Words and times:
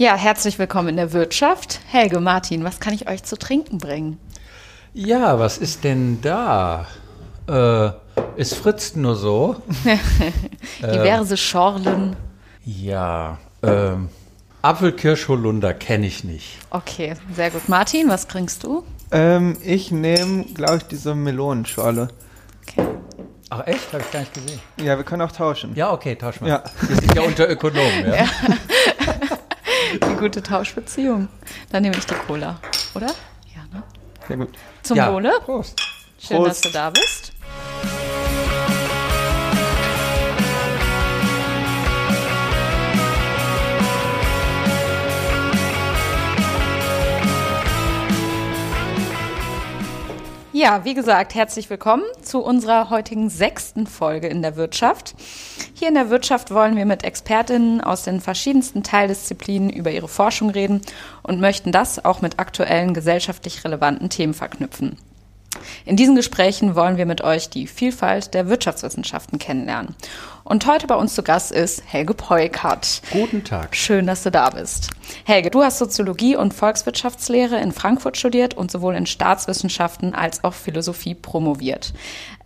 Ja, 0.00 0.16
herzlich 0.16 0.58
willkommen 0.58 0.88
in 0.88 0.96
der 0.96 1.12
Wirtschaft. 1.12 1.78
Helge, 1.88 2.20
Martin, 2.20 2.64
was 2.64 2.80
kann 2.80 2.94
ich 2.94 3.06
euch 3.06 3.22
zu 3.22 3.36
trinken 3.36 3.76
bringen? 3.76 4.18
Ja, 4.94 5.38
was 5.38 5.58
ist 5.58 5.84
denn 5.84 6.22
da? 6.22 6.86
Äh, 7.46 7.90
es 8.38 8.54
fritzt 8.54 8.96
nur 8.96 9.14
so. 9.14 9.56
Diverse 10.80 11.36
Schorlen. 11.36 12.16
Ja, 12.64 13.36
ähm, 13.62 14.08
Apfelkirschholunder 14.62 15.74
kenne 15.74 16.06
ich 16.06 16.24
nicht. 16.24 16.56
Okay, 16.70 17.12
sehr 17.36 17.50
gut. 17.50 17.68
Martin, 17.68 18.08
was 18.08 18.26
trinkst 18.26 18.64
du? 18.64 18.84
Ähm, 19.12 19.58
ich 19.62 19.90
nehme, 19.90 20.44
glaube 20.44 20.78
ich, 20.78 20.84
diese 20.84 21.14
Melonenschorle. 21.14 22.08
Okay. 22.62 22.88
Ach 23.50 23.66
echt? 23.66 23.92
Habe 23.92 24.02
ich 24.02 24.10
gar 24.10 24.20
nicht 24.20 24.32
gesehen. 24.32 24.60
Ja, 24.78 24.96
wir 24.96 25.04
können 25.04 25.20
auch 25.20 25.32
tauschen. 25.32 25.74
Ja, 25.74 25.92
okay, 25.92 26.14
tausch 26.14 26.40
mal. 26.40 26.48
Ja. 26.48 26.62
Wir 26.88 26.96
sind 26.96 27.14
ja 27.14 27.20
unter 27.20 27.50
Ökonomen, 27.50 28.14
ja? 28.14 28.24
Die 29.29 29.29
gute 30.20 30.42
Tauschbeziehung. 30.42 31.28
Dann 31.70 31.82
nehme 31.82 31.96
ich 31.96 32.06
die 32.06 32.14
Cola, 32.14 32.60
oder? 32.94 33.06
Ja, 33.06 33.64
ne? 33.72 33.82
Sehr 34.28 34.36
gut. 34.36 34.50
Zum 34.82 34.96
ja. 34.96 35.12
Wohle. 35.12 35.32
Prost. 35.40 35.80
Schön, 36.18 36.36
Prost. 36.36 36.50
dass 36.50 36.60
du 36.60 36.70
da 36.70 36.90
bist. 36.90 37.32
Ja, 50.62 50.84
wie 50.84 50.92
gesagt, 50.92 51.34
herzlich 51.34 51.70
willkommen 51.70 52.04
zu 52.20 52.44
unserer 52.44 52.90
heutigen 52.90 53.30
sechsten 53.30 53.86
Folge 53.86 54.26
in 54.26 54.42
der 54.42 54.56
Wirtschaft. 54.56 55.14
Hier 55.72 55.88
in 55.88 55.94
der 55.94 56.10
Wirtschaft 56.10 56.52
wollen 56.52 56.76
wir 56.76 56.84
mit 56.84 57.02
Expertinnen 57.02 57.80
aus 57.80 58.02
den 58.02 58.20
verschiedensten 58.20 58.82
Teildisziplinen 58.82 59.70
über 59.70 59.90
ihre 59.90 60.06
Forschung 60.06 60.50
reden 60.50 60.82
und 61.22 61.40
möchten 61.40 61.72
das 61.72 62.04
auch 62.04 62.20
mit 62.20 62.38
aktuellen 62.38 62.92
gesellschaftlich 62.92 63.64
relevanten 63.64 64.10
Themen 64.10 64.34
verknüpfen. 64.34 64.98
In 65.86 65.96
diesen 65.96 66.14
Gesprächen 66.14 66.74
wollen 66.74 66.98
wir 66.98 67.06
mit 67.06 67.22
euch 67.22 67.48
die 67.48 67.66
Vielfalt 67.66 68.34
der 68.34 68.50
Wirtschaftswissenschaften 68.50 69.38
kennenlernen. 69.38 69.96
Und 70.44 70.66
heute 70.66 70.86
bei 70.86 70.94
uns 70.94 71.14
zu 71.14 71.22
Gast 71.22 71.52
ist 71.52 71.82
Helge 71.86 72.14
Peukert. 72.14 73.02
Guten 73.12 73.44
Tag. 73.44 73.76
Schön, 73.76 74.06
dass 74.06 74.22
du 74.22 74.30
da 74.30 74.50
bist. 74.50 74.90
Helge, 75.24 75.50
du 75.50 75.62
hast 75.62 75.78
Soziologie 75.78 76.34
und 76.36 76.54
Volkswirtschaftslehre 76.54 77.60
in 77.60 77.72
Frankfurt 77.72 78.16
studiert 78.16 78.54
und 78.54 78.70
sowohl 78.70 78.94
in 78.94 79.06
Staatswissenschaften 79.06 80.14
als 80.14 80.42
auch 80.42 80.54
Philosophie 80.54 81.14
promoviert. 81.14 81.92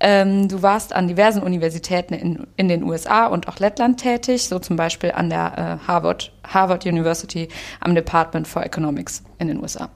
Ähm, 0.00 0.48
du 0.48 0.60
warst 0.62 0.92
an 0.92 1.08
diversen 1.08 1.42
Universitäten 1.42 2.14
in, 2.14 2.46
in 2.56 2.68
den 2.68 2.82
USA 2.82 3.26
und 3.26 3.48
auch 3.48 3.58
Lettland 3.58 4.00
tätig, 4.00 4.48
so 4.48 4.58
zum 4.58 4.76
Beispiel 4.76 5.12
an 5.12 5.30
der 5.30 5.80
äh, 5.82 5.86
Harvard, 5.86 6.32
Harvard 6.46 6.84
University 6.84 7.48
am 7.80 7.94
Department 7.94 8.48
for 8.48 8.64
Economics 8.64 9.22
in 9.38 9.48
den 9.48 9.62
USA. 9.62 9.88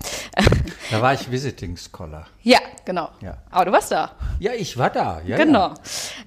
Da 0.91 1.03
war 1.03 1.15
ich 1.15 1.31
Visiting 1.31 1.77
Scholar. 1.77 2.27
ja, 2.43 2.59
genau. 2.85 3.09
Ja. 3.21 3.39
Aber 3.51 3.67
du 3.67 3.73
warst 3.73 3.93
da. 3.93 4.13
Ja, 4.39 4.53
ich 4.53 4.79
war 4.79 4.91
da. 4.91 5.21
Ja, 5.27 5.37
Genau. 5.37 5.75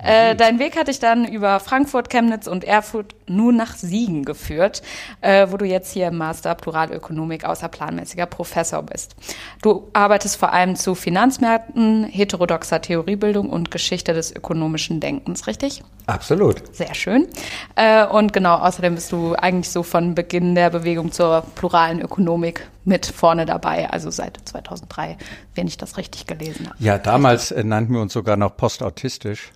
Ja. 0.03 0.29
Äh, 0.31 0.35
dein 0.35 0.59
Weg 0.59 0.77
hat 0.77 0.87
dich 0.87 0.99
dann 0.99 1.25
über 1.25 1.59
Frankfurt, 1.61 2.09
Chemnitz 2.09 2.47
und 2.47 2.63
Erfurt 2.63 3.15
nur 3.27 3.53
nach 3.53 3.75
Siegen 3.75 4.25
geführt, 4.25 4.81
äh, 5.21 5.47
wo 5.49 5.57
du 5.57 5.65
jetzt 5.65 5.91
hier 5.91 6.07
im 6.07 6.17
Master 6.17 6.55
Pluralökonomik 6.55 7.45
außerplanmäßiger 7.45 8.25
Professor 8.25 8.83
bist. 8.83 9.15
Du 9.61 9.89
arbeitest 9.93 10.35
vor 10.35 10.51
allem 10.51 10.75
zu 10.75 10.95
Finanzmärkten, 10.95 12.03
heterodoxer 12.03 12.81
Theoriebildung 12.81 13.49
und 13.49 13.71
Geschichte 13.71 14.13
des 14.13 14.35
ökonomischen 14.35 14.99
Denkens, 14.99 15.47
richtig? 15.47 15.83
Absolut. 16.07 16.75
Sehr 16.75 16.93
schön. 16.93 17.27
Äh, 17.75 18.05
und 18.05 18.33
genau, 18.33 18.57
außerdem 18.57 18.95
bist 18.95 19.11
du 19.11 19.35
eigentlich 19.35 19.69
so 19.69 19.83
von 19.83 20.15
Beginn 20.15 20.55
der 20.55 20.69
Bewegung 20.69 21.11
zur 21.11 21.43
pluralen 21.55 22.01
Ökonomik 22.01 22.67
mit 22.83 23.05
vorne 23.05 23.45
dabei, 23.45 23.89
also 23.89 24.09
seit 24.09 24.37
2003, 24.43 25.17
wenn 25.55 25.67
ich 25.67 25.77
das 25.77 25.97
richtig 25.97 26.25
gelesen 26.25 26.67
habe. 26.67 26.75
Ja, 26.79 26.97
damals 26.97 27.51
äh, 27.51 27.63
nannten 27.63 27.93
wir 27.93 28.01
uns 28.01 28.13
sogar 28.13 28.37
noch 28.37 28.57
postautistisch. 28.57 29.51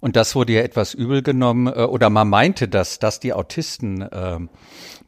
Und 0.00 0.16
das 0.16 0.34
wurde 0.34 0.54
ja 0.54 0.62
etwas 0.62 0.94
übel 0.94 1.22
genommen, 1.22 1.66
äh, 1.66 1.82
oder 1.84 2.10
man 2.10 2.28
meinte, 2.28 2.68
dass, 2.68 2.98
dass 2.98 3.20
die 3.20 3.32
Autisten, 3.32 4.02
äh, 4.02 4.38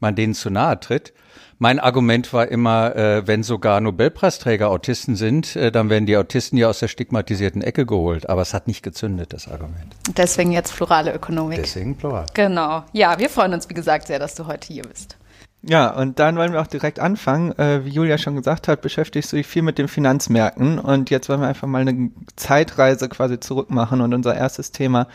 man 0.01 0.15
denen 0.15 0.35
zu 0.35 0.51
nahe 0.51 0.79
tritt. 0.81 1.13
Mein 1.59 1.79
Argument 1.79 2.33
war 2.33 2.49
immer, 2.49 2.97
äh, 2.97 3.27
wenn 3.27 3.45
sogar 3.45 3.81
Nobelpreisträger 3.81 4.69
Autisten 4.69 5.15
sind, 5.15 5.55
äh, 5.55 5.71
dann 5.71 5.91
werden 5.91 6.07
die 6.07 6.17
Autisten 6.17 6.57
ja 6.59 6.69
aus 6.69 6.81
der 6.81 6.89
stigmatisierten 6.89 7.63
Ecke 7.63 7.87
geholt. 7.87 8.29
Aber 8.29 8.43
es 8.43 8.53
hat 8.53 8.67
nicht 8.67 8.83
gezündet, 8.83 9.33
das 9.33 9.47
Argument. 9.47 9.95
Deswegen 10.17 10.51
jetzt 10.51 10.75
plurale 10.75 11.15
Ökonomik. 11.15 11.63
Deswegen 11.63 11.97
plural. 11.97 12.27
Genau. 12.35 12.83
Ja, 12.93 13.17
wir 13.19 13.31
freuen 13.31 13.55
uns, 13.55 13.69
wie 13.71 13.75
gesagt, 13.75 14.09
sehr, 14.09 14.19
dass 14.19 14.35
du 14.35 14.47
heute 14.47 14.73
hier 14.73 14.83
bist. 14.83 15.17
Ja, 15.65 15.91
und 15.91 16.19
dann 16.19 16.37
wollen 16.37 16.53
wir 16.53 16.61
auch 16.61 16.67
direkt 16.67 16.99
anfangen. 16.99 17.57
Äh, 17.57 17.85
wie 17.85 17.91
Julia 17.91 18.19
schon 18.19 18.35
gesagt 18.35 18.67
hat, 18.67 18.83
beschäftigst 18.83 19.31
du 19.33 19.37
dich 19.37 19.47
viel 19.47 19.63
mit 19.63 19.79
den 19.79 19.87
Finanzmärkten 19.87 20.81
und 20.81 21.09
jetzt 21.09 21.29
wollen 21.29 21.41
wir 21.41 21.47
einfach 21.47 21.69
mal 21.69 21.83
eine 21.83 22.11
Zeitreise 22.35 23.09
quasi 23.09 23.39
zurück 23.39 23.71
machen 23.71 24.01
und 24.01 24.13
unser 24.13 24.35
erstes 24.35 24.73
Thema 24.73 25.07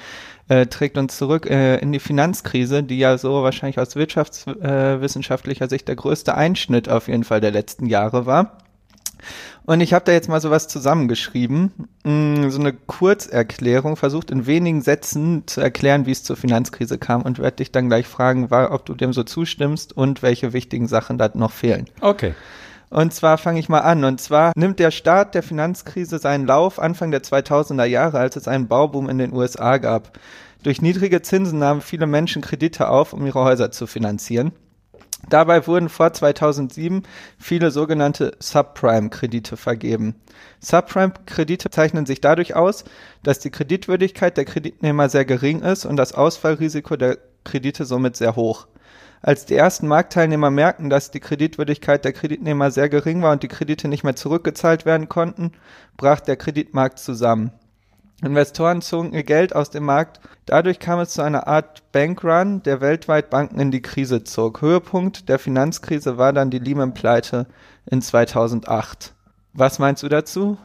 äh, 0.48 0.66
trägt 0.68 0.98
uns 0.98 1.18
zurück 1.18 1.50
äh, 1.50 1.80
in 1.80 1.92
die 1.92 2.00
Finanzkrise, 2.00 2.82
die 2.82 2.98
ja 2.98 3.18
so 3.18 3.44
wahrscheinlich 3.44 3.78
aus 3.78 3.98
wirtschaftswissenschaftlicher 3.98 5.68
Sicht 5.68 5.90
der 5.90 5.98
größte 5.98 6.34
Einschnitt 6.36 6.88
auf 6.88 7.10
jeden 7.10 7.26
Fall 7.26 7.42
der 7.42 7.52
letzten 7.52 7.86
Jahre 7.86 8.26
war. 8.26 8.58
Und 9.66 9.82
ich 9.82 9.94
habe 9.94 10.06
da 10.06 10.12
jetzt 10.12 10.30
mal 10.30 10.42
sowas 10.42 10.68
zusammengeschrieben, 10.68 11.72
mh, 12.04 12.50
so 12.50 12.60
eine 12.60 12.74
Kurzerklärung, 12.74 13.96
versucht 13.96 14.32
in 14.32 14.46
wenigen 14.46 14.82
Sätzen 14.82 15.44
zu 15.46 15.62
erklären, 15.62 16.06
wie 16.06 16.12
es 16.12 16.24
zur 16.24 16.38
Finanzkrise 16.38 16.98
kam 16.98 17.22
und 17.22 17.40
werde 17.40 17.58
dich 17.58 17.72
dann 17.72 17.88
gleich 17.88 18.08
fragen, 18.08 18.48
ob 18.52 18.86
du 18.86 18.94
dem 18.94 19.14
so 19.14 19.24
zustimmst 19.24 19.96
und 19.96 20.22
welche 20.22 20.54
wichtigen 20.54 20.88
Sachen 20.88 21.18
da 21.18 21.30
noch 21.34 21.52
fehlen. 21.52 21.88
Okay. 22.02 22.34
Und 22.90 23.14
zwar 23.14 23.38
fange 23.38 23.60
ich 23.60 23.70
mal 23.70 23.82
an. 23.82 24.04
Und 24.04 24.22
zwar 24.22 24.54
nimmt 24.56 24.80
der 24.80 24.92
Start 24.92 25.36
der 25.36 25.44
Finanzkrise 25.44 26.20
seinen 26.20 26.46
Lauf 26.46 26.80
Anfang 26.80 27.12
der 27.12 27.22
2000er 27.22 27.86
Jahre, 27.86 28.20
als 28.20 28.36
es 28.36 28.48
einen 28.48 28.68
Bauboom 28.68 29.10
in 29.10 29.18
den 29.18 29.34
USA 29.34 29.78
gab. 29.78 30.18
Durch 30.64 30.82
niedrige 30.82 31.22
Zinsen 31.22 31.60
nahmen 31.60 31.82
viele 31.82 32.08
Menschen 32.08 32.42
Kredite 32.42 32.90
auf, 32.90 33.14
um 33.14 33.26
ihre 33.26 33.44
Häuser 33.44 33.72
zu 33.72 33.88
finanzieren. 33.88 34.52
Dabei 35.30 35.68
wurden 35.68 35.90
vor 35.90 36.14
2007 36.14 37.04
viele 37.38 37.72
sogenannte 37.72 38.38
Subprime-Kredite 38.40 39.58
vergeben. 39.58 40.16
Subprime-Kredite 40.60 41.70
zeichnen 41.70 42.06
sich 42.06 42.22
dadurch 42.22 42.56
aus, 42.56 42.86
dass 43.24 43.40
die 43.40 43.50
Kreditwürdigkeit 43.50 44.38
der 44.38 44.46
Kreditnehmer 44.46 45.10
sehr 45.10 45.26
gering 45.26 45.62
ist 45.62 45.86
und 45.86 45.98
das 45.98 46.14
Ausfallrisiko 46.14 46.96
der 46.96 47.18
Kredite 47.44 47.86
somit 47.86 48.16
sehr 48.16 48.36
hoch. 48.36 48.68
Als 49.22 49.46
die 49.46 49.56
ersten 49.56 49.88
Marktteilnehmer 49.88 50.52
merkten, 50.52 50.90
dass 50.90 51.12
die 51.12 51.20
Kreditwürdigkeit 51.20 52.06
der 52.06 52.14
Kreditnehmer 52.14 52.70
sehr 52.72 52.88
gering 52.88 53.22
war 53.24 53.32
und 53.32 53.44
die 53.44 53.48
Kredite 53.48 53.88
nicht 53.88 54.04
mehr 54.04 54.16
zurückgezahlt 54.16 54.86
werden 54.86 55.10
konnten, 55.10 55.54
brach 55.98 56.20
der 56.20 56.38
Kreditmarkt 56.38 57.00
zusammen. 57.00 57.52
Investoren 58.24 58.82
zogen 58.82 59.14
ihr 59.14 59.24
Geld 59.24 59.56
aus 59.56 59.70
dem 59.70 59.86
Markt. 59.86 60.20
Dadurch 60.48 60.80
kam 60.80 61.00
es 61.00 61.12
zu 61.12 61.22
einer 61.22 61.48
Art 61.48 61.84
Bankrun, 61.92 62.64
der 62.64 62.82
weltweit 62.82 63.30
Banken 63.30 63.60
in 63.60 63.70
die 63.70 63.82
Krise 63.82 64.24
zog. 64.24 64.62
Höhepunkt 64.62 65.30
der 65.30 65.38
Finanzkrise 65.38 66.18
war 66.18 66.34
dann 66.34 66.50
die 66.50 66.60
Lehman-Pleite 66.60 67.46
in 67.86 68.02
2008. 68.02 69.14
Was 69.54 69.78
meinst 69.78 70.02
du 70.02 70.10
dazu? 70.10 70.58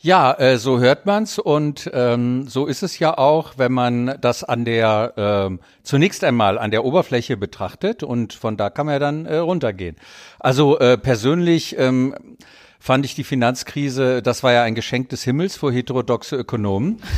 Ja, 0.00 0.32
äh, 0.32 0.58
so 0.58 0.80
hört 0.80 1.06
man's 1.06 1.38
und 1.38 1.88
ähm, 1.94 2.48
so 2.48 2.66
ist 2.66 2.82
es 2.82 2.98
ja 2.98 3.16
auch, 3.16 3.52
wenn 3.56 3.70
man 3.70 4.18
das 4.20 4.42
an 4.42 4.64
der 4.64 5.12
ähm, 5.16 5.60
zunächst 5.84 6.24
einmal 6.24 6.58
an 6.58 6.72
der 6.72 6.84
Oberfläche 6.84 7.36
betrachtet 7.36 8.02
und 8.02 8.32
von 8.32 8.56
da 8.56 8.70
kann 8.70 8.86
man 8.86 8.94
ja 8.94 8.98
dann 8.98 9.26
äh, 9.26 9.36
runtergehen. 9.36 9.94
Also 10.40 10.80
äh, 10.80 10.98
persönlich 10.98 11.76
ähm, 11.78 12.16
fand 12.82 13.04
ich 13.04 13.14
die 13.14 13.22
Finanzkrise, 13.22 14.22
das 14.22 14.42
war 14.42 14.52
ja 14.52 14.64
ein 14.64 14.74
Geschenk 14.74 15.08
des 15.10 15.22
Himmels 15.22 15.56
für 15.56 15.72
heterodoxe 15.72 16.36
Ökonomen. 16.36 17.00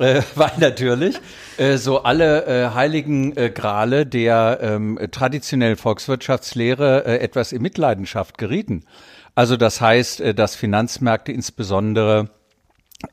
Äh, 0.00 0.22
weil 0.36 0.52
natürlich 0.58 1.16
äh, 1.56 1.76
so 1.76 2.04
alle 2.04 2.46
äh, 2.46 2.72
heiligen 2.72 3.36
äh, 3.36 3.50
Grale 3.50 4.06
der 4.06 4.60
ähm, 4.62 4.96
traditionellen 5.10 5.76
Volkswirtschaftslehre 5.76 7.04
äh, 7.04 7.18
etwas 7.18 7.50
in 7.50 7.62
Mitleidenschaft 7.62 8.38
gerieten. 8.38 8.84
Also 9.34 9.56
das 9.56 9.80
heißt, 9.80 10.20
äh, 10.20 10.34
dass 10.34 10.54
Finanzmärkte 10.54 11.32
insbesondere 11.32 12.30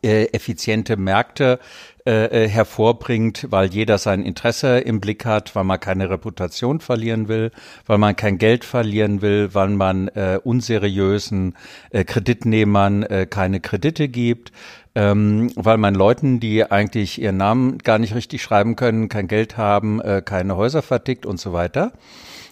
äh, 0.03 0.25
effiziente 0.25 0.95
Märkte 0.95 1.59
äh, 2.07 2.43
äh, 2.43 2.47
hervorbringt, 2.47 3.47
weil 3.49 3.73
jeder 3.73 3.97
sein 3.97 4.21
Interesse 4.21 4.77
im 4.77 5.01
Blick 5.01 5.25
hat, 5.25 5.55
weil 5.55 5.63
man 5.63 5.79
keine 5.79 6.07
Reputation 6.11 6.79
verlieren 6.79 7.27
will, 7.27 7.51
weil 7.87 7.97
man 7.97 8.15
kein 8.15 8.37
Geld 8.37 8.63
verlieren 8.63 9.23
will, 9.23 9.55
weil 9.55 9.69
man 9.69 10.09
äh, 10.09 10.39
unseriösen 10.43 11.55
äh, 11.89 12.03
Kreditnehmern 12.03 13.01
äh, 13.01 13.25
keine 13.27 13.59
Kredite 13.59 14.07
gibt, 14.07 14.51
ähm, 14.93 15.51
weil 15.55 15.77
man 15.77 15.95
Leuten, 15.95 16.39
die 16.39 16.63
eigentlich 16.69 17.19
ihren 17.19 17.37
Namen 17.37 17.79
gar 17.79 17.97
nicht 17.97 18.13
richtig 18.13 18.43
schreiben 18.43 18.75
können, 18.75 19.09
kein 19.09 19.27
Geld 19.27 19.57
haben, 19.57 19.99
äh, 19.99 20.21
keine 20.23 20.55
Häuser 20.55 20.83
vertickt 20.83 21.25
und 21.25 21.39
so 21.39 21.53
weiter. 21.53 21.91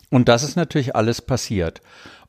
Und 0.10 0.30
das 0.30 0.42
ist 0.42 0.56
natürlich 0.56 0.96
alles 0.96 1.22
passiert. 1.22 1.82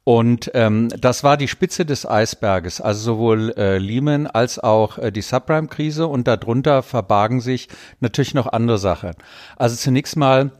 Und 0.04 0.50
ähm, 0.52 0.90
das 1.00 1.24
war 1.24 1.38
die 1.38 1.48
Spitze 1.48 1.86
des 1.86 2.06
Eisberges, 2.06 2.82
also 2.82 3.00
sowohl 3.00 3.54
äh, 3.56 3.78
Lehman 3.78 4.26
als 4.26 4.58
auch 4.58 4.98
äh, 4.98 5.10
die 5.10 5.22
Subprime-Krise 5.22 6.06
und 6.06 6.28
darunter 6.28 6.82
verbargen 6.82 7.40
sich 7.40 7.68
natürlich 8.00 8.34
noch 8.34 8.46
andere 8.46 8.76
Sachen. 8.76 9.12
Also 9.56 9.76
zunächst 9.76 10.16
mal 10.16 10.50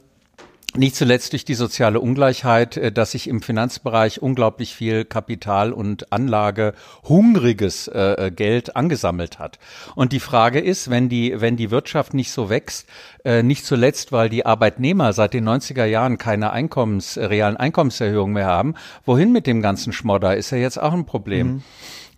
nicht 0.77 0.97
zuletzt 0.97 1.33
durch 1.33 1.45
die 1.45 1.55
soziale 1.55 2.01
Ungleichheit, 2.01 2.77
äh, 2.77 2.93
dass 2.93 3.13
sich 3.13 3.29
im 3.29 3.43
Finanzbereich 3.43 4.23
unglaublich 4.23 4.75
viel 4.75 5.05
Kapital 5.05 5.73
und 5.73 6.13
Anlage 6.13 6.75
hungriges 7.05 7.89
äh, 7.89 8.31
Geld 8.35 8.77
angesammelt 8.77 9.39
hat. 9.39 9.59
Und 9.95 10.13
die 10.13 10.21
Frage 10.21 10.61
ist, 10.61 10.91
wenn 10.91 11.09
die, 11.09 11.41
wenn 11.41 11.57
die 11.57 11.71
Wirtschaft 11.71 12.15
nicht 12.15 12.33
so 12.33 12.51
wächst, 12.51 12.89
äh, 13.25 13.43
nicht 13.43 13.65
zuletzt, 13.65 14.13
weil 14.13 14.29
die 14.29 14.47
Arbeitnehmer 14.47 15.13
seit 15.13 15.35
den 15.35 15.49
90er 15.49 15.85
Jahren 15.85 16.19
keine 16.19 16.53
Einkommens, 16.53 17.17
realen 17.19 17.57
Einkommenserhöhungen 17.57 18.35
mehr 18.35 18.47
haben, 18.47 18.75
wohin 19.05 19.33
mit 19.33 19.47
dem 19.47 19.63
ganzen 19.63 19.93
Schmodder, 19.93 20.37
ist 20.37 20.51
ja 20.51 20.59
jetzt 20.59 20.81
auch 20.81 20.93
ein 20.93 21.07
Problem. 21.07 21.47
Mhm. 21.47 21.63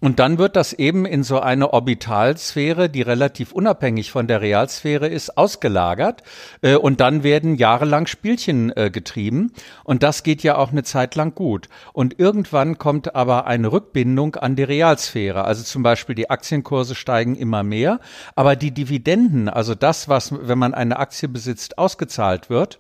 Und 0.07 0.21
dann 0.21 0.39
wird 0.39 0.55
das 0.55 0.73
eben 0.73 1.05
in 1.05 1.25
so 1.25 1.41
eine 1.41 1.73
Orbitalsphäre, 1.73 2.89
die 2.89 3.03
relativ 3.03 3.51
unabhängig 3.51 4.13
von 4.13 4.29
der 4.29 4.41
Realsphäre 4.41 5.09
ist, 5.09 5.37
ausgelagert. 5.37 6.23
Äh, 6.63 6.77
und 6.77 7.01
dann 7.01 7.25
werden 7.25 7.57
jahrelang 7.57 8.07
Spielchen 8.07 8.71
äh, 8.77 8.89
getrieben. 8.93 9.53
Und 9.83 10.05
das 10.05 10.23
geht 10.23 10.45
ja 10.45 10.59
auch 10.59 10.71
eine 10.71 10.85
Zeit 10.85 11.17
lang 11.17 11.35
gut. 11.35 11.69
Und 11.93 12.21
irgendwann 12.21 12.79
kommt 12.79 13.17
aber 13.17 13.49
eine 13.49 13.73
Rückbindung 13.73 14.37
an 14.37 14.55
die 14.55 14.63
Realsphäre. 14.63 15.45
Also 15.45 15.65
zum 15.65 15.83
Beispiel 15.83 16.15
die 16.15 16.31
Aktienkurse 16.31 16.95
steigen 16.95 17.35
immer 17.35 17.65
mehr. 17.65 17.99
Aber 18.37 18.55
die 18.55 18.71
Dividenden, 18.71 19.49
also 19.49 19.75
das, 19.75 20.09
was, 20.09 20.33
wenn 20.41 20.57
man 20.61 20.73
eine 20.73 21.01
Aktie 21.01 21.29
besitzt, 21.29 21.79
ausgezahlt 21.79 22.49
wird, 22.49 22.79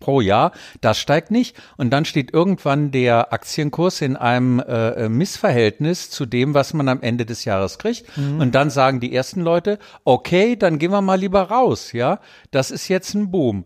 pro 0.00 0.20
Jahr, 0.20 0.52
das 0.80 0.98
steigt 0.98 1.30
nicht. 1.30 1.56
Und 1.76 1.90
dann 1.90 2.04
steht 2.04 2.32
irgendwann 2.32 2.90
der 2.90 3.32
Aktienkurs 3.32 4.00
in 4.00 4.16
einem 4.16 4.60
äh, 4.60 5.04
äh, 5.04 5.08
Missverhältnis 5.08 6.10
zu 6.10 6.26
dem, 6.26 6.54
was 6.54 6.74
man 6.74 6.88
am 6.88 7.02
Ende 7.02 7.26
des 7.26 7.44
Jahres 7.44 7.78
kriegt. 7.78 8.04
Mhm. 8.16 8.40
Und 8.40 8.54
dann 8.54 8.70
sagen 8.70 9.00
die 9.00 9.14
ersten 9.14 9.40
Leute, 9.40 9.78
okay, 10.04 10.56
dann 10.56 10.78
gehen 10.78 10.90
wir 10.90 11.02
mal 11.02 11.18
lieber 11.18 11.42
raus, 11.42 11.92
ja. 11.92 12.20
Das 12.50 12.70
ist 12.70 12.88
jetzt 12.88 13.14
ein 13.14 13.30
Boom. 13.30 13.64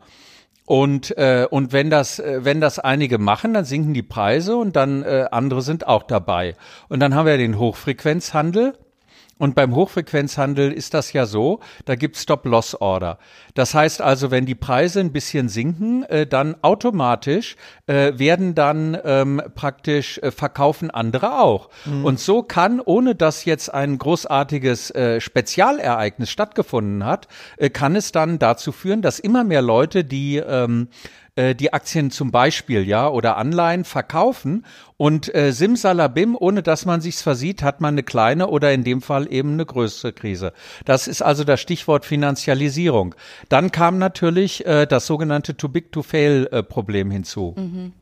Und, 0.67 1.17
äh, 1.19 1.49
und 1.51 1.73
wenn 1.73 1.91
das, 1.91 2.21
äh, 2.21 2.45
wenn 2.45 2.61
das 2.61 2.79
einige 2.79 3.19
machen, 3.19 3.55
dann 3.55 3.65
sinken 3.65 3.93
die 3.93 4.05
Preise 4.05 4.57
und 4.57 4.77
dann 4.77 5.03
äh, 5.03 5.27
andere 5.33 5.63
sind 5.63 5.87
auch 5.87 6.05
dabei. 6.05 6.55
Und 6.89 7.01
dann 7.01 7.15
haben 7.15 7.27
wir 7.27 7.39
den 7.39 7.59
Hochfrequenzhandel 7.59 8.75
und 9.41 9.55
beim 9.55 9.75
Hochfrequenzhandel 9.75 10.71
ist 10.71 10.93
das 10.93 11.15
ja 11.15 11.25
so, 11.25 11.61
da 11.87 11.95
gibt 11.95 12.19
Stop-Loss-Order. 12.19 13.19
Das 13.55 13.75
heißt 13.75 14.03
also, 14.03 14.31
wenn 14.31 14.45
die 14.45 14.55
Preise 14.55 15.01
ein 15.01 15.13
bisschen 15.13 15.49
sinken, 15.49 16.03
äh, 16.05 16.27
dann 16.27 16.57
automatisch 16.61 17.57
äh, 17.87 18.13
werden 18.19 18.55
dann 18.55 18.99
ähm, 19.03 19.41
praktisch 19.55 20.19
äh, 20.19 20.31
verkaufen 20.31 20.91
andere 20.91 21.41
auch. 21.41 21.71
Mhm. 21.87 22.05
Und 22.05 22.21
so 22.21 22.43
kann, 22.43 22.81
ohne 22.81 23.15
dass 23.15 23.47
jetzt 23.47 23.73
ein 23.73 23.97
großartiges 23.97 24.91
äh, 24.91 25.23
Spezialereignis 25.23 26.29
stattgefunden 26.29 27.07
hat, 27.07 27.27
äh, 27.57 27.71
kann 27.71 27.97
es 27.97 28.13
dann 28.13 28.39
dazu 28.39 28.73
führen, 28.73 29.01
dass 29.01 29.19
immer 29.19 29.43
mehr 29.43 29.63
Leute, 29.63 30.05
die 30.05 30.37
ähm, 30.37 30.89
äh, 31.41 31.55
die 31.55 31.73
Aktien 31.73 32.11
zum 32.11 32.31
Beispiel, 32.31 32.87
ja, 32.87 33.09
oder 33.09 33.37
Anleihen 33.37 33.85
verkaufen 33.85 34.67
und 34.99 35.35
äh, 35.35 35.53
simsalabim, 35.53 36.37
ohne 36.39 36.63
dass 36.63 36.85
man 36.85 37.01
sich's 37.01 37.23
versieht, 37.23 37.63
hat 37.63 37.81
man 37.81 37.95
eine 37.95 38.03
kleine 38.03 38.49
oder 38.49 38.73
in 38.73 38.85
dem 38.85 39.01
Fall 39.01 39.33
eben 39.33 39.55
eine 39.55 39.65
größere 39.65 40.13
Krise. 40.13 40.53
Das 40.85 41.09
ist 41.09 41.23
also 41.23 41.45
das 41.45 41.61
Stichwort 41.61 42.05
Finanzialisierung. 42.05 43.15
Dann 43.49 43.73
kam 43.73 43.99
natürlich 43.99 44.67
äh, 44.67 44.87
das 44.87 45.07
sogenannte 45.07 45.57
Too 45.57 45.69
Big 45.69 45.93
to 45.93 46.03
Fail 46.03 46.47
äh, 46.53 46.63
Problem 46.63 47.11
hinzu. 47.11 47.55
Mhm. 47.57 47.93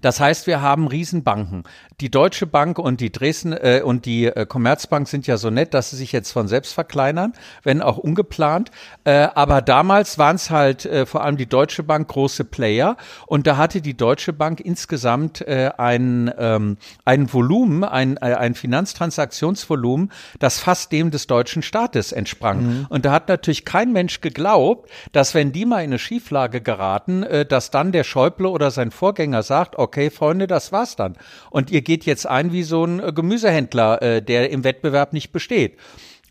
Das 0.00 0.20
heißt, 0.20 0.46
wir 0.46 0.60
haben 0.60 0.86
Riesenbanken. 0.86 1.64
Die 2.00 2.10
Deutsche 2.10 2.46
Bank 2.46 2.78
und 2.78 3.00
die 3.00 3.12
Dresden 3.12 3.52
äh, 3.52 3.82
und 3.84 4.04
die 4.04 4.26
äh, 4.26 4.46
Commerzbank 4.46 5.08
sind 5.08 5.26
ja 5.26 5.36
so 5.36 5.50
nett, 5.50 5.74
dass 5.74 5.90
sie 5.90 5.96
sich 5.96 6.12
jetzt 6.12 6.32
von 6.32 6.48
selbst 6.48 6.72
verkleinern, 6.72 7.32
wenn 7.62 7.82
auch 7.82 7.98
ungeplant. 7.98 8.70
Äh, 9.04 9.28
aber 9.34 9.62
damals 9.62 10.18
waren 10.18 10.36
es 10.36 10.50
halt 10.50 10.86
äh, 10.86 11.06
vor 11.06 11.24
allem 11.24 11.36
die 11.36 11.46
Deutsche 11.46 11.82
Bank 11.82 12.08
große 12.08 12.44
Player 12.44 12.96
und 13.26 13.46
da 13.46 13.56
hatte 13.56 13.80
die 13.80 13.96
Deutsche 13.96 14.32
Bank 14.32 14.60
insgesamt 14.60 15.40
äh, 15.42 15.70
ein, 15.76 16.32
ähm, 16.38 16.76
ein 17.04 17.32
Volumen, 17.32 17.84
ein, 17.84 18.16
äh, 18.16 18.34
ein 18.34 18.54
Finanztransaktionsvolumen, 18.54 20.10
das 20.38 20.58
fast 20.58 20.92
dem 20.92 21.10
des 21.10 21.26
deutschen 21.26 21.62
Staates 21.62 22.12
entsprang. 22.12 22.62
Mhm. 22.62 22.86
Und 22.88 23.04
da 23.04 23.12
hat 23.12 23.28
natürlich 23.28 23.64
kein 23.64 23.92
Mensch 23.92 24.20
geglaubt, 24.20 24.90
dass 25.12 25.34
wenn 25.34 25.52
die 25.52 25.64
mal 25.64 25.78
in 25.78 25.90
eine 25.90 25.98
Schieflage 25.98 26.60
geraten, 26.60 27.22
äh, 27.22 27.46
dass 27.46 27.70
dann 27.70 27.92
der 27.92 28.04
Schäuble 28.04 28.48
oder 28.48 28.70
sein 28.70 28.90
Vorgänger 28.90 29.42
sagt, 29.42 29.63
sagt, 29.64 29.78
okay, 29.78 30.10
Freunde, 30.10 30.46
das 30.46 30.72
war's 30.72 30.96
dann. 30.96 31.16
Und 31.50 31.70
ihr 31.70 31.80
geht 31.80 32.04
jetzt 32.04 32.26
ein 32.26 32.52
wie 32.52 32.62
so 32.62 32.84
ein 32.84 33.00
äh, 33.00 33.12
Gemüsehändler, 33.12 34.02
äh, 34.02 34.22
der 34.22 34.50
im 34.50 34.62
Wettbewerb 34.62 35.12
nicht 35.12 35.32
besteht. 35.32 35.78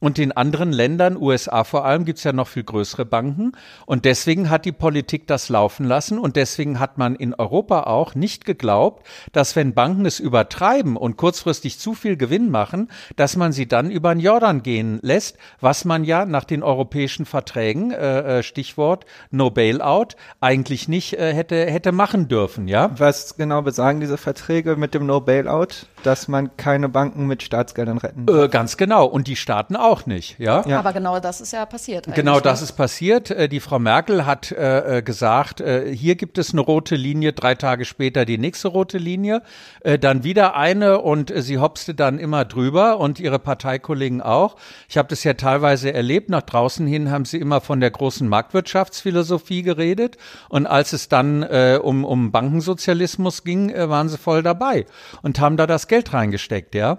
Und 0.04 0.20
in 0.20 0.34
anderen 0.34 0.74
Ländern, 0.74 1.16
USA 1.16 1.64
vor 1.64 1.86
allem, 1.86 2.04
gibt's 2.04 2.26
ja 2.26 2.34
noch 2.34 2.50
viel 2.50 2.66
größere 2.66 3.06
Banken. 3.06 3.54
Und 3.86 4.04
deswegen 4.04 4.50
hat 4.50 4.66
die 4.66 4.74
Politik 4.74 5.28
das 5.28 5.48
laufen 5.48 5.86
lassen. 5.86 6.20
Und 6.20 6.36
deswegen 6.36 6.78
hat 6.82 6.98
man 6.98 7.16
in 7.16 7.34
Europa 7.34 7.84
auch 7.84 8.14
nicht 8.14 8.44
geglaubt, 8.44 9.08
dass 9.32 9.56
wenn 9.56 9.74
Banken 9.74 10.06
es 10.06 10.20
übertreiben 10.20 10.98
und 10.98 11.16
kurzfristig 11.16 11.80
zu 11.80 11.94
viel 11.94 12.18
Gewinn 12.18 12.52
machen, 12.52 12.90
dass 13.16 13.38
man 13.38 13.54
sie 13.54 13.66
dann 13.66 13.92
über 13.92 14.14
den 14.14 14.20
Jordan 14.20 14.62
gehen 14.62 15.00
lässt, 15.02 15.38
was 15.62 15.86
man 15.86 16.04
ja 16.04 16.26
nach 16.26 16.44
den 16.44 16.64
europäischen 16.64 17.26
Verträgen, 17.26 17.92
äh, 17.92 18.40
äh 18.40 18.44
Stichwort 18.44 19.06
No 19.32 19.52
Bailout, 19.52 20.18
eigentlich 20.42 20.90
nicht 20.90 21.14
äh, 21.14 21.34
hätte, 21.34 21.56
hätte 21.56 21.94
machen 21.94 22.28
dürfen, 22.28 22.68
ja? 22.68 22.92
Was 22.98 23.38
genau 23.38 23.62
besagen 23.62 24.02
diese 24.02 24.18
Verträge 24.18 24.76
mit 24.76 24.94
dem 24.94 25.06
No 25.06 25.22
Bailout? 25.22 25.88
Dass 26.04 26.28
man 26.28 26.58
keine 26.58 26.90
Banken 26.90 27.26
mit 27.26 27.42
Staatsgeldern 27.42 28.00
retten 28.00 28.26
äh, 28.28 28.50
Ganz 28.50 28.76
genau. 28.76 29.06
Und 29.06 29.28
die 29.28 29.38
Staaten 29.38 29.78
auch 29.78 29.93
auch 29.94 30.08
nicht, 30.08 30.40
ja? 30.40 30.64
ja. 30.66 30.80
Aber 30.80 30.92
genau 30.92 31.20
das 31.20 31.40
ist 31.40 31.54
ja 31.54 31.66
passiert. 31.68 32.08
Genau 32.16 32.40
das 32.40 32.64
ist 32.64 32.72
passiert. 32.72 33.30
Äh, 33.30 33.48
die 33.48 33.60
Frau 33.60 33.78
Merkel 33.78 34.26
hat 34.26 34.52
äh, 34.52 34.98
äh, 34.98 35.02
gesagt, 35.04 35.62
äh, 35.62 35.96
hier 35.96 36.16
gibt 36.16 36.40
es 36.40 36.52
eine 36.52 36.62
rote 36.62 36.96
Linie, 36.96 37.34
drei 37.34 37.54
Tage 37.54 37.86
später 37.86 38.26
die 38.26 38.40
nächste 38.40 38.70
rote 38.70 38.98
Linie, 38.98 39.44
äh, 39.82 40.00
dann 40.00 40.24
wieder 40.24 40.56
eine 40.56 41.00
und 41.00 41.30
äh, 41.30 41.44
sie 41.44 41.60
hopste 41.60 41.94
dann 41.94 42.18
immer 42.18 42.44
drüber 42.44 42.98
und 42.98 43.20
ihre 43.20 43.38
Parteikollegen 43.38 44.22
auch. 44.22 44.56
Ich 44.90 44.98
habe 44.98 45.10
das 45.10 45.24
ja 45.24 45.36
teilweise 45.36 45.94
erlebt. 45.94 46.30
Nach 46.30 46.42
draußen 46.42 46.88
hin 46.88 47.12
haben 47.12 47.26
sie 47.26 47.38
immer 47.38 47.62
von 47.62 47.80
der 47.80 47.92
großen 47.92 48.28
Marktwirtschaftsphilosophie 48.28 49.62
geredet 49.62 50.18
und 50.50 50.66
als 50.66 50.94
es 50.94 51.08
dann 51.08 51.44
äh, 51.44 51.80
um, 51.82 52.04
um 52.04 52.32
Bankensozialismus 52.32 53.44
ging, 53.44 53.70
äh, 53.70 53.90
waren 53.90 54.10
sie 54.10 54.18
voll 54.18 54.42
dabei 54.42 54.88
und 55.22 55.40
haben 55.40 55.56
da 55.56 55.68
das 55.68 55.88
Geld 55.88 56.14
reingesteckt, 56.14 56.74
ja. 56.74 56.98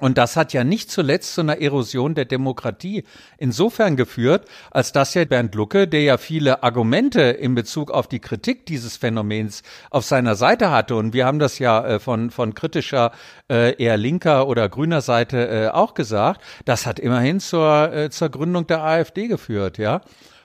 Und 0.00 0.18
das 0.18 0.36
hat 0.36 0.52
ja 0.52 0.64
nicht 0.64 0.90
zuletzt 0.90 1.34
zu 1.34 1.40
einer 1.40 1.60
Erosion 1.60 2.16
der 2.16 2.24
Demokratie 2.24 3.04
insofern 3.38 3.94
geführt, 3.94 4.46
als 4.72 4.90
dass 4.90 5.14
ja 5.14 5.24
Bernd 5.24 5.54
Lucke, 5.54 5.86
der 5.86 6.02
ja 6.02 6.16
viele 6.18 6.64
Argumente 6.64 7.20
in 7.22 7.54
Bezug 7.54 7.92
auf 7.92 8.08
die 8.08 8.18
Kritik 8.18 8.66
dieses 8.66 8.96
Phänomens 8.96 9.62
auf 9.90 10.04
seiner 10.04 10.34
Seite 10.34 10.72
hatte, 10.72 10.96
und 10.96 11.12
wir 11.12 11.26
haben 11.26 11.38
das 11.38 11.60
ja 11.60 11.86
äh, 11.86 12.00
von, 12.00 12.30
von 12.30 12.54
kritischer, 12.54 13.12
äh, 13.48 13.80
eher 13.80 13.96
linker 13.96 14.48
oder 14.48 14.68
grüner 14.68 15.00
Seite 15.00 15.48
äh, 15.48 15.68
auch 15.68 15.94
gesagt, 15.94 16.40
das 16.64 16.86
hat 16.86 16.98
immerhin 16.98 17.38
zur, 17.38 18.08
zur 18.10 18.30
Gründung 18.30 18.66
der 18.66 18.82
AfD 18.82 19.28
geführt, 19.28 19.78
ja. 19.78 20.00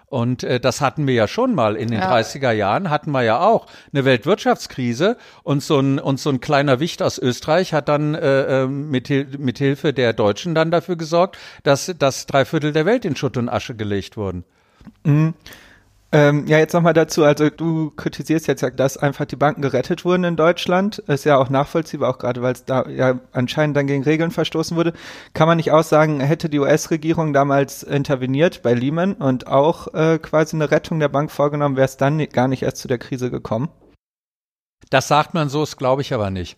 Und 0.09 0.43
äh, 0.43 0.59
das 0.59 0.81
hatten 0.81 1.05
wir 1.05 1.13
ja 1.13 1.27
schon 1.27 1.53
mal 1.53 1.75
in 1.75 1.89
den 1.89 1.99
ja. 1.99 2.11
30er 2.11 2.51
Jahren, 2.51 2.89
hatten 2.89 3.11
wir 3.11 3.21
ja 3.21 3.39
auch 3.39 3.67
eine 3.93 4.05
Weltwirtschaftskrise 4.05 5.17
und 5.43 5.61
so 5.61 5.79
ein, 5.79 5.99
und 5.99 6.19
so 6.19 6.31
ein 6.31 6.41
kleiner 6.41 6.79
Wicht 6.79 7.03
aus 7.03 7.19
Österreich 7.19 7.73
hat 7.73 7.89
dann 7.89 8.15
äh, 8.15 8.63
ähm, 8.63 8.89
mit, 8.89 9.09
mit 9.39 9.59
Hilfe 9.59 9.93
der 9.93 10.13
Deutschen 10.13 10.55
dann 10.55 10.71
dafür 10.71 10.95
gesorgt, 10.95 11.37
dass, 11.61 11.93
dass 11.97 12.25
drei 12.25 12.45
Viertel 12.45 12.73
der 12.73 12.87
Welt 12.87 13.05
in 13.05 13.15
Schutt 13.15 13.37
und 13.37 13.49
Asche 13.49 13.75
gelegt 13.75 14.17
wurden. 14.17 14.45
Mhm. 15.03 15.35
Ähm, 16.11 16.47
ja, 16.47 16.57
jetzt 16.57 16.73
nochmal 16.73 16.93
dazu. 16.93 17.23
Also 17.23 17.51
du 17.51 17.91
kritisierst 17.91 18.47
jetzt 18.47 18.61
ja, 18.61 18.71
dass 18.71 18.97
einfach 18.97 19.25
die 19.25 19.35
Banken 19.35 19.61
gerettet 19.61 20.05
wurden 20.05 20.23
in 20.23 20.35
Deutschland. 20.35 20.97
Ist 20.99 21.25
ja 21.25 21.37
auch 21.37 21.49
nachvollziehbar, 21.49 22.09
auch 22.09 22.17
gerade 22.17 22.41
weil 22.41 22.53
es 22.53 22.65
da 22.65 22.87
ja 22.89 23.19
anscheinend 23.31 23.77
dann 23.77 23.85
gegen 23.85 24.03
Regeln 24.03 24.31
verstoßen 24.31 24.75
wurde. 24.75 24.93
Kann 25.33 25.47
man 25.47 25.57
nicht 25.57 25.71
auch 25.71 25.83
sagen, 25.83 26.19
hätte 26.19 26.49
die 26.49 26.59
US-Regierung 26.59 27.31
damals 27.31 27.83
interveniert 27.83 28.63
bei 28.63 28.73
Lehman 28.73 29.13
und 29.13 29.45
auch 29.45 29.93
äh, 29.93 30.17
quasi 30.17 30.55
eine 30.55 30.71
Rettung 30.71 30.99
der 30.99 31.09
Bank 31.09 31.29
vorgenommen, 31.29 31.75
wäre 31.75 31.85
es 31.85 31.97
dann 31.97 32.17
gar 32.29 32.47
nicht 32.47 32.63
erst 32.63 32.77
zu 32.77 32.87
der 32.87 32.97
Krise 32.97 33.29
gekommen? 33.29 33.69
Das 34.89 35.07
sagt 35.07 35.35
man 35.35 35.49
so, 35.49 35.59
das 35.59 35.77
glaube 35.77 36.01
ich 36.01 36.11
aber 36.13 36.31
nicht. 36.31 36.57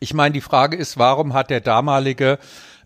Ich 0.00 0.12
meine, 0.12 0.34
die 0.34 0.42
Frage 0.42 0.76
ist, 0.76 0.98
warum 0.98 1.32
hat 1.32 1.48
der 1.48 1.60
damalige 1.60 2.38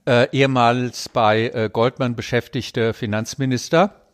äh, 0.07 0.29
ehemals 0.31 1.09
bei 1.09 1.49
äh, 1.49 1.69
Goldman 1.73 2.15
beschäftigte 2.15 2.95
Finanzminister 2.95 4.08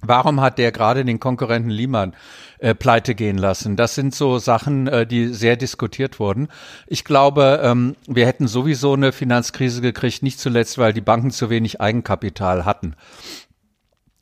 Warum 0.00 0.40
hat 0.40 0.58
der 0.58 0.70
gerade 0.70 1.04
den 1.04 1.18
Konkurrenten 1.18 1.70
Lehman 1.70 2.14
äh, 2.58 2.74
pleite 2.74 3.16
gehen 3.16 3.36
lassen? 3.36 3.74
Das 3.74 3.96
sind 3.96 4.14
so 4.14 4.38
Sachen, 4.38 4.86
äh, 4.86 5.06
die 5.06 5.28
sehr 5.28 5.56
diskutiert 5.56 6.20
wurden. 6.20 6.48
Ich 6.86 7.04
glaube, 7.04 7.60
ähm, 7.64 7.96
wir 8.06 8.26
hätten 8.26 8.46
sowieso 8.46 8.92
eine 8.92 9.10
Finanzkrise 9.10 9.80
gekriegt, 9.80 10.22
nicht 10.22 10.38
zuletzt, 10.38 10.78
weil 10.78 10.92
die 10.92 11.00
Banken 11.00 11.32
zu 11.32 11.50
wenig 11.50 11.80
Eigenkapital 11.80 12.64
hatten. 12.64 12.94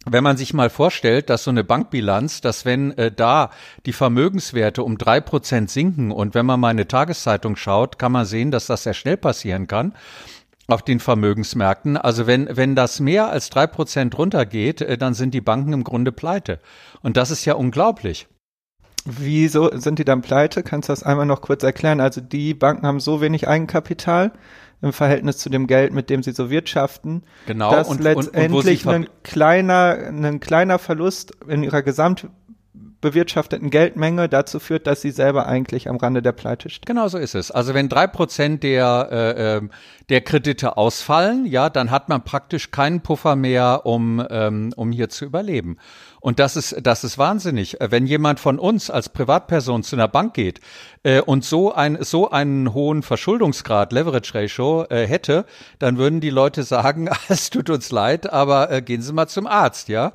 Wenn 0.09 0.25
man 0.25 0.37
sich 0.37 0.55
mal 0.55 0.71
vorstellt, 0.71 1.29
dass 1.29 1.45
so 1.45 1.51
eine 1.51 1.65
Bankbilanz, 1.65 2.41
dass 2.41 2.65
wenn 2.65 2.97
äh, 2.97 3.11
da 3.11 3.51
die 3.85 3.93
Vermögenswerte 3.93 4.83
um 4.83 4.97
drei 4.97 5.21
Prozent 5.21 5.69
sinken 5.69 6.11
und 6.11 6.35
wenn 6.35 6.47
man 6.47 6.61
mal 6.61 6.69
eine 6.69 6.89
Tageszeitung 6.89 7.57
schaut, 7.57 7.99
kann 7.99 8.13
man 8.13 8.25
sehen, 8.25 8.51
dass 8.51 8.67
das 8.67 8.85
sehr 8.85 8.95
schnell 8.95 9.17
passieren 9.17 9.67
kann 9.67 9.93
auf 10.69 10.83
den 10.83 11.01
Vermögensmärkten. 11.01 11.97
Also 11.97 12.27
wenn, 12.27 12.49
wenn 12.57 12.75
das 12.75 13.01
mehr 13.01 13.31
als 13.31 13.51
drei 13.51 13.67
Prozent 13.67 14.19
runtergeht, 14.19 14.81
äh, 14.81 14.99
dann 14.99 15.15
sind 15.15 15.35
die 15.35 15.41
Banken 15.41 15.73
im 15.73 15.85
Grunde 15.85 16.13
pleite. 16.13 16.61
Und 17.03 17.17
das 17.17 17.31
ist 17.31 17.45
ja 17.45 17.55
unglaublich. 17.55 18.27
Wieso 19.05 19.71
sind 19.79 20.01
die 20.01 20.05
dann 20.05 20.21
pleite? 20.23 20.65
Kannst 20.65 20.89
du 20.89 20.93
das 20.93 21.05
einmal 21.05 21.27
noch 21.27 21.41
kurz 21.41 21.63
erklären? 21.63 22.01
Also 22.01 22.21
die 22.21 22.55
Banken 22.55 22.87
haben 22.87 22.99
so 22.99 23.21
wenig 23.21 23.47
Eigenkapital 23.47 24.33
im 24.83 24.93
Verhältnis 24.93 25.39
zu 25.39 25.49
dem 25.49 25.69
Geld, 25.69 25.93
mit 25.93 26.11
dem 26.11 26.23
sie 26.23 26.33
so 26.33 26.51
wirtschaften, 26.51 27.23
genau, 27.47 27.71
dass 27.71 27.89
und, 27.89 28.01
letztendlich 28.01 28.85
und, 28.85 28.95
und 28.95 29.03
ein 29.03 29.09
kleiner, 29.23 29.97
ein 30.09 30.41
kleiner 30.41 30.79
Verlust 30.79 31.33
in 31.47 31.63
ihrer 31.63 31.83
Gesamt 31.83 32.29
bewirtschafteten 33.01 33.71
Geldmenge 33.71 34.29
dazu 34.29 34.59
führt, 34.59 34.87
dass 34.87 35.01
sie 35.01 35.11
selber 35.11 35.47
eigentlich 35.47 35.89
am 35.89 35.97
Rande 35.97 36.23
der 36.23 36.33
Pleite 36.33 36.71
steht. 36.71 36.87
Genau 36.87 37.09
so 37.09 37.19
ist 37.19 37.35
es. 37.35 37.51
Also 37.51 37.75
wenn 37.75 37.89
drei 37.89 38.07
Prozent 38.07 38.63
der, 38.63 39.09
äh, 39.11 39.57
ähm, 39.57 39.71
der 40.09 40.23
Kredite 40.23 40.77
ausfallen, 40.77 41.47
ja, 41.47 41.69
dann 41.69 41.91
hat 41.91 42.09
man 42.09 42.25
praktisch 42.25 42.71
keinen 42.71 43.03
Puffer 43.03 43.37
mehr, 43.37 43.83
um, 43.85 44.25
ähm, 44.31 44.73
um 44.77 44.93
hier 44.93 45.09
zu 45.09 45.25
überleben. 45.25 45.77
Und 46.21 46.39
das 46.39 46.57
ist, 46.57 46.77
das 46.83 47.05
ist 47.05 47.19
wahnsinnig. 47.19 47.77
Wenn 47.81 48.07
jemand 48.07 48.41
von 48.41 48.59
uns 48.59 48.91
als 48.91 49.09
Privatperson 49.09 49.83
zu 49.83 49.95
einer 49.95 50.09
Bank 50.09 50.35
geht 50.35 50.61
äh, 51.03 51.21
und 51.21 51.45
so, 51.45 51.73
ein, 51.73 51.99
so 52.03 52.31
einen 52.31 52.75
hohen 52.75 53.03
Verschuldungsgrad, 53.03 53.93
Leverage 53.93 54.35
Ratio 54.35 54.87
äh, 54.91 55.07
hätte, 55.07 55.45
dann 55.79 55.99
würden 55.99 56.21
die 56.21 56.31
Leute 56.31 56.65
sagen, 56.65 57.09
es 57.29 57.51
tut 57.51 57.71
uns 57.71 57.93
leid, 57.93 58.33
aber 58.33 58.71
äh, 58.73 58.83
gehen 58.83 59.03
Sie 59.03 59.13
mal 59.13 59.29
zum 59.29 59.47
Arzt, 59.47 59.89
ja. 59.89 60.15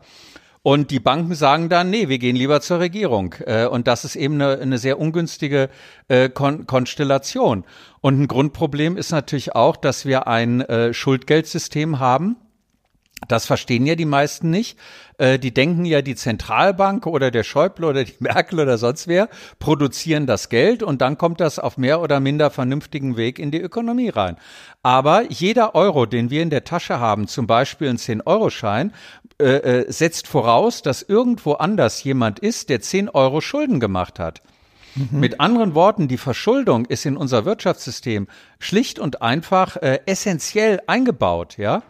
Und 0.63 0.91
die 0.91 0.99
Banken 0.99 1.33
sagen 1.33 1.69
dann, 1.69 1.89
nee, 1.89 2.07
wir 2.07 2.19
gehen 2.19 2.35
lieber 2.35 2.61
zur 2.61 2.79
Regierung. 2.79 3.33
Äh, 3.45 3.65
und 3.65 3.87
das 3.87 4.05
ist 4.05 4.15
eben 4.15 4.35
eine, 4.35 4.59
eine 4.59 4.77
sehr 4.77 4.99
ungünstige 4.99 5.69
äh, 6.07 6.29
Kon 6.29 6.67
Konstellation. 6.67 7.65
Und 7.99 8.21
ein 8.21 8.27
Grundproblem 8.27 8.95
ist 8.95 9.11
natürlich 9.11 9.55
auch, 9.55 9.75
dass 9.75 10.05
wir 10.05 10.27
ein 10.27 10.61
äh, 10.61 10.93
Schuldgeldsystem 10.93 11.99
haben, 11.99 12.35
das 13.27 13.45
verstehen 13.45 13.85
ja 13.85 13.95
die 13.95 14.05
meisten 14.05 14.49
nicht. 14.49 14.77
Äh, 15.17 15.37
die 15.37 15.53
denken 15.53 15.85
ja, 15.85 16.01
die 16.01 16.15
Zentralbank 16.15 17.05
oder 17.05 17.31
der 17.31 17.43
Schäuble 17.43 17.87
oder 17.87 18.03
die 18.03 18.15
Merkel 18.19 18.59
oder 18.59 18.77
sonst 18.77 19.07
wer 19.07 19.29
produzieren 19.59 20.25
das 20.25 20.49
Geld 20.49 20.83
und 20.83 21.01
dann 21.01 21.17
kommt 21.17 21.39
das 21.39 21.59
auf 21.59 21.77
mehr 21.77 22.01
oder 22.01 22.19
minder 22.19 22.49
vernünftigen 22.49 23.17
Weg 23.17 23.39
in 23.39 23.51
die 23.51 23.61
Ökonomie 23.61 24.09
rein. 24.09 24.37
Aber 24.83 25.29
jeder 25.29 25.75
Euro, 25.75 26.05
den 26.05 26.29
wir 26.29 26.41
in 26.41 26.49
der 26.49 26.63
Tasche 26.63 26.99
haben, 26.99 27.27
zum 27.27 27.45
Beispiel 27.45 27.89
ein 27.89 27.97
10-Euro-Schein, 27.97 28.93
äh, 29.39 29.45
äh, 29.45 29.91
setzt 29.91 30.27
voraus, 30.27 30.81
dass 30.81 31.03
irgendwo 31.03 31.53
anders 31.53 32.03
jemand 32.03 32.39
ist, 32.39 32.69
der 32.69 32.81
10 32.81 33.09
Euro 33.09 33.41
Schulden 33.41 33.79
gemacht 33.79 34.19
hat. 34.19 34.41
Mhm. 34.95 35.19
Mit 35.19 35.39
anderen 35.39 35.75
Worten, 35.75 36.07
die 36.07 36.17
Verschuldung 36.17 36.85
ist 36.85 37.05
in 37.05 37.15
unser 37.15 37.45
Wirtschaftssystem 37.45 38.27
schlicht 38.59 38.99
und 38.99 39.21
einfach 39.21 39.77
äh, 39.77 39.99
essentiell 40.05 40.81
eingebaut, 40.87 41.57
ja. 41.57 41.83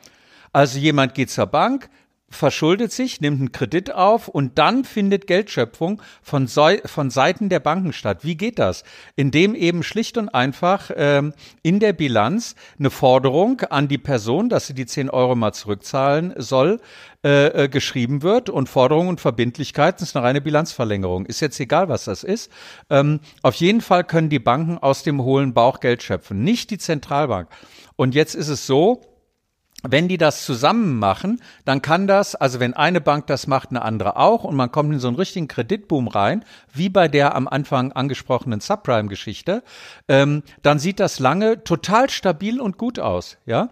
Also 0.53 0.79
jemand 0.79 1.13
geht 1.13 1.29
zur 1.29 1.47
Bank, 1.47 1.89
verschuldet 2.31 2.91
sich, 2.91 3.21
nimmt 3.21 3.39
einen 3.39 3.51
Kredit 3.51 3.93
auf 3.93 4.27
und 4.27 4.57
dann 4.57 4.85
findet 4.85 5.27
Geldschöpfung 5.27 6.01
von, 6.21 6.47
von 6.47 7.09
Seiten 7.09 7.49
der 7.49 7.59
Banken 7.59 7.93
statt. 7.93 8.19
Wie 8.23 8.35
geht 8.35 8.57
das? 8.57 8.83
Indem 9.15 9.53
eben 9.53 9.83
schlicht 9.83 10.17
und 10.17 10.29
einfach 10.29 10.89
ähm, 10.95 11.33
in 11.61 11.79
der 11.79 11.93
Bilanz 11.93 12.55
eine 12.79 12.89
Forderung 12.89 13.61
an 13.61 13.87
die 13.87 13.97
Person, 13.97 14.49
dass 14.49 14.67
sie 14.67 14.73
die 14.73 14.85
10 14.85 15.09
Euro 15.09 15.35
mal 15.35 15.51
zurückzahlen 15.51 16.33
soll, 16.37 16.79
äh, 17.23 17.65
äh, 17.65 17.69
geschrieben 17.69 18.23
wird 18.23 18.49
und 18.49 18.69
Forderungen 18.69 19.09
und 19.09 19.21
Verbindlichkeiten 19.21 20.03
ist 20.03 20.15
eine 20.15 20.25
reine 20.25 20.41
Bilanzverlängerung. 20.41 21.25
Ist 21.25 21.41
jetzt 21.41 21.59
egal, 21.59 21.89
was 21.89 22.05
das 22.05 22.23
ist. 22.23 22.49
Ähm, 22.89 23.19
auf 23.43 23.55
jeden 23.55 23.81
Fall 23.81 24.05
können 24.05 24.29
die 24.29 24.39
Banken 24.39 24.77
aus 24.77 25.03
dem 25.03 25.21
hohlen 25.21 25.53
Bauch 25.53 25.81
Geld 25.81 26.01
schöpfen, 26.01 26.43
nicht 26.43 26.71
die 26.71 26.77
Zentralbank. 26.77 27.49
Und 27.97 28.15
jetzt 28.15 28.35
ist 28.35 28.47
es 28.47 28.65
so, 28.65 29.10
wenn 29.83 30.07
die 30.07 30.17
das 30.17 30.45
zusammen 30.45 30.99
machen, 30.99 31.41
dann 31.65 31.81
kann 31.81 32.07
das, 32.07 32.35
also 32.35 32.59
wenn 32.59 32.73
eine 32.73 33.01
Bank 33.01 33.27
das 33.27 33.47
macht, 33.47 33.69
eine 33.69 33.81
andere 33.81 34.17
auch 34.17 34.43
und 34.43 34.55
man 34.55 34.71
kommt 34.71 34.93
in 34.93 34.99
so 34.99 35.07
einen 35.07 35.17
richtigen 35.17 35.47
Kreditboom 35.47 36.07
rein, 36.07 36.45
wie 36.73 36.89
bei 36.89 37.07
der 37.07 37.35
am 37.35 37.47
Anfang 37.47 37.91
angesprochenen 37.91 38.59
Subprime-Geschichte, 38.59 39.63
ähm, 40.07 40.43
dann 40.61 40.79
sieht 40.79 40.99
das 40.99 41.19
lange 41.19 41.63
total 41.63 42.09
stabil 42.09 42.61
und 42.61 42.77
gut 42.77 42.99
aus, 42.99 43.37
ja. 43.45 43.69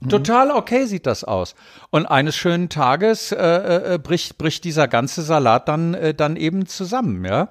Mhm. 0.00 0.08
Total 0.08 0.50
okay 0.50 0.86
sieht 0.86 1.06
das 1.06 1.24
aus. 1.24 1.54
Und 1.90 2.06
eines 2.06 2.36
schönen 2.36 2.70
Tages 2.70 3.32
äh, 3.32 3.94
äh, 3.94 3.98
bricht, 3.98 4.38
bricht 4.38 4.64
dieser 4.64 4.88
ganze 4.88 5.22
Salat 5.22 5.68
dann, 5.68 5.94
äh, 5.94 6.14
dann 6.14 6.36
eben 6.36 6.66
zusammen, 6.66 7.24
ja. 7.24 7.48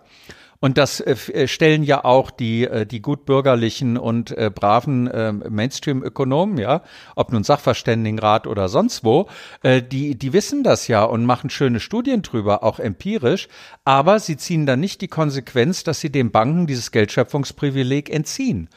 Und 0.62 0.78
das 0.78 1.00
äh, 1.00 1.12
äh, 1.12 1.48
stellen 1.48 1.84
ja 1.84 2.04
auch 2.04 2.32
die, 2.32 2.66
äh, 2.66 2.86
die 2.86 3.01
gutbürgerlichen 3.01 3.98
und 3.98 4.38
äh, 4.38 4.51
braven 4.54 5.08
äh, 5.08 5.32
Mainstream-Ökonomen, 5.32 6.58
ja, 6.58 6.84
ob 7.16 7.32
nun 7.32 7.46
Sachverständigenrat 7.46 8.46
oder 8.46 8.68
sonst 8.68 9.06
wo, 9.06 9.30
äh, 9.63 9.82
die, 9.82 10.16
die 10.16 10.34
wissen 10.34 10.63
das 10.63 10.89
ja 10.89 11.04
und 11.04 11.24
machen 11.24 11.50
schöne 11.50 11.80
Studien 11.80 12.24
drüber, 12.24 12.63
auch 12.63 12.80
empirisch, 12.80 13.48
aber 13.86 14.20
sie 14.20 14.36
ziehen 14.36 14.66
dann 14.66 14.82
nicht 14.82 15.00
die 15.00 15.08
Konsequenz, 15.08 15.86
dass 15.86 16.01
sie 16.01 16.12
den 16.12 16.32
Banken 16.32 16.68
dieses 16.68 16.92
Geldschöpfungsprivileg 16.92 18.10
entziehen. 18.10 18.68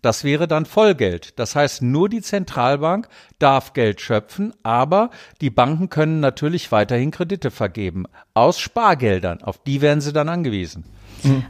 Das 0.00 0.24
wäre 0.24 0.48
dann 0.48 0.66
Vollgeld. 0.66 1.38
Das 1.38 1.54
heißt, 1.54 1.82
nur 1.82 2.08
die 2.08 2.22
Zentralbank 2.22 3.06
darf 3.38 3.72
Geld 3.72 4.00
schöpfen, 4.00 4.52
aber 4.64 5.10
die 5.40 5.50
Banken 5.50 5.88
können 5.88 6.18
natürlich 6.18 6.72
weiterhin 6.72 7.12
Kredite 7.12 7.52
vergeben. 7.52 8.06
Aus 8.34 8.58
Spargeldern. 8.58 9.42
Auf 9.42 9.62
die 9.62 9.80
werden 9.80 10.00
sie 10.00 10.12
dann 10.12 10.28
angewiesen. 10.28 10.82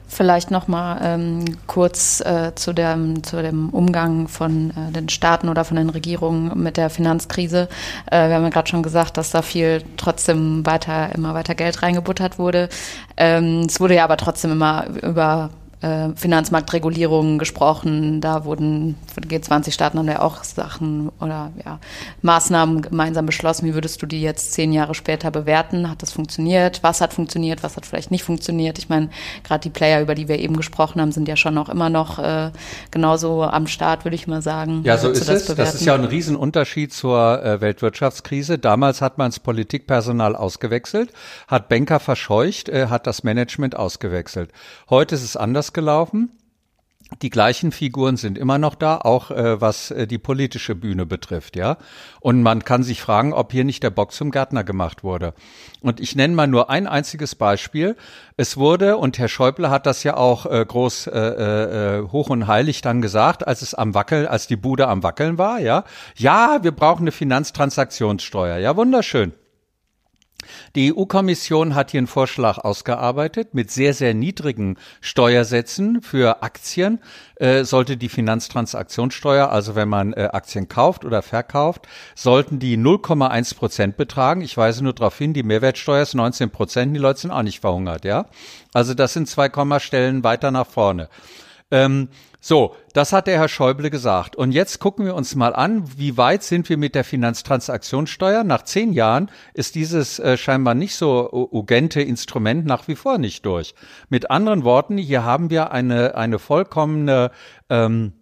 Vielleicht 0.09 0.51
noch 0.51 0.69
mal 0.69 1.01
ähm, 1.03 1.45
kurz 1.67 2.21
äh, 2.21 2.55
zu, 2.55 2.73
dem, 2.73 3.23
zu 3.23 3.43
dem 3.43 3.71
Umgang 3.71 4.29
von 4.29 4.71
äh, 4.71 4.93
den 4.93 5.09
Staaten 5.09 5.49
oder 5.49 5.65
von 5.65 5.77
den 5.77 5.91
Regierungen 5.91 6.63
mit 6.63 6.77
der 6.77 6.91
Finanzkrise. 6.91 7.69
Äh, 8.11 8.29
wir 8.29 8.37
haben 8.37 8.45
ja 8.45 8.51
gerade 8.51 8.69
schon 8.69 8.83
gesagt, 8.83 9.17
dass 9.17 9.31
da 9.31 9.43
viel 9.43 9.83
trotzdem 9.97 10.65
weiter, 10.67 11.15
immer 11.15 11.35
weiter 11.35 11.55
Geld 11.55 11.83
reingebuttert 11.83 12.39
wurde. 12.39 12.69
Ähm, 13.17 13.63
es 13.69 13.81
wurde 13.81 13.95
ja 13.95 14.05
aber 14.05 14.17
trotzdem 14.17 14.53
immer 14.53 14.87
über 15.03 15.51
äh, 15.83 16.11
Finanzmarktregulierungen 16.15 17.39
gesprochen. 17.39 18.21
Da 18.21 18.45
wurden 18.45 18.97
von 19.13 19.25
G20-Staaten 19.25 19.99
haben 19.99 20.07
ja 20.07 20.23
auch 20.23 20.45
Sachen 20.45 21.11
oder 21.21 21.53
ja, 21.65 21.79
Maßnahmen 22.23 22.83
gemeinsam 22.83 23.27
beschlossen. 23.27 23.67
Wie 23.67 23.75
würdest 23.75 24.01
du 24.01 24.07
die 24.07 24.23
jetzt 24.23 24.53
zehn 24.53 24.73
Jahre 24.73 24.95
später 24.95 25.31
bewerten? 25.31 25.91
Hat 25.91 26.03
das 26.03 26.13
funktioniert? 26.13 26.83
Was 26.83 27.01
hat 27.01 27.13
funktioniert? 27.13 27.63
Was 27.63 27.77
hat 27.77 27.85
vielleicht 27.85 28.11
nicht 28.11 28.25
funktioniert? 28.25 28.79
Ich 28.79 28.89
meine, 28.89 29.11
gerade 29.45 29.63
die 29.63 29.71
Player, 29.71 30.01
über 30.01 30.15
die 30.15 30.29
wir 30.29 30.39
eben 30.39 30.57
gesprochen 30.57 31.01
haben, 31.01 31.13
sind 31.13 31.29
ja 31.29 31.37
schon 31.37 31.59
auch 31.59 31.69
immer 31.69 31.91
noch 31.91 32.19
äh, 32.19 32.51
genauso 32.91 33.43
am 33.43 33.67
Start, 33.67 34.05
würde 34.05 34.15
ich 34.15 34.27
mal 34.27 34.43
sagen. 34.43 34.83
Ja, 34.85 34.99
so 34.99 35.11
ist 35.11 35.29
das 35.29 35.43
es. 35.43 35.43
Bewerten? 35.47 35.61
Das 35.63 35.75
ist 35.75 35.85
ja 35.85 35.95
ein 35.95 36.05
Riesenunterschied 36.05 36.93
zur 36.93 37.43
äh, 37.45 37.61
Weltwirtschaftskrise. 37.61 38.59
Damals 38.59 39.01
hat 39.01 39.19
man 39.19 39.31
das 39.31 39.41
Politikpersonal 39.41 40.37
ausgewechselt, 40.37 41.13
hat 41.49 41.69
Banker 41.69 42.01
verscheucht, 42.01 42.69
äh, 42.69 42.87
hat 42.87 43.07
das 43.07 43.25
Management 43.25 43.77
ausgewechselt. 43.77 44.51
Heute 44.89 45.15
ist 45.15 45.25
es 45.25 45.37
anders 45.37 45.72
gelaufen. 45.73 46.31
Die 47.21 47.31
gleichen 47.31 47.73
Figuren 47.73 48.17
sind 48.17 48.39
immer 48.39 48.59
noch 48.59 48.75
da, 48.75 48.97
auch 48.97 49.31
äh, 49.31 49.61
was 49.61 49.91
äh, 49.91 50.07
die 50.07 50.19
politische 50.19 50.75
Bühne 50.75 51.05
betrifft, 51.05 51.57
ja. 51.57 51.77
Und 52.21 52.43
man 52.43 52.65
kann 52.65 52.83
sich 52.83 53.03
fragen, 53.03 53.35
ob 53.35 53.53
hier 53.53 53.65
nicht 53.65 53.83
der 53.83 53.91
Bock 53.91 54.13
zum 54.13 54.31
Gärtner 54.31 54.65
gemacht 54.65 55.05
wurde. 55.05 55.35
Und 55.81 56.01
ich 56.01 56.17
nenne 56.17 56.35
mal 56.35 56.47
nur 56.47 56.71
ein 56.71 56.87
einziges 56.87 57.35
Beispiel. 57.35 57.97
Es 58.37 58.57
wurde, 58.57 58.97
und 58.97 59.19
Herr 59.19 59.29
Schäuble 59.29 59.69
hat 59.69 59.85
das 59.87 60.05
ja 60.05 60.17
auch 60.17 60.47
äh, 60.47 60.65
groß 60.67 61.09
äh, 61.09 61.19
äh, 61.19 62.09
hoch 62.09 62.31
und 62.31 62.47
heilig 62.47 62.81
dann 62.81 63.03
gesagt, 63.03 63.47
als 63.47 63.63
es 63.63 63.75
am 63.75 63.95
Wackeln, 63.95 64.27
als 64.27 64.47
die 64.47 64.57
Bude 64.57 64.89
am 64.89 65.03
Wackeln 65.03 65.39
war, 65.39 65.59
ja. 65.59 65.85
Ja, 66.17 66.61
wir 66.63 66.73
brauchen 66.73 67.03
eine 67.03 67.13
Finanztransaktionssteuer. 67.13 68.59
Ja, 68.59 68.77
wunderschön. 68.77 69.33
Die 70.75 70.95
EU-Kommission 70.95 71.75
hat 71.75 71.91
hier 71.91 71.99
einen 71.99 72.07
Vorschlag 72.07 72.59
ausgearbeitet 72.59 73.55
mit 73.55 73.71
sehr, 73.71 73.95
sehr 73.95 74.15
niedrigen 74.15 74.79
Steuersätzen 75.01 76.03
für 76.03 76.43
Aktien. 76.43 77.01
Äh, 77.37 77.65
sollte 77.65 77.97
die 77.97 78.09
Finanztransaktionssteuer, 78.09 79.51
also 79.51 79.75
wenn 79.75 79.89
man 79.89 80.13
äh, 80.13 80.29
Aktien 80.33 80.69
kauft 80.69 81.05
oder 81.05 81.23
verkauft, 81.23 81.89
sollten 82.15 82.59
die 82.59 82.77
0,1 82.77 83.57
Prozent 83.57 83.97
betragen. 83.97 84.43
Ich 84.43 84.57
weise 84.57 84.85
nur 84.85 84.93
darauf 84.93 85.19
hin, 85.19 85.35
die 85.35 85.43
Mehrwertsteuer 85.43 86.03
ist 86.03 86.15
19 86.15 86.51
Prozent, 86.51 86.95
die 86.95 87.01
Leute 87.01 87.21
sind 87.21 87.31
auch 87.31 87.43
nicht 87.43 87.61
verhungert, 87.61 88.05
ja. 88.05 88.27
Also 88.73 88.95
das 88.95 89.13
sind 89.13 89.29
zwei 89.29 89.49
Kommastellen 89.49 90.25
weiter 90.25 90.51
nach 90.51 90.67
vorne. 90.67 91.09
Ähm, 91.73 92.09
so, 92.45 92.75
das 92.93 93.13
hat 93.13 93.27
der 93.27 93.39
Herr 93.39 93.49
Schäuble 93.49 93.89
gesagt. 93.89 94.37
Und 94.37 94.53
jetzt 94.53 94.79
gucken 94.79 95.07
wir 95.07 95.15
uns 95.15 95.35
mal 95.35 95.55
an, 95.55 95.85
wie 95.97 96.17
weit 96.17 96.43
sind 96.43 96.69
wir 96.69 96.77
mit 96.77 96.95
der 96.95 97.05
Finanztransaktionssteuer? 97.05 98.45
Nach 98.45 98.63
zehn 98.63 98.93
Jahren 98.93 99.31
ist 99.55 99.75
dieses 99.75 100.19
äh, 100.19 100.37
scheinbar 100.37 100.75
nicht 100.75 100.95
so 100.95 101.31
urgente 101.31 102.03
Instrument 102.03 102.67
nach 102.67 102.89
wie 102.89 102.97
vor 102.97 103.19
nicht 103.19 103.47
durch. 103.47 103.75
Mit 104.09 104.31
anderen 104.31 104.65
Worten, 104.65 104.99
hier 104.99 105.25
haben 105.25 105.51
wir 105.51 105.71
eine, 105.71 106.15
eine 106.15 106.39
vollkommene 106.39 107.31
ähm, 107.71 108.13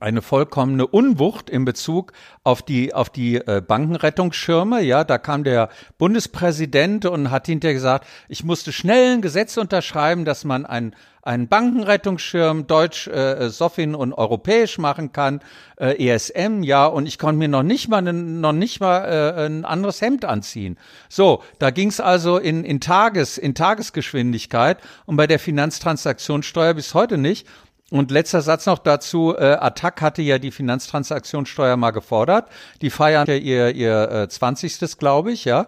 eine 0.00 0.20
vollkommene 0.20 0.86
Unwucht 0.86 1.48
in 1.48 1.64
Bezug 1.64 2.12
auf 2.42 2.62
die 2.62 2.92
auf 2.92 3.08
die 3.10 3.36
äh, 3.36 3.62
Bankenrettungsschirme. 3.66 4.82
Ja, 4.82 5.04
da 5.04 5.18
kam 5.18 5.44
der 5.44 5.68
Bundespräsident 5.96 7.06
und 7.06 7.30
hat 7.30 7.46
hinterher 7.46 7.74
gesagt, 7.74 8.06
ich 8.28 8.42
musste 8.42 8.72
schnell 8.72 9.14
ein 9.14 9.22
Gesetz 9.22 9.56
unterschreiben, 9.56 10.24
dass 10.24 10.44
man 10.44 10.66
ein 10.66 10.94
einen 11.22 11.48
Bankenrettungsschirm 11.48 12.66
deutsch, 12.66 13.06
äh, 13.06 13.50
Sofin 13.50 13.94
und 13.94 14.14
europäisch 14.14 14.78
machen 14.78 15.12
kann, 15.12 15.40
äh, 15.78 16.08
ESM, 16.08 16.62
ja, 16.62 16.86
und 16.86 17.06
ich 17.06 17.18
konnte 17.18 17.38
mir 17.38 17.48
noch 17.48 17.62
nicht 17.62 17.88
mal 17.88 18.00
noch 18.00 18.52
nicht 18.52 18.80
mal 18.80 19.04
äh, 19.04 19.46
ein 19.46 19.64
anderes 19.64 20.00
Hemd 20.00 20.24
anziehen. 20.24 20.78
So, 21.08 21.42
da 21.58 21.70
ging 21.70 21.88
es 21.88 22.00
also 22.00 22.38
in 22.38 22.64
in 22.64 22.80
Tages 22.80 23.36
in 23.36 23.54
Tagesgeschwindigkeit 23.54 24.78
und 25.04 25.16
bei 25.16 25.26
der 25.26 25.38
Finanztransaktionssteuer 25.38 26.74
bis 26.74 26.94
heute 26.94 27.18
nicht. 27.18 27.46
Und 27.90 28.12
letzter 28.12 28.40
Satz 28.40 28.66
noch 28.66 28.78
dazu, 28.78 29.34
äh, 29.36 29.56
Attac 29.58 30.00
hatte 30.00 30.22
ja 30.22 30.38
die 30.38 30.52
Finanztransaktionssteuer 30.52 31.76
mal 31.76 31.90
gefordert. 31.90 32.48
Die 32.82 32.90
feiern 32.90 33.26
ja 33.26 33.34
ihr, 33.34 33.74
ihr 33.74 34.10
äh, 34.10 34.28
20. 34.28 34.96
glaube 34.96 35.32
ich, 35.32 35.44
ja. 35.44 35.66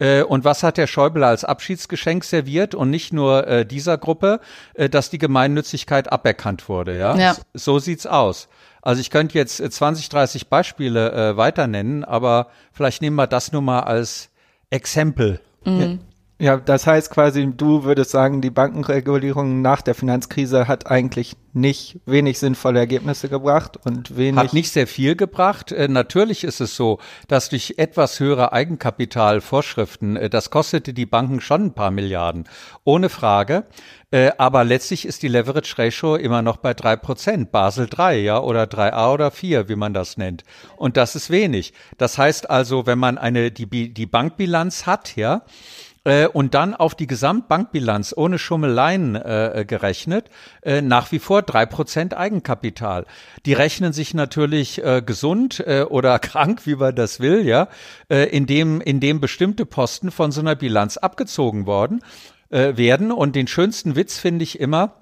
Äh, 0.00 0.22
und 0.22 0.44
was 0.44 0.64
hat 0.64 0.78
der 0.78 0.88
Schäuble 0.88 1.24
als 1.24 1.44
Abschiedsgeschenk 1.44 2.24
serviert 2.24 2.74
und 2.74 2.90
nicht 2.90 3.12
nur 3.12 3.46
äh, 3.46 3.64
dieser 3.64 3.98
Gruppe, 3.98 4.40
äh, 4.74 4.88
dass 4.88 5.10
die 5.10 5.18
Gemeinnützigkeit 5.18 6.10
aberkannt 6.10 6.68
wurde, 6.68 6.98
ja. 6.98 7.16
ja. 7.16 7.36
So 7.54 7.78
sieht's 7.78 8.06
aus. 8.06 8.48
Also 8.82 9.00
ich 9.00 9.10
könnte 9.10 9.38
jetzt 9.38 9.58
20, 9.58 10.06
äh, 10.06 10.08
30 10.08 10.48
Beispiele 10.48 11.12
äh, 11.12 11.36
weiter 11.36 11.68
nennen, 11.68 12.02
aber 12.02 12.48
vielleicht 12.72 13.00
nehmen 13.00 13.16
wir 13.16 13.28
das 13.28 13.52
nur 13.52 13.62
mal 13.62 13.80
als 13.80 14.30
Exempel. 14.70 15.40
Mhm. 15.64 16.00
Ja, 16.40 16.56
das 16.56 16.86
heißt 16.86 17.10
quasi, 17.10 17.52
du 17.54 17.84
würdest 17.84 18.12
sagen, 18.12 18.40
die 18.40 18.48
Bankenregulierung 18.48 19.60
nach 19.60 19.82
der 19.82 19.94
Finanzkrise 19.94 20.68
hat 20.68 20.86
eigentlich 20.86 21.36
nicht 21.52 22.00
wenig 22.06 22.38
sinnvolle 22.38 22.78
Ergebnisse 22.78 23.28
gebracht 23.28 23.78
und 23.84 24.16
wenig. 24.16 24.40
Hat 24.40 24.54
nicht 24.54 24.72
sehr 24.72 24.86
viel 24.86 25.16
gebracht. 25.16 25.70
Äh, 25.70 25.88
natürlich 25.88 26.44
ist 26.44 26.62
es 26.62 26.76
so, 26.76 26.98
dass 27.28 27.50
durch 27.50 27.74
etwas 27.76 28.20
höhere 28.20 28.54
Eigenkapitalvorschriften, 28.54 30.16
äh, 30.16 30.30
das 30.30 30.48
kostete 30.48 30.94
die 30.94 31.04
Banken 31.04 31.42
schon 31.42 31.66
ein 31.66 31.74
paar 31.74 31.90
Milliarden. 31.90 32.48
Ohne 32.84 33.10
Frage. 33.10 33.66
Äh, 34.10 34.30
aber 34.38 34.64
letztlich 34.64 35.04
ist 35.04 35.22
die 35.22 35.28
Leverage 35.28 35.76
Ratio 35.76 36.16
immer 36.16 36.40
noch 36.40 36.56
bei 36.56 36.72
drei 36.72 36.96
Prozent, 36.96 37.52
Basel 37.52 37.86
3, 37.86 38.18
ja, 38.18 38.40
oder 38.40 38.64
3a 38.64 39.12
oder 39.12 39.30
4, 39.30 39.68
wie 39.68 39.76
man 39.76 39.92
das 39.92 40.16
nennt. 40.16 40.44
Und 40.76 40.96
das 40.96 41.16
ist 41.16 41.28
wenig. 41.28 41.74
Das 41.98 42.16
heißt 42.16 42.48
also, 42.48 42.86
wenn 42.86 42.98
man 42.98 43.18
eine, 43.18 43.50
die, 43.50 43.92
die 43.92 44.06
Bankbilanz 44.06 44.86
hat, 44.86 45.16
ja, 45.16 45.42
äh, 46.04 46.26
und 46.26 46.54
dann 46.54 46.74
auf 46.74 46.94
die 46.94 47.06
Gesamtbankbilanz 47.06 48.14
ohne 48.16 48.38
Schummeleien 48.38 49.16
äh, 49.16 49.64
gerechnet, 49.66 50.30
äh, 50.62 50.82
nach 50.82 51.12
wie 51.12 51.18
vor 51.18 51.42
drei 51.42 51.66
Prozent 51.66 52.16
Eigenkapital. 52.16 53.06
Die 53.46 53.52
rechnen 53.52 53.92
sich 53.92 54.14
natürlich 54.14 54.82
äh, 54.82 55.02
gesund 55.04 55.60
äh, 55.66 55.82
oder 55.82 56.18
krank, 56.20 56.66
wie 56.66 56.76
man 56.76 56.94
das 56.94 57.20
will, 57.20 57.46
ja, 57.46 57.68
äh, 58.08 58.28
indem, 58.28 58.80
indem 58.80 59.20
bestimmte 59.20 59.66
Posten 59.66 60.10
von 60.10 60.32
so 60.32 60.40
einer 60.40 60.54
Bilanz 60.54 60.96
abgezogen 60.96 61.66
worden 61.66 62.02
äh, 62.50 62.76
werden. 62.76 63.12
Und 63.12 63.36
den 63.36 63.46
schönsten 63.46 63.96
Witz 63.96 64.18
finde 64.18 64.42
ich 64.42 64.58
immer, 64.58 64.99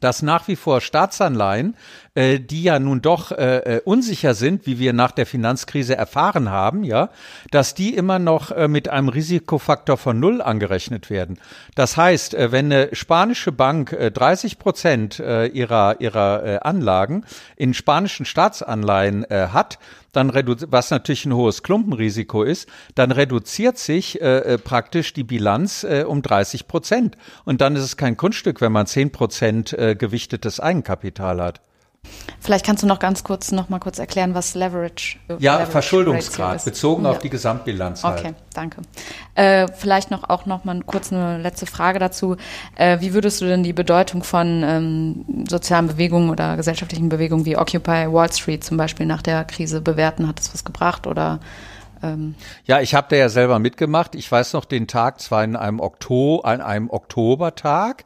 dass 0.00 0.22
nach 0.22 0.48
wie 0.48 0.56
vor 0.56 0.80
Staatsanleihen, 0.80 1.76
äh, 2.14 2.38
die 2.40 2.62
ja 2.62 2.78
nun 2.78 3.02
doch 3.02 3.32
äh, 3.32 3.58
äh, 3.58 3.80
unsicher 3.84 4.34
sind, 4.34 4.66
wie 4.66 4.78
wir 4.78 4.92
nach 4.92 5.12
der 5.12 5.26
Finanzkrise 5.26 5.96
erfahren 5.96 6.50
haben, 6.50 6.84
ja, 6.84 7.10
dass 7.50 7.74
die 7.74 7.94
immer 7.94 8.18
noch 8.18 8.50
äh, 8.50 8.68
mit 8.68 8.88
einem 8.88 9.08
Risikofaktor 9.08 9.96
von 9.96 10.18
null 10.20 10.40
angerechnet 10.42 11.10
werden. 11.10 11.38
Das 11.74 11.96
heißt, 11.96 12.34
äh, 12.34 12.52
wenn 12.52 12.72
eine 12.72 12.94
spanische 12.94 13.52
Bank 13.52 13.92
äh, 13.92 14.10
30 14.10 14.58
Prozent 14.58 15.20
äh, 15.20 15.46
ihrer 15.46 16.00
ihrer 16.00 16.44
äh, 16.44 16.58
Anlagen 16.60 17.24
in 17.56 17.74
spanischen 17.74 18.26
Staatsanleihen 18.26 19.24
äh, 19.24 19.48
hat, 19.52 19.78
dann 20.16 20.32
was 20.68 20.90
natürlich 20.90 21.26
ein 21.26 21.34
hohes 21.34 21.62
Klumpenrisiko 21.62 22.42
ist, 22.42 22.68
dann 22.94 23.10
reduziert 23.10 23.78
sich 23.78 24.20
äh, 24.20 24.38
äh, 24.38 24.58
praktisch 24.58 25.12
die 25.12 25.24
Bilanz 25.24 25.84
äh, 25.84 26.04
um 26.06 26.22
30 26.22 26.66
Prozent. 26.66 27.16
Und 27.44 27.60
dann 27.60 27.76
ist 27.76 27.82
es 27.82 27.96
kein 27.96 28.16
Kunststück, 28.16 28.60
wenn 28.60 28.72
man 28.72 28.86
10 28.86 29.12
Prozent 29.12 29.72
äh, 29.72 29.94
gewichtetes 29.94 30.60
Eigenkapital 30.60 31.42
hat. 31.42 31.60
Vielleicht 32.40 32.66
kannst 32.66 32.82
du 32.82 32.86
noch 32.86 32.98
ganz 32.98 33.24
kurz 33.24 33.52
noch 33.52 33.68
mal 33.68 33.78
kurz 33.78 33.98
erklären, 33.98 34.34
was 34.34 34.54
Leverage 34.54 35.18
Ja, 35.38 35.54
Leverage 35.54 35.70
Verschuldungsgrad 35.70 36.64
bezogen 36.64 37.04
ja. 37.04 37.10
auf 37.10 37.18
die 37.18 37.30
Gesamtbilanz. 37.30 38.04
Halt. 38.04 38.20
Okay, 38.20 38.34
danke. 38.52 38.82
Äh, 39.34 39.68
vielleicht 39.74 40.10
noch 40.10 40.28
auch 40.28 40.46
noch 40.46 40.64
mal 40.64 40.80
kurz 40.82 41.12
eine 41.12 41.38
letzte 41.38 41.66
Frage 41.66 41.98
dazu. 41.98 42.36
Äh, 42.76 43.00
wie 43.00 43.14
würdest 43.14 43.40
du 43.40 43.46
denn 43.46 43.62
die 43.62 43.72
Bedeutung 43.72 44.22
von 44.22 44.62
ähm, 44.62 45.24
sozialen 45.48 45.86
Bewegungen 45.86 46.30
oder 46.30 46.56
gesellschaftlichen 46.56 47.08
Bewegungen 47.08 47.44
wie 47.44 47.56
Occupy 47.56 48.12
Wall 48.12 48.32
Street 48.32 48.62
zum 48.64 48.76
Beispiel 48.76 49.06
nach 49.06 49.22
der 49.22 49.44
Krise 49.44 49.80
bewerten? 49.80 50.28
Hat 50.28 50.38
das 50.38 50.52
was 50.52 50.64
gebracht 50.64 51.06
oder 51.06 51.40
ähm 52.02 52.34
ja, 52.66 52.80
ich 52.80 52.94
habe 52.94 53.06
da 53.10 53.16
ja 53.16 53.28
selber 53.28 53.58
mitgemacht. 53.58 54.14
Ich 54.14 54.30
weiß 54.30 54.52
noch 54.52 54.64
den 54.64 54.86
Tag, 54.86 55.20
zwar 55.20 55.42
in 55.44 55.56
einem 55.56 55.80
Oktober, 55.80 56.44
an 56.46 56.60
einem 56.60 56.90
Oktobertag. 56.90 58.04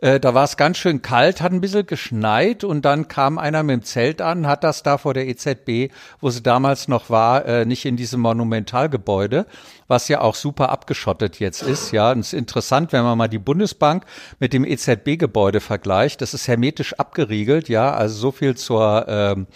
Äh, 0.00 0.18
da 0.18 0.34
war 0.34 0.44
es 0.44 0.56
ganz 0.56 0.78
schön 0.78 1.02
kalt, 1.02 1.42
hat 1.42 1.52
ein 1.52 1.60
bisschen 1.60 1.86
geschneit 1.86 2.64
und 2.64 2.84
dann 2.84 3.08
kam 3.08 3.38
einer 3.38 3.62
mit 3.62 3.74
dem 3.74 3.82
Zelt 3.82 4.22
an, 4.22 4.46
hat 4.46 4.64
das 4.64 4.82
da 4.82 4.96
vor 4.96 5.12
der 5.12 5.28
EZB, 5.28 5.92
wo 6.20 6.30
sie 6.30 6.42
damals 6.42 6.88
noch 6.88 7.10
war, 7.10 7.44
äh, 7.44 7.66
nicht 7.66 7.84
in 7.84 7.96
diesem 7.96 8.20
Monumentalgebäude, 8.20 9.46
was 9.88 10.08
ja 10.08 10.22
auch 10.22 10.34
super 10.34 10.70
abgeschottet 10.70 11.38
jetzt 11.38 11.62
ist. 11.62 11.92
Ja, 11.92 12.12
und 12.12 12.20
es 12.20 12.32
ist 12.32 12.38
interessant, 12.38 12.92
wenn 12.92 13.02
man 13.02 13.18
mal 13.18 13.28
die 13.28 13.38
Bundesbank 13.38 14.06
mit 14.38 14.54
dem 14.54 14.64
EZB-Gebäude 14.64 15.60
vergleicht. 15.60 16.22
Das 16.22 16.32
ist 16.32 16.48
hermetisch 16.48 16.94
abgeriegelt, 16.94 17.68
ja, 17.68 17.92
also 17.92 18.16
so 18.16 18.32
viel 18.32 18.56
zur 18.56 19.06
ähm, 19.06 19.46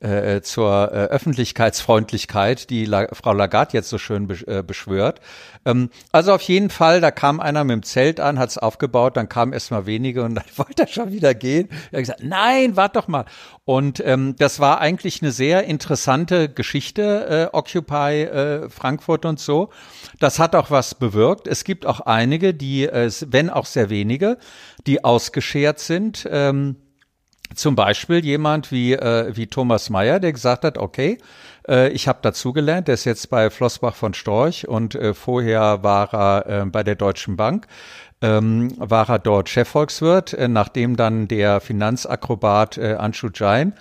äh, 0.00 0.40
zur 0.42 0.92
äh, 0.92 0.96
Öffentlichkeitsfreundlichkeit, 1.06 2.70
die 2.70 2.84
La 2.84 3.06
Frau 3.12 3.32
Lagarde 3.32 3.74
jetzt 3.74 3.90
so 3.90 3.98
schön 3.98 4.26
be 4.26 4.34
äh, 4.46 4.62
beschwört. 4.62 5.20
Ähm, 5.64 5.90
also 6.10 6.32
auf 6.32 6.42
jeden 6.42 6.70
Fall, 6.70 7.00
da 7.00 7.10
kam 7.10 7.40
einer 7.40 7.64
mit 7.64 7.74
dem 7.74 7.82
Zelt 7.82 8.18
an, 8.18 8.38
hat's 8.38 8.58
aufgebaut, 8.58 9.16
dann 9.16 9.28
kamen 9.28 9.52
erstmal 9.52 9.86
wenige 9.86 10.22
und 10.24 10.34
dann 10.36 10.44
wollte 10.56 10.82
er 10.82 10.88
schon 10.88 11.12
wieder 11.12 11.34
gehen. 11.34 11.68
Er 11.90 11.98
hat 11.98 12.00
gesagt, 12.00 12.22
nein, 12.22 12.76
wart 12.76 12.96
doch 12.96 13.08
mal. 13.08 13.26
Und 13.64 14.02
ähm, 14.04 14.34
das 14.38 14.58
war 14.58 14.80
eigentlich 14.80 15.22
eine 15.22 15.32
sehr 15.32 15.64
interessante 15.64 16.48
Geschichte, 16.48 17.50
äh, 17.52 17.56
Occupy 17.56 18.22
äh, 18.22 18.68
Frankfurt 18.70 19.24
und 19.24 19.38
so. 19.38 19.70
Das 20.18 20.38
hat 20.38 20.56
auch 20.56 20.70
was 20.70 20.94
bewirkt. 20.94 21.46
Es 21.46 21.64
gibt 21.64 21.86
auch 21.86 22.00
einige, 22.00 22.54
die, 22.54 22.86
äh, 22.86 23.10
wenn 23.26 23.50
auch 23.50 23.66
sehr 23.66 23.90
wenige, 23.90 24.38
die 24.86 25.04
ausgeschert 25.04 25.78
sind. 25.78 26.26
Ähm, 26.30 26.76
zum 27.54 27.74
Beispiel 27.76 28.24
jemand 28.24 28.70
wie, 28.72 28.92
äh, 28.92 29.34
wie 29.36 29.46
Thomas 29.46 29.90
Mayer, 29.90 30.20
der 30.20 30.32
gesagt 30.32 30.64
hat, 30.64 30.78
okay, 30.78 31.18
äh, 31.68 31.88
ich 31.90 32.08
habe 32.08 32.20
dazugelernt, 32.22 32.88
der 32.88 32.94
ist 32.94 33.04
jetzt 33.04 33.30
bei 33.30 33.50
Flossbach 33.50 33.94
von 33.94 34.14
Storch 34.14 34.68
und 34.68 34.94
äh, 34.94 35.14
vorher 35.14 35.82
war 35.82 36.12
er 36.14 36.62
äh, 36.62 36.64
bei 36.66 36.82
der 36.82 36.94
Deutschen 36.94 37.36
Bank. 37.36 37.66
Ähm, 38.22 38.74
war 38.76 39.08
er 39.08 39.18
dort 39.18 39.48
Chefvolkswirt, 39.48 40.34
äh, 40.34 40.46
nachdem 40.46 40.96
dann 40.96 41.26
der 41.26 41.60
Finanzakrobat 41.60 42.76
äh, 42.76 42.94
Anshu 42.94 43.30
Jain 43.32 43.72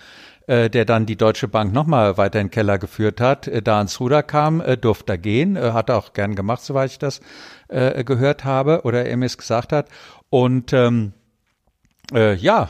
äh, 0.47 0.69
der 0.69 0.85
dann 0.85 1.05
die 1.05 1.17
Deutsche 1.17 1.47
Bank 1.47 1.73
nochmal 1.73 2.17
weiter 2.17 2.39
in 2.39 2.47
den 2.47 2.51
Keller 2.51 2.79
geführt 2.79 3.21
hat, 3.21 3.47
äh, 3.47 3.61
da 3.61 3.77
ans 3.77 3.99
Ruder 3.99 4.23
kam, 4.23 4.61
äh, 4.61 4.77
durfte 4.77 5.13
er 5.13 5.17
gehen, 5.19 5.61
hat 5.61 5.89
er 5.89 5.97
auch 5.97 6.13
gern 6.13 6.35
gemacht, 6.35 6.63
soweit 6.63 6.91
ich 6.91 6.99
das 6.99 7.21
gehört 7.67 8.45
habe 8.45 8.81
oder 8.83 9.05
er 9.05 9.15
mir 9.15 9.27
es 9.27 9.37
gesagt 9.37 9.73
hat. 9.73 9.89
Und 10.31 10.73
ähm, 10.73 11.13
äh, 12.11 12.33
ja, 12.33 12.69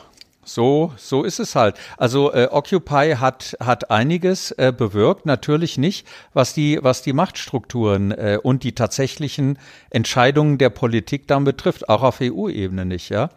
so, 0.53 0.93
so 0.97 1.23
ist 1.23 1.39
es 1.39 1.55
halt. 1.55 1.75
Also 1.97 2.33
äh, 2.33 2.47
Occupy 2.51 3.15
hat 3.19 3.55
hat 3.59 3.91
einiges 3.91 4.51
äh, 4.51 4.73
bewirkt, 4.75 5.25
natürlich 5.25 5.77
nicht, 5.77 6.07
was 6.33 6.53
die 6.53 6.79
was 6.81 7.01
die 7.01 7.13
Machtstrukturen 7.13 8.11
äh, 8.11 8.39
und 8.41 8.63
die 8.63 8.73
tatsächlichen 8.73 9.59
Entscheidungen 9.89 10.57
der 10.57 10.69
Politik 10.69 11.27
dann 11.27 11.43
betrifft, 11.43 11.89
auch 11.89 12.03
auf 12.03 12.19
EU-Ebene 12.21 12.85
nicht. 12.85 13.09
Ja, 13.09 13.29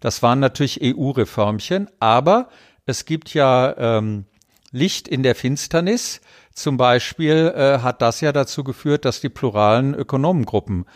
das 0.00 0.22
waren 0.22 0.40
natürlich 0.40 0.80
EU-Reformchen, 0.82 1.88
aber 2.00 2.48
es 2.86 3.04
gibt 3.04 3.34
ja 3.34 3.74
ähm, 3.76 4.26
Licht 4.70 5.08
in 5.08 5.22
der 5.22 5.34
Finsternis. 5.34 6.20
Zum 6.52 6.76
Beispiel 6.76 7.52
äh, 7.54 7.78
hat 7.80 8.02
das 8.02 8.20
ja 8.20 8.32
dazu 8.32 8.64
geführt, 8.64 9.04
dass 9.04 9.20
die 9.20 9.28
pluralen 9.28 9.94
Ökonomengruppen 9.94 10.86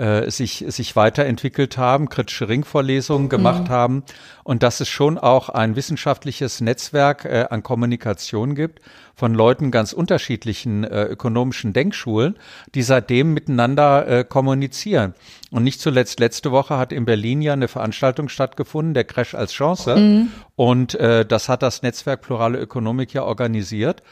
äh, 0.00 0.30
sich, 0.30 0.64
sich 0.68 0.96
weiterentwickelt 0.96 1.76
haben, 1.76 2.08
kritische 2.08 2.48
Ringvorlesungen 2.48 3.28
gemacht 3.28 3.64
mhm. 3.64 3.68
haben 3.68 4.02
und 4.44 4.62
dass 4.62 4.80
es 4.80 4.88
schon 4.88 5.18
auch 5.18 5.50
ein 5.50 5.76
wissenschaftliches 5.76 6.62
Netzwerk 6.62 7.26
äh, 7.26 7.46
an 7.50 7.62
Kommunikation 7.62 8.54
gibt 8.54 8.80
von 9.14 9.34
Leuten 9.34 9.70
ganz 9.70 9.92
unterschiedlichen 9.92 10.84
äh, 10.84 11.04
ökonomischen 11.04 11.74
Denkschulen, 11.74 12.36
die 12.74 12.82
seitdem 12.82 13.34
miteinander 13.34 14.08
äh, 14.08 14.24
kommunizieren. 14.24 15.12
Und 15.50 15.64
nicht 15.64 15.82
zuletzt 15.82 16.18
letzte 16.18 16.50
Woche 16.50 16.78
hat 16.78 16.90
in 16.90 17.04
Berlin 17.04 17.42
ja 17.42 17.52
eine 17.52 17.68
Veranstaltung 17.68 18.30
stattgefunden, 18.30 18.94
der 18.94 19.04
Crash 19.04 19.34
als 19.34 19.52
Chance. 19.52 19.96
Mhm. 19.96 20.32
Und 20.56 20.94
äh, 20.94 21.26
das 21.26 21.50
hat 21.50 21.62
das 21.62 21.82
Netzwerk 21.82 22.22
Plurale 22.22 22.58
Ökonomik 22.58 23.12
ja 23.12 23.24
organisiert. 23.24 24.02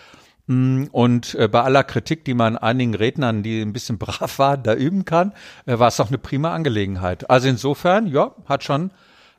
Mm, 0.49 0.85
und 0.93 1.35
äh, 1.37 1.47
bei 1.47 1.63
aller 1.63 1.85
Kritik, 1.85 2.25
die 2.25 2.35
man 2.35 2.57
einigen 2.59 2.95
Rednern, 2.95 3.43
die 3.43 3.61
ein 3.63 3.73
bisschen 3.73 3.99
brav 3.99 4.39
waren, 4.39 4.63
da 4.63 4.75
üben 4.75 5.05
kann, 5.05 5.33
äh, 5.67 5.79
war 5.79 5.89
es 5.89 5.97
doch 5.97 6.09
eine 6.09 6.19
prima 6.19 6.53
Angelegenheit. 6.55 7.31
Also 7.31 7.49
insofern, 7.49 8.07
ja, 8.07 8.33
hat 8.47 8.65
schon 8.65 8.91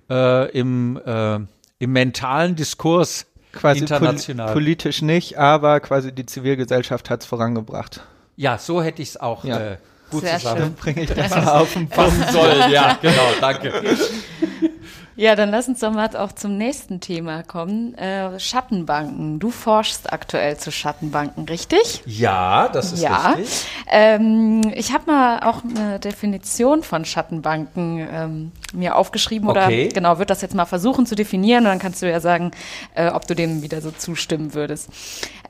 äh, 0.09 0.49
im, 0.51 0.99
äh, 1.05 1.35
im 1.79 1.91
mentalen 1.91 2.55
Diskurs 2.55 3.25
quasi 3.51 3.79
international. 3.81 4.47
Pol 4.47 4.53
politisch 4.61 5.01
nicht, 5.01 5.37
aber 5.37 5.79
quasi 5.79 6.11
die 6.11 6.25
Zivilgesellschaft 6.25 7.09
hat 7.09 7.21
es 7.21 7.25
vorangebracht. 7.27 8.01
Ja, 8.35 8.57
so 8.57 8.81
hätte 8.81 9.01
ich 9.01 9.09
es 9.09 9.17
auch 9.17 9.43
Ja. 9.43 9.59
äh, 9.59 9.77
gut 10.11 10.21
Sehr 10.21 10.37
zusammen. 10.37 10.61
schön. 10.61 10.73
Bringe 10.75 11.01
ich 11.03 11.09
das 11.15 11.31
mal 11.31 11.47
auf 11.59 11.73
den 11.73 11.89
Punkt. 11.89 12.11
fassen 12.11 12.31
soll. 12.33 12.71
Ja, 12.71 12.97
genau, 13.01 13.29
danke. 13.41 13.73
Ja, 15.19 15.35
dann 15.35 15.49
lass 15.49 15.67
uns 15.67 15.81
doch 15.81 15.91
mal 15.91 16.15
auch 16.15 16.31
zum 16.31 16.55
nächsten 16.55 17.01
Thema 17.01 17.43
kommen. 17.43 17.93
Äh, 17.95 18.39
Schattenbanken. 18.39 19.37
Du 19.37 19.51
forschst 19.51 20.13
aktuell 20.13 20.55
zu 20.55 20.71
Schattenbanken, 20.71 21.43
richtig? 21.43 22.01
Ja, 22.05 22.69
das 22.69 22.93
ist 22.93 23.03
ja. 23.03 23.31
richtig. 23.31 23.65
Ähm, 23.91 24.61
ich 24.73 24.93
habe 24.93 25.11
mal 25.11 25.41
auch 25.41 25.61
eine 25.65 25.99
Definition 25.99 26.83
von 26.83 27.03
Schattenbanken 27.03 28.07
ähm, 28.09 28.51
mir 28.73 28.95
aufgeschrieben 28.95 29.49
Okay. 29.49 29.87
oder 29.87 29.93
genau, 29.93 30.19
würde 30.19 30.27
das 30.27 30.41
jetzt 30.41 30.55
mal 30.55 30.63
versuchen 30.63 31.05
zu 31.05 31.15
definieren 31.15 31.65
und 31.65 31.71
dann 31.71 31.79
kannst 31.79 32.01
du 32.01 32.09
ja 32.09 32.21
sagen, 32.21 32.51
äh, 32.95 33.09
ob 33.09 33.27
du 33.27 33.35
dem 33.35 33.61
wieder 33.61 33.81
so 33.81 33.91
zustimmen 33.91 34.53
würdest. 34.53 34.87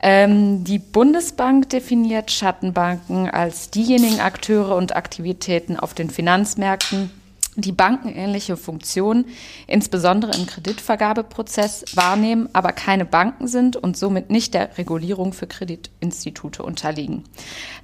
Ähm, 0.01 0.63
die 0.63 0.79
Bundesbank 0.79 1.69
definiert 1.69 2.31
Schattenbanken 2.31 3.29
als 3.29 3.69
diejenigen 3.69 4.19
Akteure 4.19 4.75
und 4.75 4.95
Aktivitäten 4.95 5.77
auf 5.77 5.93
den 5.93 6.09
Finanzmärkten, 6.09 7.11
die 7.61 7.71
bankenähnliche 7.71 8.57
Funktionen, 8.57 9.25
insbesondere 9.67 10.31
im 10.37 10.45
Kreditvergabeprozess, 10.45 11.85
wahrnehmen, 11.95 12.49
aber 12.53 12.71
keine 12.71 13.05
Banken 13.05 13.47
sind 13.47 13.75
und 13.75 13.97
somit 13.97 14.29
nicht 14.29 14.53
der 14.53 14.77
Regulierung 14.77 15.33
für 15.33 15.47
Kreditinstitute 15.47 16.63
unterliegen. 16.63 17.23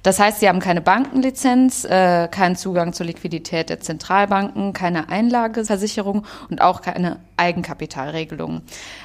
Das 0.02 0.18
heißt, 0.18 0.40
sie 0.40 0.48
haben 0.48 0.60
keine 0.60 0.80
Bankenlizenz, 0.80 1.84
äh, 1.84 2.28
keinen 2.28 2.56
Zugang 2.56 2.92
zur 2.92 3.06
Liquidität 3.06 3.70
der 3.70 3.80
Zentralbanken, 3.80 4.72
keine 4.72 5.08
Einlageversicherung 5.08 6.24
und 6.50 6.60
auch 6.60 6.82
keine 6.82 7.18
Eigenkapitalregelungen. 7.36 8.62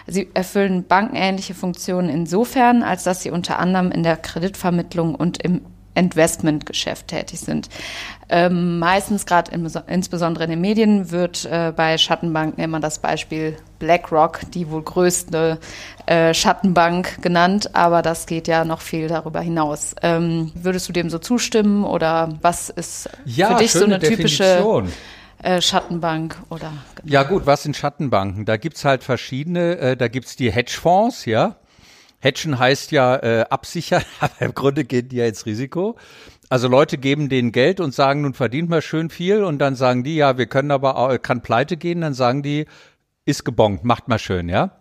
Sie 0.08 0.30
erfüllen 0.34 0.84
bankenähnliche 0.84 1.54
Funktionen 1.54 2.10
insofern, 2.10 2.84
als 2.84 3.04
dass 3.04 3.24
sie 3.24 3.32
unter 3.32 3.60
anderem 3.60 3.92
in 3.92 4.04
der 4.04 4.18
Kreditvermittlung 4.18 5.16
und 5.16 5.42
im 5.42 5.62
Investmentgeschäft 5.96 7.08
tätig 7.08 7.40
sind. 7.40 7.70
Ähm, 8.30 8.80
meistens 8.80 9.26
gerade 9.26 9.52
insbesondere 9.88 10.46
in 10.46 10.50
den 10.52 10.62
Medien 10.62 11.12
wird 11.12 11.46
äh, 11.46 11.74
bei 11.76 11.98
Schattenbanken 11.98 12.64
immer 12.64 12.80
das 12.80 13.00
Beispiel 13.00 13.58
BlackRock, 13.80 14.40
die 14.54 14.70
wohl 14.70 14.84
größte 14.84 15.60
äh, 16.06 16.34
Schattenbank 16.34 17.22
genannt, 17.22 17.76
aber 17.76 18.02
das 18.02 18.26
geht 18.28 18.48
ja 18.48 18.64
noch 18.64 18.80
viel 18.82 19.08
darüber 19.10 19.42
hinaus. 19.42 19.96
Ähm, 20.02 20.52
würdest 20.56 20.88
du 20.88 20.94
dem 20.94 21.10
so 21.10 21.20
zustimmen 21.20 21.84
oder 21.84 22.30
was 22.42 22.70
ist 22.70 23.10
Ja, 23.26 23.50
für 23.58 23.64
dich 23.64 23.74
so 23.74 23.84
eine 23.84 24.00
typische 24.00 24.44
Definition. 24.44 24.92
äh, 25.44 25.62
Schattenbank 25.62 26.38
oder 26.50 26.72
Ja 27.04 27.24
gut, 27.24 27.46
was 27.46 27.64
sind 27.64 27.76
Schattenbanken? 27.76 28.46
Da 28.46 28.56
gibt's 28.56 28.86
halt 28.86 29.04
verschiedene, 29.04 29.78
äh, 29.78 29.98
da 29.98 30.08
gibt's 30.08 30.36
die 30.38 30.52
Hedgefonds, 30.52 31.26
ja. 31.26 31.56
Hedgen 32.22 32.58
heißt 32.58 32.92
ja 32.92 33.18
äh, 33.18 33.46
absichern, 33.50 34.04
aber 34.20 34.42
im 34.42 34.54
Grunde 34.54 34.86
gehen 34.86 35.10
die 35.10 35.18
ja 35.18 35.26
ins 35.26 35.46
Risiko. 35.46 35.98
Also 36.50 36.68
Leute 36.68 36.98
geben 36.98 37.30
denen 37.30 37.52
Geld 37.52 37.80
und 37.80 37.94
sagen, 37.94 38.22
nun 38.22 38.34
verdient 38.34 38.70
mal 38.70 38.82
schön 38.82 39.10
viel 39.10 39.44
und 39.44 39.60
dann 39.60 39.76
sagen 39.76 40.04
die, 40.04 40.16
ja, 40.16 40.38
wir 40.38 40.46
können 40.48 40.72
aber 40.72 40.98
auch, 40.98 41.18
kann 41.22 41.42
pleite 41.42 41.78
gehen, 41.78 42.02
dann 42.02 42.14
sagen 42.14 42.44
die, 42.44 42.66
ist 43.26 43.46
gebongt, 43.46 43.84
macht 43.84 44.08
mal 44.08 44.20
schön, 44.20 44.50
ja. 44.50 44.78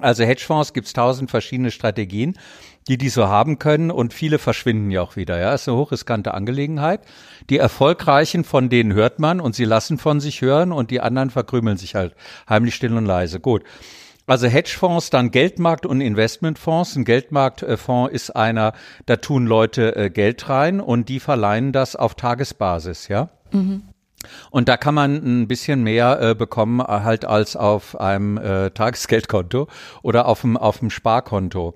Also 0.00 0.24
Hedgefonds 0.24 0.72
gibt's 0.72 0.92
tausend 0.92 1.30
verschiedene 1.30 1.72
Strategien, 1.72 2.38
die 2.86 2.98
die 2.98 3.08
so 3.08 3.26
haben 3.26 3.58
können 3.58 3.90
und 3.90 4.14
viele 4.14 4.38
verschwinden 4.38 4.90
ja 4.90 5.02
auch 5.02 5.16
wieder. 5.16 5.38
Ja, 5.38 5.52
ist 5.52 5.68
eine 5.68 5.76
hochriskante 5.76 6.34
Angelegenheit. 6.34 7.00
Die 7.50 7.58
erfolgreichen 7.58 8.44
von 8.44 8.68
denen 8.68 8.94
hört 8.94 9.18
man 9.18 9.40
und 9.40 9.56
sie 9.56 9.64
lassen 9.64 9.98
von 9.98 10.20
sich 10.20 10.40
hören 10.40 10.72
und 10.72 10.90
die 10.90 11.00
anderen 11.00 11.30
verkrümeln 11.30 11.76
sich 11.76 11.96
halt 11.96 12.14
heimlich 12.48 12.76
still 12.76 12.96
und 12.96 13.06
leise. 13.06 13.40
Gut. 13.40 13.64
Also 14.28 14.46
Hedgefonds, 14.46 15.08
dann 15.08 15.30
Geldmarkt- 15.30 15.86
und 15.86 16.02
Investmentfonds. 16.02 16.96
Ein 16.96 17.06
Geldmarktfonds 17.06 18.12
ist 18.12 18.30
einer, 18.30 18.74
da 19.06 19.16
tun 19.16 19.46
Leute 19.46 19.96
äh, 19.96 20.10
Geld 20.10 20.48
rein 20.50 20.80
und 20.80 21.08
die 21.08 21.18
verleihen 21.18 21.72
das 21.72 21.96
auf 21.96 22.14
Tagesbasis, 22.14 23.08
ja. 23.08 23.30
Und 24.50 24.68
da 24.68 24.76
kann 24.76 24.94
man 24.94 25.14
ein 25.14 25.48
bisschen 25.48 25.82
mehr 25.82 26.20
äh, 26.20 26.34
bekommen, 26.34 26.80
äh, 26.80 26.84
halt 26.84 27.24
als 27.24 27.56
auf 27.56 27.98
einem 27.98 28.36
äh, 28.36 28.70
Tagesgeldkonto 28.70 29.68
oder 30.02 30.26
auf 30.26 30.42
dem, 30.42 30.56
auf 30.58 30.80
dem 30.80 30.90
Sparkonto. 30.90 31.74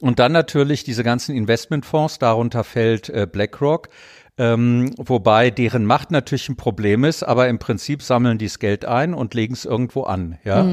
Und 0.00 0.18
dann 0.18 0.32
natürlich 0.32 0.82
diese 0.82 1.04
ganzen 1.04 1.36
Investmentfonds, 1.36 2.18
darunter 2.18 2.64
fällt 2.64 3.08
äh, 3.10 3.28
BlackRock, 3.30 3.88
ähm, 4.36 4.92
wobei 4.96 5.50
deren 5.50 5.84
Macht 5.84 6.10
natürlich 6.10 6.48
ein 6.48 6.56
Problem 6.56 7.04
ist, 7.04 7.22
aber 7.22 7.48
im 7.48 7.60
Prinzip 7.60 8.02
sammeln 8.02 8.36
die 8.36 8.46
das 8.46 8.58
Geld 8.58 8.84
ein 8.84 9.14
und 9.14 9.32
legen 9.34 9.54
es 9.54 9.64
irgendwo 9.64 10.02
an. 10.02 10.38
Ja, 10.42 10.66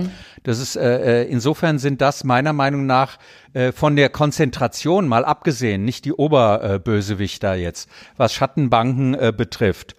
das 0.43 0.59
ist 0.59 0.75
äh, 0.75 1.21
äh, 1.21 1.29
insofern 1.29 1.77
sind 1.77 2.01
das 2.01 2.23
meiner 2.23 2.53
Meinung 2.53 2.87
nach 2.87 3.19
äh, 3.53 3.71
von 3.71 3.95
der 3.95 4.09
Konzentration 4.09 5.07
mal 5.07 5.23
abgesehen, 5.25 5.85
nicht 5.85 6.05
die 6.05 6.13
Oberbösewichter 6.13 7.53
jetzt, 7.53 7.87
was 8.17 8.33
Schattenbanken 8.33 9.13
äh, 9.13 9.31
betrifft. 9.35 9.95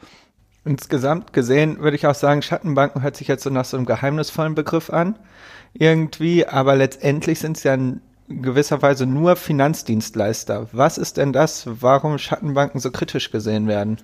Insgesamt 0.65 1.33
gesehen 1.33 1.79
würde 1.79 1.97
ich 1.97 2.07
auch 2.07 2.15
sagen, 2.15 2.43
Schattenbanken 2.43 3.03
hört 3.03 3.17
sich 3.17 3.29
jetzt 3.29 3.45
so 3.45 3.51
nach 3.51 3.65
so 3.65 3.77
einem 3.77 3.87
geheimnisvollen 3.87 4.55
Begriff 4.55 4.91
an. 4.91 5.19
Irgendwie, 5.75 6.47
aber 6.47 6.77
letztendlich 6.77 7.39
sind 7.39 7.57
es 7.57 7.63
ja 7.63 7.75
in 7.75 8.01
gewisser 8.41 8.83
Weise 8.83 9.07
nur 9.07 9.37
Finanzdienstleister. 9.37 10.69
Was 10.73 10.99
ist 10.99 11.17
denn 11.17 11.33
das, 11.33 11.65
warum 11.67 12.19
Schattenbanken 12.19 12.81
so 12.81 12.91
kritisch 12.91 13.31
gesehen 13.31 13.69
werden? 13.69 13.99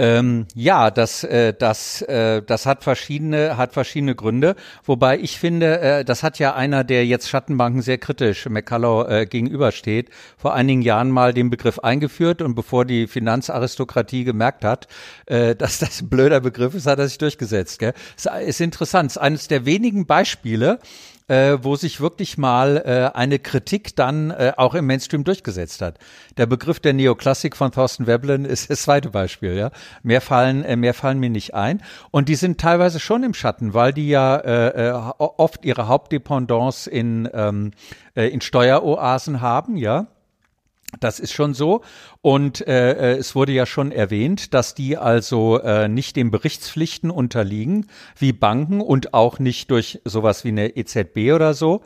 Ähm, 0.00 0.46
ja, 0.54 0.92
das, 0.92 1.24
äh, 1.24 1.52
das, 1.52 2.02
äh, 2.02 2.40
das 2.40 2.66
hat 2.66 2.84
verschiedene, 2.84 3.56
hat 3.56 3.72
verschiedene 3.72 4.14
Gründe. 4.14 4.54
Wobei 4.84 5.18
ich 5.18 5.40
finde, 5.40 5.80
äh, 5.80 6.04
das 6.04 6.22
hat 6.22 6.38
ja 6.38 6.54
einer, 6.54 6.84
der 6.84 7.04
jetzt 7.04 7.28
Schattenbanken 7.28 7.82
sehr 7.82 7.98
kritisch 7.98 8.48
McCullough 8.48 9.08
äh, 9.10 9.26
gegenübersteht, 9.26 10.10
vor 10.36 10.54
einigen 10.54 10.82
Jahren 10.82 11.10
mal 11.10 11.34
den 11.34 11.50
Begriff 11.50 11.80
eingeführt 11.80 12.42
und 12.42 12.54
bevor 12.54 12.84
die 12.84 13.08
Finanzaristokratie 13.08 14.22
gemerkt 14.22 14.64
hat, 14.64 14.86
äh, 15.26 15.56
dass 15.56 15.80
das 15.80 16.00
ein 16.00 16.08
blöder 16.08 16.40
Begriff 16.40 16.74
ist, 16.74 16.86
hat 16.86 17.00
er 17.00 17.08
sich 17.08 17.18
durchgesetzt. 17.18 17.80
Gell? 17.80 17.92
Ist, 18.16 18.28
ist 18.46 18.60
interessant. 18.60 19.10
Ist 19.10 19.18
eines 19.18 19.48
der 19.48 19.66
wenigen 19.66 20.06
Beispiele, 20.06 20.78
äh, 21.28 21.58
wo 21.62 21.76
sich 21.76 22.00
wirklich 22.00 22.38
mal 22.38 22.82
äh, 22.84 23.16
eine 23.16 23.38
Kritik 23.38 23.94
dann 23.94 24.30
äh, 24.30 24.52
auch 24.56 24.74
im 24.74 24.86
Mainstream 24.86 25.24
durchgesetzt 25.24 25.82
hat. 25.82 25.98
Der 26.36 26.46
Begriff 26.46 26.80
der 26.80 26.94
Neoklassik 26.94 27.56
von 27.56 27.70
Thorsten 27.70 28.06
Veblen 28.06 28.44
ist 28.44 28.70
das 28.70 28.82
zweite 28.82 29.10
Beispiel. 29.10 29.54
Ja, 29.54 29.70
mehr 30.02 30.20
fallen 30.20 30.64
äh, 30.64 30.76
mehr 30.76 30.94
fallen 30.94 31.20
mir 31.20 31.30
nicht 31.30 31.54
ein 31.54 31.82
und 32.10 32.28
die 32.28 32.34
sind 32.34 32.60
teilweise 32.60 32.98
schon 32.98 33.22
im 33.22 33.34
Schatten, 33.34 33.74
weil 33.74 33.92
die 33.92 34.08
ja 34.08 34.36
äh, 34.36 34.88
äh, 34.88 34.92
oft 35.18 35.64
ihre 35.64 35.88
Hauptdependance 35.88 36.90
in 36.90 37.28
ähm, 37.32 37.72
äh, 38.14 38.28
in 38.28 38.40
Steueroasen 38.40 39.40
haben. 39.40 39.76
Ja. 39.76 40.06
Das 41.00 41.20
ist 41.20 41.32
schon 41.32 41.54
so. 41.54 41.82
Und 42.20 42.66
äh, 42.66 42.92
äh, 42.92 43.18
es 43.18 43.34
wurde 43.34 43.52
ja 43.52 43.66
schon 43.66 43.92
erwähnt, 43.92 44.54
dass 44.54 44.74
die 44.74 44.96
also 44.96 45.60
äh, 45.60 45.88
nicht 45.88 46.16
den 46.16 46.30
Berichtspflichten 46.30 47.10
unterliegen, 47.10 47.86
wie 48.16 48.32
Banken 48.32 48.80
und 48.80 49.14
auch 49.14 49.38
nicht 49.38 49.70
durch 49.70 50.00
sowas 50.04 50.44
wie 50.44 50.48
eine 50.48 50.76
EZB 50.76 51.32
oder 51.32 51.54
so 51.54 51.82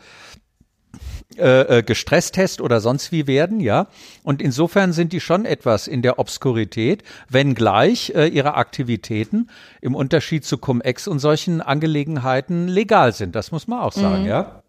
äh, 1.38 1.78
äh, 1.78 1.82
gestresstest 1.82 2.60
oder 2.60 2.80
sonst 2.80 3.10
wie 3.10 3.26
werden, 3.26 3.60
ja. 3.60 3.86
Und 4.22 4.42
insofern 4.42 4.92
sind 4.92 5.14
die 5.14 5.20
schon 5.20 5.46
etwas 5.46 5.88
in 5.88 6.02
der 6.02 6.18
Obskurität, 6.18 7.04
wenngleich 7.30 8.12
äh, 8.14 8.26
ihre 8.26 8.54
Aktivitäten 8.54 9.48
im 9.80 9.94
Unterschied 9.94 10.44
zu 10.44 10.58
Cum-Ex 10.58 11.08
und 11.08 11.20
solchen 11.20 11.62
Angelegenheiten 11.62 12.68
legal 12.68 13.14
sind. 13.14 13.34
Das 13.34 13.50
muss 13.50 13.66
man 13.66 13.80
auch 13.80 13.92
sagen, 13.92 14.26
ja. 14.26 14.61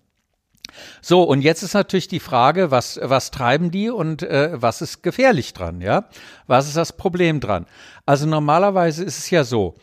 So, 1.01 1.23
und 1.23 1.41
jetzt 1.41 1.63
ist 1.63 1.73
natürlich 1.73 2.07
die 2.07 2.19
Frage, 2.19 2.71
was, 2.71 2.99
was 3.01 3.31
treiben 3.31 3.71
die 3.71 3.89
und 3.89 4.23
äh, 4.23 4.51
was 4.53 4.81
ist 4.81 5.03
gefährlich 5.03 5.53
dran, 5.53 5.81
ja? 5.81 6.05
Was 6.47 6.67
ist 6.67 6.77
das 6.77 6.93
Problem 6.93 7.39
dran? 7.39 7.65
Also 8.05 8.25
normalerweise 8.25 9.03
ist 9.03 9.19
es 9.19 9.29
ja 9.29 9.43
so, 9.43 9.75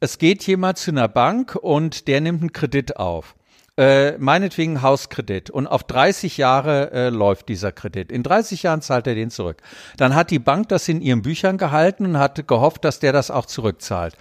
es 0.00 0.18
geht 0.18 0.46
jemand 0.46 0.78
zu 0.78 0.90
einer 0.90 1.08
Bank 1.08 1.54
und 1.54 2.08
der 2.08 2.20
nimmt 2.20 2.40
einen 2.40 2.52
Kredit 2.52 2.96
auf. 2.96 3.34
Äh, 3.78 4.16
meinetwegen 4.16 4.80
Hauskredit 4.80 5.50
und 5.50 5.66
auf 5.66 5.84
30 5.84 6.38
Jahre 6.38 6.90
äh, 6.92 7.08
läuft 7.10 7.50
dieser 7.50 7.72
Kredit. 7.72 8.10
In 8.10 8.22
30 8.22 8.62
Jahren 8.62 8.80
zahlt 8.80 9.06
er 9.06 9.14
den 9.14 9.30
zurück. 9.30 9.58
Dann 9.98 10.14
hat 10.14 10.30
die 10.30 10.38
Bank 10.38 10.70
das 10.70 10.88
in 10.88 11.02
ihren 11.02 11.20
Büchern 11.20 11.58
gehalten 11.58 12.06
und 12.06 12.18
hat 12.18 12.48
gehofft, 12.48 12.86
dass 12.86 13.00
der 13.00 13.12
das 13.12 13.30
auch 13.30 13.44
zurückzahlt. 13.44 14.16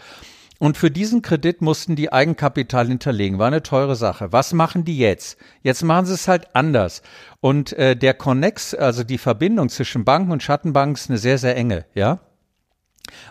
Und 0.60 0.78
für 0.78 0.90
diesen 0.90 1.22
Kredit 1.22 1.62
mussten 1.62 1.96
die 1.96 2.14
Eigenkapital 2.14 2.88
hinterlegen. 2.88 3.40
War 3.40 3.48
eine 3.48 3.64
teure 3.64 3.96
Sache. 3.96 4.32
Was 4.32 4.54
machen 4.54 4.86
die 4.86 4.98
jetzt? 4.98 5.38
Jetzt 5.64 5.84
machen 5.84 6.06
sie 6.06 6.14
es 6.14 6.28
halt 6.28 6.56
anders. 6.56 7.02
Und 7.42 7.74
äh, 7.74 7.96
der 7.96 8.14
Connex, 8.14 8.74
also 8.74 9.04
die 9.04 9.18
Verbindung 9.18 9.70
zwischen 9.70 10.06
Banken 10.06 10.32
und 10.32 10.44
Schattenbanken 10.44 10.96
ist 10.96 11.10
eine 11.10 11.18
sehr, 11.18 11.38
sehr 11.38 11.56
enge, 11.58 11.86
ja. 11.94 12.20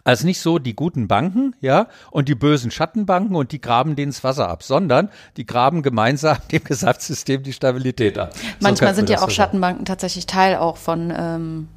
Also 0.04 0.26
nicht 0.26 0.40
so 0.40 0.58
die 0.58 0.76
guten 0.76 1.08
Banken, 1.08 1.54
ja, 1.60 1.88
und 2.10 2.28
die 2.28 2.34
bösen 2.34 2.70
Schattenbanken 2.70 3.34
und 3.34 3.52
die 3.52 3.60
graben 3.60 3.96
denen 3.96 4.12
das 4.12 4.22
Wasser 4.22 4.48
ab, 4.48 4.62
sondern 4.62 5.08
die 5.36 5.46
graben 5.46 5.82
gemeinsam 5.82 6.36
dem 6.52 6.62
Gesamtsystem 6.62 7.42
die 7.42 7.52
Stabilität 7.52 8.18
ab. 8.18 8.34
So 8.34 8.40
Manchmal 8.60 8.90
könnte 8.90 8.94
sind 8.94 9.10
ja 9.10 9.18
auch 9.18 9.30
so. 9.30 9.34
Schattenbanken 9.34 9.84
tatsächlich 9.84 10.26
Teil 10.26 10.56
auch 10.56 10.76
von 10.76 11.12
ähm, 11.16 11.68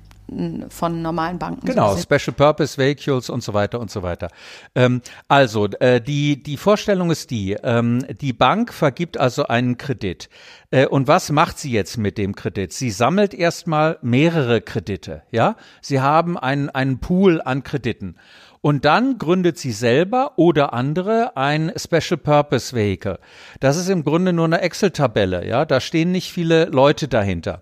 von 0.70 1.02
normalen 1.02 1.40
Banken. 1.40 1.66
Genau, 1.66 1.96
so 1.96 2.02
Special 2.02 2.36
Purpose 2.36 2.78
Vehicles 2.78 3.30
und 3.30 3.44
so 3.44 3.54
weiter 3.54 3.80
und 3.80 3.90
so 3.90 4.04
weiter. 4.04 4.28
Ähm, 4.76 5.02
also 5.28 5.68
äh, 5.80 6.02
die 6.02 6.42
die 6.42 6.58
Vorstellung 6.58 7.12
ist 7.12 7.32
die: 7.32 7.54
ähm, 7.64 8.06
Die 8.22 8.34
Bank 8.34 8.74
vergibt 8.74 9.18
also 9.18 9.48
einen 9.48 9.78
Kredit. 9.78 10.30
Äh, 10.70 10.88
und 10.88 11.08
was 11.08 11.32
macht 11.32 11.60
sie 11.60 11.72
jetzt 11.72 11.98
mit 11.98 12.18
dem 12.18 12.36
Kredit? 12.36 12.74
Sie 12.74 12.92
sammelt 12.92 13.34
erstmal 13.34 13.98
mehrere 14.02 14.62
Kredite. 14.62 15.24
Ja, 15.32 15.56
sie 15.82 16.02
haben 16.02 16.38
einen 16.38 16.70
einen 16.70 17.00
Pool 17.00 17.42
an 17.42 17.64
Krediten. 17.64 18.18
Und 18.62 18.86
dann 18.86 19.18
gründet 19.18 19.58
sie 19.58 19.72
selber 19.72 20.34
oder 20.36 20.74
andere 20.74 21.38
ein 21.38 21.72
Special 21.78 22.18
Purpose 22.18 22.76
Vehicle. 22.76 23.20
Das 23.60 23.78
ist 23.78 23.88
im 23.88 24.04
Grunde 24.04 24.34
nur 24.34 24.46
eine 24.46 24.62
Excel-Tabelle, 24.62 25.48
ja. 25.48 25.64
Da 25.64 25.80
stehen 25.80 26.12
nicht 26.12 26.34
viele 26.34 26.66
Leute 26.66 27.08
dahinter. 27.08 27.62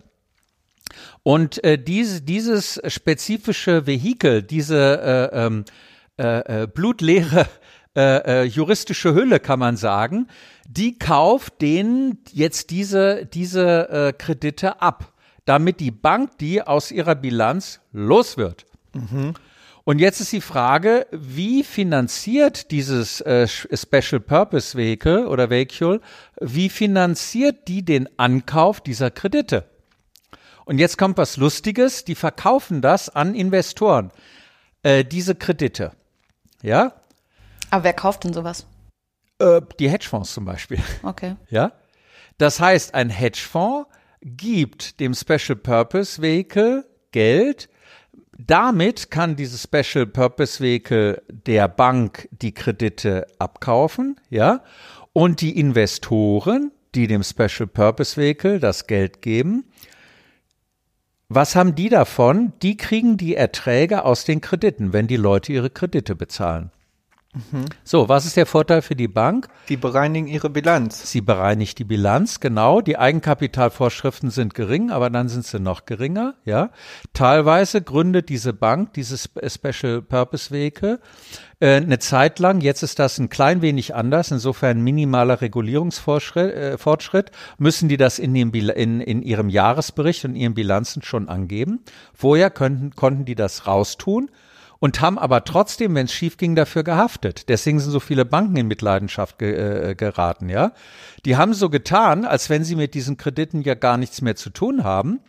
Und 1.28 1.64
äh, 1.64 1.80
diese, 1.80 2.22
dieses 2.22 2.80
spezifische 2.86 3.88
Vehikel, 3.88 4.44
diese 4.44 5.32
äh, 5.34 5.46
ähm, 5.46 5.66
äh, 6.20 6.64
äh, 6.64 6.68
blutleere 6.68 7.48
äh, 7.96 8.44
äh, 8.44 8.44
juristische 8.44 9.16
Hülle, 9.16 9.40
kann 9.40 9.58
man 9.58 9.76
sagen, 9.76 10.28
die 10.70 11.00
kauft 11.00 11.64
denen 11.64 12.20
jetzt 12.32 12.70
diese, 12.70 13.26
diese 13.26 13.90
äh, 13.90 14.14
Kredite 14.14 14.84
ab, 14.84 15.14
damit 15.46 15.80
die 15.80 15.90
Bank 15.90 16.38
die 16.38 16.62
aus 16.62 16.92
ihrer 16.92 17.16
Bilanz 17.16 17.80
los 17.92 18.38
wird. 18.38 18.68
Mhm. 18.94 19.34
Und 19.84 19.98
jetzt 19.98 20.22
ist 20.22 20.32
die 20.32 20.42
Frage, 20.42 21.08
wie 21.12 21.64
finanziert 21.64 22.70
dieses 22.70 23.22
äh, 23.22 23.48
Special 23.48 24.20
Purpose 24.20 24.78
Vehicle 24.78 25.28
oder 25.28 25.50
Vehicle, 25.50 26.02
wie 26.40 26.70
finanziert 26.70 27.68
die 27.68 27.84
den 27.84 28.08
Ankauf 28.20 28.80
dieser 28.80 29.10
Kredite? 29.10 29.66
Und 30.66 30.80
jetzt 30.80 30.98
kommt 30.98 31.18
was 31.18 31.38
Lustiges, 31.38 32.04
die 32.04 32.16
verkaufen 32.16 32.82
das 32.82 33.10
an 33.10 33.36
Investoren, 33.36 34.12
äh, 34.84 35.06
diese 35.06 35.36
Kredite. 35.36 35.92
Ja? 36.62 36.94
Aber 37.70 37.84
wer 37.84 37.94
kauft 37.94 38.24
denn 38.24 38.34
sowas? 38.34 38.66
Äh, 39.40 39.62
die 39.80 39.90
Hedgefonds 39.90 40.34
zum 40.34 40.46
Beispiel. 40.46 40.80
Okay. 41.04 41.36
Ja? 41.50 41.72
Das 42.38 42.60
heißt, 42.60 42.94
ein 42.96 43.10
Hedgefonds 43.10 43.88
gibt 44.22 45.00
dem 45.00 45.14
Special 45.14 45.56
Purpose 45.56 46.22
Vehicle 46.22 46.86
Geld, 47.12 47.70
damit 48.38 49.10
kann 49.10 49.38
dieses 49.38 49.64
Special 49.64 50.06
Purpose 50.06 50.62
Vehicle 50.62 51.22
der 51.30 51.70
Bank 51.70 52.28
die 52.32 52.54
Kredite 52.54 53.26
abkaufen, 53.40 54.20
ja, 54.30 54.64
und 55.14 55.40
die 55.40 55.58
Investoren, 55.58 56.72
die 56.94 57.08
dem 57.08 57.24
Special 57.24 57.68
Purpose 57.68 58.18
Vehicle 58.18 58.60
das 58.60 58.88
Geld 58.88 59.22
geben, 59.22 59.64
was 61.28 61.56
haben 61.56 61.76
die 61.76 61.90
davon? 61.90 62.54
Die 62.62 62.78
kriegen 62.78 63.18
die 63.18 63.36
Erträge 63.36 64.06
aus 64.06 64.26
den 64.26 64.42
Krediten, 64.42 64.94
wenn 64.94 65.08
die 65.08 65.18
Leute 65.18 65.54
ihre 65.54 65.70
Kredite 65.70 66.16
bezahlen. 66.16 66.72
Mhm. 67.36 67.66
So, 67.84 68.08
was 68.08 68.26
ist 68.26 68.38
der 68.38 68.46
Vorteil 68.46 68.82
für 68.82 68.96
die 68.96 69.08
Bank? 69.08 69.50
Die 69.70 69.78
bereinigen 69.78 70.28
ihre 70.28 70.50
Bilanz. 70.50 71.12
Sie 71.12 71.22
bereinigt 71.22 71.78
die 71.80 71.84
Bilanz, 71.84 72.40
genau. 72.40 72.82
Die 72.82 72.98
Eigenkapitalvorschriften 72.98 74.30
sind 74.30 74.54
gering, 74.54 74.90
aber 74.90 75.10
dann 75.10 75.28
sind 75.28 75.46
sie 75.46 75.60
noch 75.60 75.86
geringer, 75.86 76.36
ja. 76.46 76.72
Teilweise 77.14 77.82
gründet 77.82 78.30
diese 78.30 78.54
Bank 78.54 78.94
dieses 78.94 79.30
Special 79.48 80.02
Purpose 80.02 80.52
Vehicle 80.52 81.00
äh, 81.60 81.76
eine 81.76 82.00
Zeit 82.00 82.40
lang. 82.40 82.62
Jetzt 82.62 82.84
ist 82.84 83.00
das 83.00 83.18
ein 83.18 83.30
klein 83.30 83.62
wenig 83.62 83.96
anders. 83.96 84.32
Insofern 84.32 84.82
minimaler 84.82 85.42
Regulierungsfortschritt 85.42 87.30
äh, 87.30 87.32
müssen 87.58 87.90
die 87.90 87.98
das 87.98 88.20
in, 88.20 88.34
dem, 88.34 88.54
in, 88.54 89.02
in 89.02 89.22
ihrem 89.22 89.50
Jahresbericht 89.50 90.26
und 90.26 90.36
ihren 90.36 90.54
Bilanzen 90.54 91.02
schon 91.02 91.28
angeben. 91.30 91.82
Vorher 92.14 92.50
könnten, 92.50 92.92
konnten 92.92 93.26
die 93.26 93.36
das 93.36 93.68
raustun 93.68 94.30
und 94.80 95.02
haben 95.02 95.18
aber 95.18 95.44
trotzdem, 95.44 95.96
wenn 95.96 96.06
es 96.06 96.14
schief 96.14 96.38
ging, 96.38 96.56
dafür 96.56 96.84
gehaftet. 96.84 97.50
Deswegen 97.50 97.80
sind 97.80 97.92
so 97.92 98.00
viele 98.00 98.26
Banken 98.26 98.58
in 98.58 98.68
Mitleidenschaft 98.68 99.40
ge 99.40 99.92
äh, 99.92 99.96
geraten, 99.96 100.50
ja. 100.50 100.72
Die 101.26 101.38
haben 101.38 101.54
so 101.54 101.70
getan, 101.70 102.26
als 102.26 102.50
wenn 102.50 102.64
sie 102.64 102.76
mit 102.76 102.94
diesen 102.94 103.18
Krediten 103.18 103.62
ja 103.62 103.76
gar 103.76 103.98
nichts 103.98 104.22
mehr 104.22 104.36
zu 104.36 104.50
tun 104.50 104.84
haben. 104.84 105.22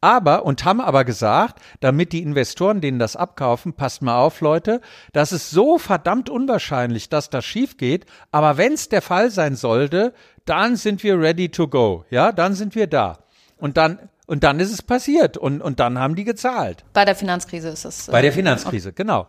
Aber 0.00 0.44
und 0.44 0.64
haben 0.64 0.80
aber 0.80 1.04
gesagt, 1.04 1.60
damit 1.80 2.12
die 2.12 2.22
Investoren 2.22 2.80
denen 2.80 3.00
das 3.00 3.16
abkaufen, 3.16 3.72
passt 3.72 4.00
mal 4.00 4.16
auf, 4.16 4.40
Leute, 4.40 4.80
das 5.12 5.32
ist 5.32 5.50
so 5.50 5.76
verdammt 5.78 6.30
unwahrscheinlich, 6.30 7.08
dass 7.08 7.30
das 7.30 7.44
schief 7.44 7.76
geht. 7.76 8.06
Aber 8.30 8.56
wenn 8.56 8.74
es 8.74 8.88
der 8.88 9.02
Fall 9.02 9.30
sein 9.30 9.56
sollte, 9.56 10.14
dann 10.44 10.76
sind 10.76 11.02
wir 11.02 11.20
ready 11.20 11.48
to 11.48 11.66
go. 11.66 12.04
Ja, 12.10 12.30
dann 12.30 12.54
sind 12.54 12.76
wir 12.76 12.86
da. 12.86 13.18
Und 13.56 13.76
dann 13.76 13.98
und 14.28 14.44
dann 14.44 14.60
ist 14.60 14.70
es 14.70 14.82
passiert 14.82 15.36
und, 15.36 15.60
und 15.62 15.80
dann 15.80 15.98
haben 15.98 16.14
die 16.14 16.24
gezahlt. 16.24 16.84
Bei 16.92 17.04
der 17.04 17.16
Finanzkrise 17.16 17.68
ist 17.70 17.84
es. 17.84 18.08
Äh, 18.08 18.12
Bei 18.12 18.22
der 18.22 18.32
Finanzkrise, 18.32 18.90
okay. 18.90 19.02
genau. 19.02 19.26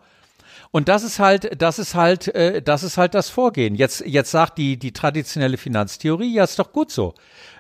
Und 0.72 0.90
das 0.90 1.04
ist 1.04 1.20
halt, 1.20 1.60
das 1.60 1.80
ist 1.80 1.96
halt, 1.96 2.28
äh, 2.36 2.62
das 2.62 2.84
ist 2.84 2.98
halt 2.98 3.16
das 3.16 3.30
Vorgehen. 3.30 3.76
Jetzt, 3.76 4.04
jetzt 4.06 4.30
sagt 4.30 4.58
die, 4.58 4.78
die 4.78 4.92
traditionelle 4.92 5.58
Finanztheorie, 5.58 6.36
ja, 6.36 6.44
ist 6.44 6.60
doch 6.60 6.74
gut 6.74 6.92
so. 6.92 7.16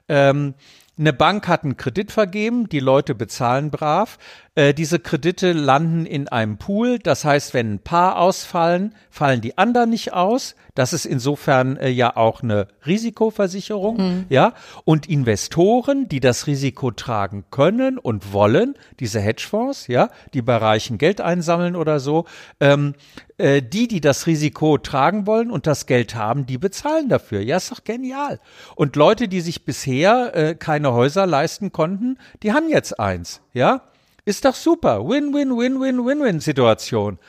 Ähm, 0.09 0.53
eine 0.99 1.13
Bank 1.13 1.47
hat 1.47 1.63
einen 1.63 1.77
Kredit 1.77 2.11
vergeben, 2.11 2.67
die 2.67 2.81
Leute 2.81 3.15
bezahlen 3.15 3.71
brav. 3.71 4.17
Äh, 4.55 4.73
diese 4.73 4.99
Kredite 4.99 5.53
landen 5.53 6.05
in 6.05 6.27
einem 6.27 6.57
Pool. 6.57 6.99
Das 6.99 7.23
heißt, 7.23 7.53
wenn 7.53 7.75
ein 7.75 7.79
paar 7.79 8.17
ausfallen, 8.17 8.93
fallen 9.09 9.39
die 9.39 9.57
anderen 9.57 9.91
nicht 9.91 10.11
aus. 10.11 10.55
Das 10.79 10.93
ist 10.93 11.05
insofern 11.05 11.75
äh, 11.75 11.89
ja 11.89 12.15
auch 12.15 12.41
eine 12.41 12.69
Risikoversicherung, 12.85 13.97
mhm. 13.97 14.25
ja. 14.29 14.53
Und 14.85 15.09
Investoren, 15.09 16.07
die 16.07 16.21
das 16.21 16.47
Risiko 16.47 16.91
tragen 16.91 17.43
können 17.51 17.97
und 17.97 18.31
wollen, 18.31 18.75
diese 18.97 19.19
Hedgefonds, 19.19 19.87
ja, 19.87 20.09
die 20.33 20.41
bei 20.41 20.55
Reichen 20.55 20.97
Geld 20.97 21.19
einsammeln 21.19 21.75
oder 21.75 21.99
so, 21.99 22.23
ähm, 22.61 22.93
äh, 23.37 23.61
die, 23.61 23.89
die 23.89 23.99
das 23.99 24.25
Risiko 24.25 24.77
tragen 24.77 25.27
wollen 25.27 25.51
und 25.51 25.67
das 25.67 25.85
Geld 25.85 26.15
haben, 26.15 26.45
die 26.45 26.57
bezahlen 26.57 27.09
dafür. 27.09 27.41
Ja, 27.41 27.57
ist 27.57 27.73
doch 27.73 27.83
genial. 27.83 28.39
Und 28.77 28.95
Leute, 28.95 29.27
die 29.27 29.41
sich 29.41 29.65
bisher 29.65 30.33
äh, 30.33 30.55
keine 30.55 30.93
Häuser 30.93 31.27
leisten 31.27 31.73
konnten, 31.73 32.17
die 32.41 32.53
haben 32.53 32.69
jetzt 32.69 33.01
eins, 33.01 33.41
ja. 33.51 33.81
Ist 34.23 34.45
doch 34.45 34.55
super. 34.55 35.09
Win-win-win-win-win-win-Situation. 35.09 37.19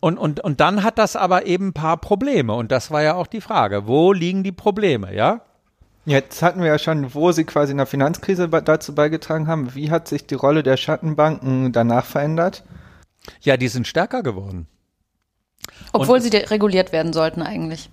Und, 0.00 0.18
und, 0.18 0.40
und 0.40 0.60
dann 0.60 0.82
hat 0.82 0.98
das 0.98 1.14
aber 1.14 1.46
eben 1.46 1.68
ein 1.68 1.72
paar 1.74 1.98
Probleme. 1.98 2.54
Und 2.54 2.72
das 2.72 2.90
war 2.90 3.02
ja 3.02 3.14
auch 3.14 3.26
die 3.26 3.42
Frage. 3.42 3.86
Wo 3.86 4.12
liegen 4.12 4.42
die 4.42 4.52
Probleme, 4.52 5.14
ja? 5.14 5.42
Jetzt 6.06 6.42
hatten 6.42 6.60
wir 6.60 6.68
ja 6.68 6.78
schon, 6.78 7.14
wo 7.14 7.30
sie 7.32 7.44
quasi 7.44 7.72
in 7.72 7.76
der 7.76 7.86
Finanzkrise 7.86 8.48
dazu 8.48 8.94
beigetragen 8.94 9.46
haben. 9.46 9.74
Wie 9.74 9.90
hat 9.90 10.08
sich 10.08 10.26
die 10.26 10.34
Rolle 10.34 10.62
der 10.62 10.78
Schattenbanken 10.78 11.72
danach 11.72 12.06
verändert? 12.06 12.64
Ja, 13.42 13.58
die 13.58 13.68
sind 13.68 13.86
stärker 13.86 14.22
geworden. 14.22 14.66
Obwohl 15.92 16.16
und, 16.16 16.22
sie 16.22 16.34
reguliert 16.36 16.92
werden 16.92 17.12
sollten 17.12 17.42
eigentlich. 17.42 17.90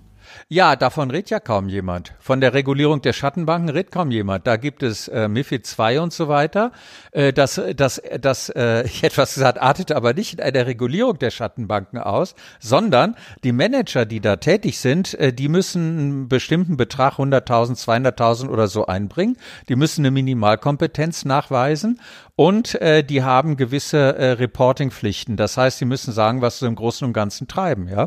Ja, 0.50 0.76
davon 0.76 1.10
redet 1.10 1.28
ja 1.28 1.40
kaum 1.40 1.68
jemand. 1.68 2.14
Von 2.20 2.40
der 2.40 2.54
Regulierung 2.54 3.02
der 3.02 3.12
Schattenbanken 3.12 3.68
redet 3.68 3.92
kaum 3.92 4.10
jemand. 4.10 4.46
Da 4.46 4.56
gibt 4.56 4.82
es 4.82 5.06
äh, 5.08 5.28
MIFID 5.28 5.66
2 5.66 6.00
und 6.00 6.10
so 6.10 6.28
weiter. 6.28 6.72
Äh, 7.12 7.34
das, 7.34 7.60
das, 7.76 8.00
das, 8.18 8.48
äh, 8.48 8.82
ich 8.86 9.02
hätte 9.02 9.18
was 9.18 9.34
gesagt, 9.34 9.60
artet 9.60 9.92
aber 9.92 10.14
nicht 10.14 10.32
in 10.32 10.40
einer 10.40 10.66
Regulierung 10.66 11.18
der 11.18 11.30
Schattenbanken 11.30 11.98
aus, 11.98 12.34
sondern 12.60 13.14
die 13.44 13.52
Manager, 13.52 14.06
die 14.06 14.20
da 14.20 14.36
tätig 14.36 14.78
sind, 14.78 15.12
äh, 15.20 15.34
die 15.34 15.50
müssen 15.50 15.98
einen 15.98 16.28
bestimmten 16.28 16.78
Betrag, 16.78 17.16
100.000, 17.16 17.76
200.000 17.84 18.48
oder 18.48 18.68
so 18.68 18.86
einbringen. 18.86 19.36
Die 19.68 19.76
müssen 19.76 20.00
eine 20.00 20.12
Minimalkompetenz 20.12 21.26
nachweisen 21.26 22.00
und 22.36 22.74
äh, 22.80 23.04
die 23.04 23.22
haben 23.22 23.58
gewisse 23.58 24.16
äh, 24.16 24.30
Reportingpflichten. 24.30 25.36
Das 25.36 25.58
heißt, 25.58 25.76
sie 25.76 25.84
müssen 25.84 26.14
sagen, 26.14 26.40
was 26.40 26.58
sie 26.58 26.66
im 26.66 26.74
Großen 26.74 27.06
und 27.06 27.12
Ganzen 27.12 27.48
treiben, 27.48 27.86
ja. 27.86 28.06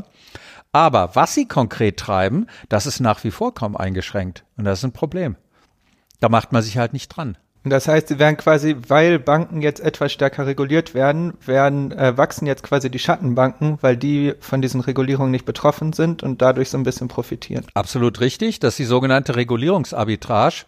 Aber 0.72 1.16
was 1.16 1.34
sie 1.34 1.48
konkret 1.48 1.98
treiben, 1.98 2.48
das 2.70 2.86
ist 2.86 3.00
nach 3.00 3.24
wie 3.24 3.32
vor 3.32 3.54
kaum 3.54 3.76
eingeschränkt. 3.76 4.46
Und 4.58 4.66
das 4.66 4.80
ist 4.80 4.86
ein 4.86 4.94
Problem. 4.94 5.36
Da 6.20 6.30
macht 6.30 6.52
man 6.52 6.62
sich 6.62 6.78
halt 6.78 6.94
nicht 6.94 7.10
dran. 7.10 7.38
Und 7.64 7.70
das 7.70 7.88
heißt, 7.88 8.08
sie 8.08 8.18
werden 8.18 8.38
quasi, 8.38 8.76
weil 8.88 9.20
Banken 9.20 9.62
jetzt 9.62 9.82
etwas 9.82 10.12
stärker 10.12 10.48
reguliert 10.48 10.96
werden, 10.96 11.34
werden 11.46 11.92
äh, 11.92 12.18
wachsen 12.18 12.48
jetzt 12.48 12.64
quasi 12.64 12.90
die 12.90 12.98
Schattenbanken, 12.98 13.78
weil 13.82 13.98
die 13.98 14.34
von 14.40 14.64
diesen 14.64 14.82
Regulierungen 14.82 15.30
nicht 15.30 15.46
betroffen 15.46 15.94
sind 15.94 16.24
und 16.24 16.42
dadurch 16.42 16.70
so 16.70 16.78
ein 16.78 16.84
bisschen 16.84 17.08
profitieren. 17.08 17.68
Absolut 17.76 18.20
richtig. 18.20 18.60
Das 18.60 18.74
ist 18.74 18.80
die 18.80 18.86
sogenannte 18.86 19.36
Regulierungsarbitrage. 19.36 20.66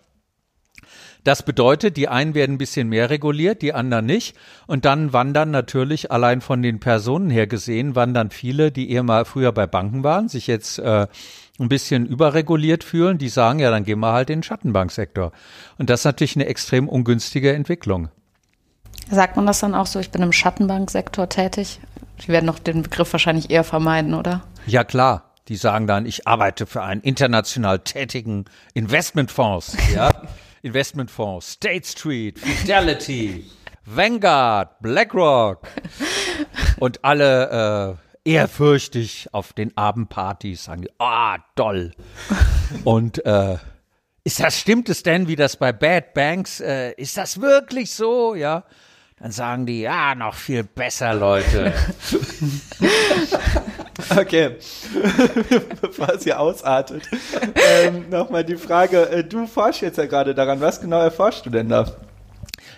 Das 1.24 1.44
bedeutet, 1.44 1.96
die 1.96 2.10
einen 2.10 2.36
werden 2.36 2.56
ein 2.56 2.58
bisschen 2.58 2.90
mehr 2.90 3.10
reguliert, 3.10 3.62
die 3.62 3.74
anderen 3.74 4.06
nicht. 4.06 4.36
Und 4.68 4.84
dann 4.86 5.14
wandern 5.14 5.52
natürlich 5.52 6.12
allein 6.12 6.42
von 6.42 6.62
den 6.62 6.80
Personen 6.80 7.30
her 7.30 7.48
gesehen, 7.48 7.96
wandern 7.96 8.30
viele, 8.30 8.72
die 8.72 8.92
eher 8.92 9.04
mal 9.04 9.24
früher 9.24 9.54
bei 9.54 9.66
Banken 9.66 10.04
waren, 10.04 10.28
sich 10.28 10.48
jetzt 10.48 10.80
äh, 10.80 11.08
ein 11.60 11.70
bisschen 11.70 12.06
überreguliert 12.06 12.84
fühlen, 12.84 13.18
die 13.18 13.30
sagen, 13.30 13.60
ja, 13.60 13.72
dann 13.72 13.86
gehen 13.86 14.00
wir 14.00 14.12
halt 14.12 14.30
in 14.30 14.40
den 14.40 14.44
Schattenbanksektor. 14.44 15.32
Und 15.78 15.90
das 15.90 16.02
ist 16.02 16.06
natürlich 16.06 16.36
eine 16.36 16.48
extrem 16.48 16.90
ungünstige 16.90 17.54
Entwicklung. 17.54 18.10
Sagt 19.10 19.36
man 19.36 19.46
das 19.46 19.60
dann 19.60 19.76
auch 19.76 19.86
so, 19.86 20.00
ich 20.00 20.12
bin 20.12 20.22
im 20.22 20.32
Schattenbanksektor 20.32 21.30
tätig? 21.30 21.80
Die 22.22 22.28
werden 22.30 22.48
doch 22.48 22.60
den 22.60 22.84
Begriff 22.84 23.12
wahrscheinlich 23.14 23.50
eher 23.50 23.64
vermeiden, 23.64 24.14
oder? 24.14 24.44
Ja, 24.66 24.84
klar. 24.84 25.30
Die 25.50 25.58
sagen 25.58 25.88
dann, 25.88 26.06
ich 26.06 26.26
arbeite 26.26 26.66
für 26.66 26.84
einen 26.84 27.02
international 27.02 27.80
tätigen 27.80 28.46
Investmentfonds, 28.74 29.76
ja. 29.94 30.10
Investmentfonds, 30.64 31.52
State 31.52 31.86
Street, 31.86 32.40
Fidelity, 32.40 33.46
Vanguard, 33.86 34.80
BlackRock 34.82 35.68
und 36.80 37.04
alle 37.04 38.00
äh, 38.26 38.32
ehrfürchtig 38.32 39.28
auf 39.34 39.52
den 39.52 39.76
Abendpartys 39.78 40.64
sagen, 40.64 40.86
ah, 41.00 41.38
toll. 41.56 41.92
Und 42.86 43.26
äh, 43.26 43.58
ist 44.24 44.40
das, 44.40 44.58
stimmt 44.58 44.88
es 44.88 45.04
denn, 45.04 45.28
wie 45.28 45.36
das 45.36 45.58
bei 45.58 45.74
Bad 45.74 46.14
Banks, 46.14 46.62
äh, 46.62 46.94
ist 46.94 47.18
das 47.18 47.42
wirklich 47.42 47.92
so, 47.92 48.34
ja? 48.34 48.64
Dann 49.20 49.32
sagen 49.32 49.66
die, 49.66 49.82
ja, 49.82 50.16
noch 50.16 50.34
viel 50.34 50.64
besser, 50.64 51.14
Leute. 51.14 51.74
Okay, 54.18 54.56
bevor 55.82 56.10
es 56.10 56.30
ausartet, 56.32 57.04
ähm, 57.56 58.10
nochmal 58.10 58.44
die 58.44 58.58
Frage, 58.58 59.10
äh, 59.10 59.24
du 59.24 59.48
forschst 59.48 59.82
jetzt 59.82 59.98
ja 59.98 60.06
gerade 60.06 60.34
daran, 60.36 60.62
was 60.62 60.80
genau 60.80 61.00
erforschst 61.00 61.46
du 61.46 61.50
denn 61.50 61.70
da? 61.70 61.86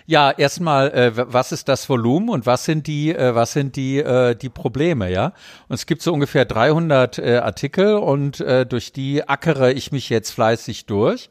Ja, 0.08 0.30
erstmal, 0.30 0.92
äh, 0.92 1.12
was 1.14 1.52
ist 1.52 1.68
das 1.68 1.88
Volumen 1.88 2.28
und 2.28 2.46
was 2.46 2.64
sind 2.64 2.86
die, 2.86 3.12
äh, 3.12 3.34
was 3.34 3.52
sind 3.52 3.76
die, 3.76 3.98
äh, 3.98 4.36
die 4.36 4.48
Probleme, 4.48 5.10
ja? 5.10 5.32
Und 5.68 5.74
es 5.74 5.86
gibt 5.86 6.02
so 6.02 6.12
ungefähr 6.12 6.44
300 6.44 7.18
äh, 7.18 7.38
Artikel 7.38 7.96
und 7.96 8.40
äh, 8.40 8.66
durch 8.66 8.92
die 8.92 9.28
ackere 9.28 9.72
ich 9.72 9.90
mich 9.92 10.08
jetzt 10.08 10.30
fleißig 10.30 10.86
durch. 10.86 11.30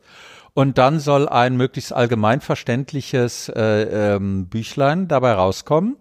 Und 0.53 0.77
dann 0.77 0.99
soll 0.99 1.27
ein 1.27 1.58
möglichst 1.58 1.93
allgemein 1.93 2.41
verständliches 2.41 3.49
äh, 3.49 4.15
ähm, 4.15 4.47
Büchlein 4.47 5.08
dabei 5.08 5.34
rauskommen. 5.34 5.97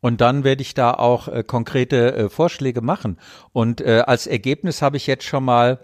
Und 0.00 0.20
dann 0.20 0.44
werde 0.44 0.62
ich 0.62 0.74
da 0.74 0.92
auch 0.92 1.28
äh, 1.28 1.42
konkrete 1.42 2.14
äh, 2.14 2.28
Vorschläge 2.28 2.80
machen. 2.80 3.18
Und 3.52 3.80
äh, 3.80 4.02
als 4.06 4.26
Ergebnis 4.26 4.82
habe 4.82 4.96
ich 4.96 5.06
jetzt 5.06 5.24
schon 5.24 5.44
mal 5.44 5.78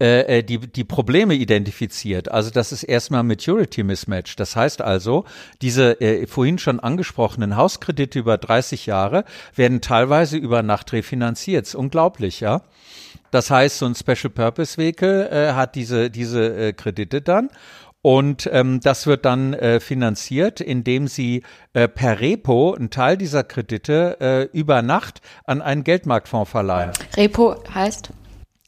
äh, 0.00 0.38
äh, 0.38 0.42
die, 0.42 0.58
die 0.58 0.84
Probleme 0.84 1.34
identifiziert. 1.34 2.30
Also 2.30 2.48
das 2.48 2.72
ist 2.72 2.84
erstmal 2.84 3.22
Maturity 3.22 3.82
Mismatch. 3.82 4.34
Das 4.36 4.56
heißt 4.56 4.80
also, 4.80 5.26
diese 5.60 6.00
äh, 6.00 6.26
vorhin 6.26 6.56
schon 6.56 6.80
angesprochenen 6.80 7.54
Hauskredite 7.56 8.18
über 8.18 8.38
30 8.38 8.86
Jahre 8.86 9.24
werden 9.54 9.82
teilweise 9.82 10.38
über 10.38 10.62
Nacht 10.62 10.94
refinanziert. 10.94 11.66
Ist 11.66 11.74
unglaublich, 11.74 12.40
ja. 12.40 12.62
Das 13.30 13.50
heißt, 13.50 13.76
so 13.76 13.84
ein 13.84 13.94
Special 13.94 14.30
Purpose 14.30 14.78
Vehicle 14.78 15.28
äh, 15.28 15.52
hat 15.52 15.74
diese, 15.74 16.10
diese 16.10 16.68
äh, 16.68 16.72
Kredite 16.72 17.20
dann 17.20 17.50
und 18.02 18.48
ähm, 18.52 18.80
das 18.80 19.06
wird 19.06 19.24
dann 19.24 19.52
äh, 19.52 19.80
finanziert, 19.80 20.60
indem 20.60 21.06
sie 21.06 21.42
äh, 21.72 21.88
per 21.88 22.20
Repo 22.20 22.74
einen 22.74 22.90
Teil 22.90 23.16
dieser 23.16 23.44
Kredite 23.44 24.16
äh, 24.20 24.56
über 24.56 24.82
Nacht 24.82 25.20
an 25.44 25.60
einen 25.60 25.84
Geldmarktfonds 25.84 26.50
verleihen. 26.50 26.92
Repo 27.16 27.56
heißt? 27.74 28.10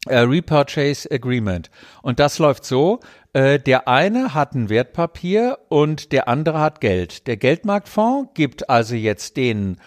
äh, 0.07 0.19
Repurchase 0.19 1.09
Agreement. 1.11 1.69
Und 2.01 2.19
das 2.19 2.39
läuft 2.39 2.65
so, 2.65 2.99
äh, 3.33 3.59
der 3.59 3.87
eine 3.87 4.33
hat 4.33 4.53
ein 4.53 4.69
Wertpapier 4.69 5.59
und 5.69 6.11
der 6.11 6.27
andere 6.27 6.59
hat 6.59 6.81
Geld. 6.81 7.27
Der 7.27 7.37
Geldmarktfonds 7.37 8.31
gibt 8.33 8.69
also 8.69 8.95
jetzt 8.95 9.37
den 9.37 9.77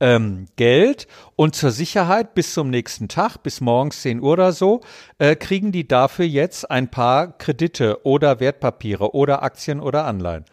ähm, 0.00 0.46
Geld 0.56 1.06
und 1.36 1.54
zur 1.54 1.70
Sicherheit 1.70 2.34
bis 2.34 2.52
zum 2.52 2.70
nächsten 2.70 3.08
Tag, 3.08 3.38
bis 3.38 3.60
morgens 3.60 4.02
10 4.02 4.20
Uhr 4.20 4.32
oder 4.32 4.52
so, 4.52 4.80
äh, 5.18 5.36
kriegen 5.36 5.72
die 5.72 5.88
dafür 5.88 6.26
jetzt 6.26 6.70
ein 6.70 6.90
paar 6.90 7.36
Kredite 7.38 8.04
oder 8.04 8.40
Wertpapiere 8.40 9.14
oder 9.14 9.42
Aktien 9.42 9.80
oder 9.80 10.04
Anleihen. 10.04 10.44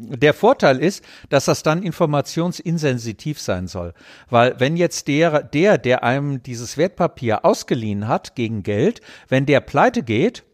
Der 0.00 0.32
Vorteil 0.32 0.78
ist, 0.78 1.02
dass 1.28 1.46
das 1.46 1.64
dann 1.64 1.82
informationsinsensitiv 1.82 3.40
sein 3.40 3.66
soll. 3.66 3.94
Weil 4.30 4.54
wenn 4.60 4.76
jetzt 4.76 5.08
der, 5.08 5.42
der, 5.42 5.76
der 5.76 6.04
einem 6.04 6.40
dieses 6.40 6.76
Wertpapier 6.76 7.44
ausgeliehen 7.44 8.06
hat 8.06 8.36
gegen 8.36 8.62
Geld, 8.62 9.00
wenn 9.26 9.44
der 9.44 9.60
pleite 9.60 10.04
geht, 10.04 10.44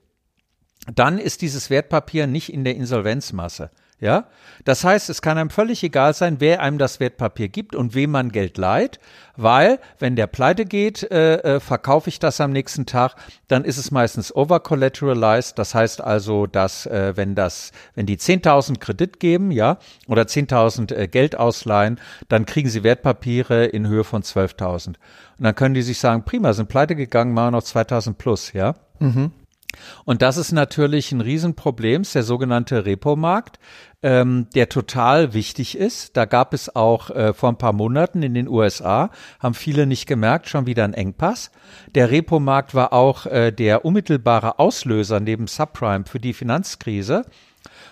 dann 0.95 1.19
ist 1.19 1.43
dieses 1.43 1.69
Wertpapier 1.69 2.27
nicht 2.27 2.51
in 2.51 2.65
der 2.65 2.75
Insolvenzmasse. 2.75 3.71
Ja, 4.05 4.27
das 4.67 4.85
heißt, 4.85 5.09
es 5.09 5.23
kann 5.23 5.38
einem 5.38 5.49
völlig 5.49 5.83
egal 5.83 6.12
sein, 6.12 6.37
wer 6.38 6.61
einem 6.61 6.77
das 6.77 7.01
Wertpapier 7.01 7.49
gibt 7.49 7.75
und 7.75 7.95
wem 7.95 8.11
man 8.11 8.33
Geld 8.33 8.59
leiht, 8.59 9.01
weil 9.35 9.79
wenn 9.99 10.14
der 10.14 10.27
pleite 10.27 10.67
geht, 10.67 11.11
äh, 11.11 11.37
äh, 11.37 11.59
verkaufe 11.59 12.11
ich 12.11 12.19
das 12.19 12.38
am 12.43 12.53
nächsten 12.53 12.85
Tag, 12.85 13.14
dann 13.49 13.64
ist 13.64 13.79
es 13.79 13.90
meistens 13.90 14.37
overcollateralized. 14.37 15.59
Das 15.59 15.75
heißt 15.75 16.03
also, 16.03 16.47
dass 16.47 16.85
äh, 16.85 17.17
wenn 17.17 17.35
das, 17.35 17.73
wenn 17.95 18.05
die 18.05 18.19
10.000 18.19 18.79
Kredit 18.79 19.21
geben, 19.21 19.51
ja, 19.51 19.79
oder 20.07 20.25
10.000 20.25 20.95
äh, 20.95 21.09
Geld 21.09 21.38
ausleihen, 21.38 21.99
dann 22.29 22.45
kriegen 22.45 22.69
sie 22.69 22.85
Wertpapiere 22.85 23.64
in 23.64 23.88
Höhe 23.88 24.05
von 24.05 24.23
12.000. 24.23 24.88
Und 24.88 24.97
dann 25.38 25.55
können 25.55 25.75
die 25.75 25.81
sich 25.81 25.99
sagen, 25.99 26.27
prima, 26.27 26.53
sind 26.53 26.69
pleite 26.69 26.95
gegangen, 26.95 27.33
machen 27.33 27.53
noch 27.53 27.62
2.000 27.62 28.12
plus, 28.12 28.53
ja. 28.53 28.75
Mhm. 28.99 29.33
Und 30.05 30.23
das 30.23 30.37
ist 30.37 30.53
natürlich 30.53 31.12
ein 31.12 31.21
Riesenproblem, 31.21 32.03
ist 32.03 32.14
der 32.14 32.23
sogenannte 32.23 32.85
Repo-Markt, 32.85 33.59
ähm, 34.05 34.49
der 34.55 34.69
total 34.69 35.33
wichtig 35.33 35.79
ist. 35.79 36.14
Da 36.17 36.27
gab 36.27 36.53
es 36.53 36.77
auch 36.77 37.09
äh, 37.09 37.33
vor 37.33 37.49
ein 37.49 37.57
paar 37.57 37.73
Monaten 37.73 38.23
in 38.23 38.35
den 38.35 38.49
USA, 38.49 39.11
haben 39.40 39.55
viele 39.55 39.87
nicht 39.87 40.07
gemerkt, 40.07 40.49
schon 40.49 40.67
wieder 40.67 40.85
ein 40.85 40.93
Engpass. 40.93 41.51
Der 41.95 42.11
Repo-Markt 42.11 42.75
war 42.75 42.93
auch 42.93 43.25
äh, 43.25 43.51
der 43.51 43.87
unmittelbare 43.87 44.59
Auslöser 44.59 45.21
neben 45.21 45.47
Subprime 45.47 46.05
für 46.05 46.21
die 46.21 46.35
Finanzkrise. 46.35 47.25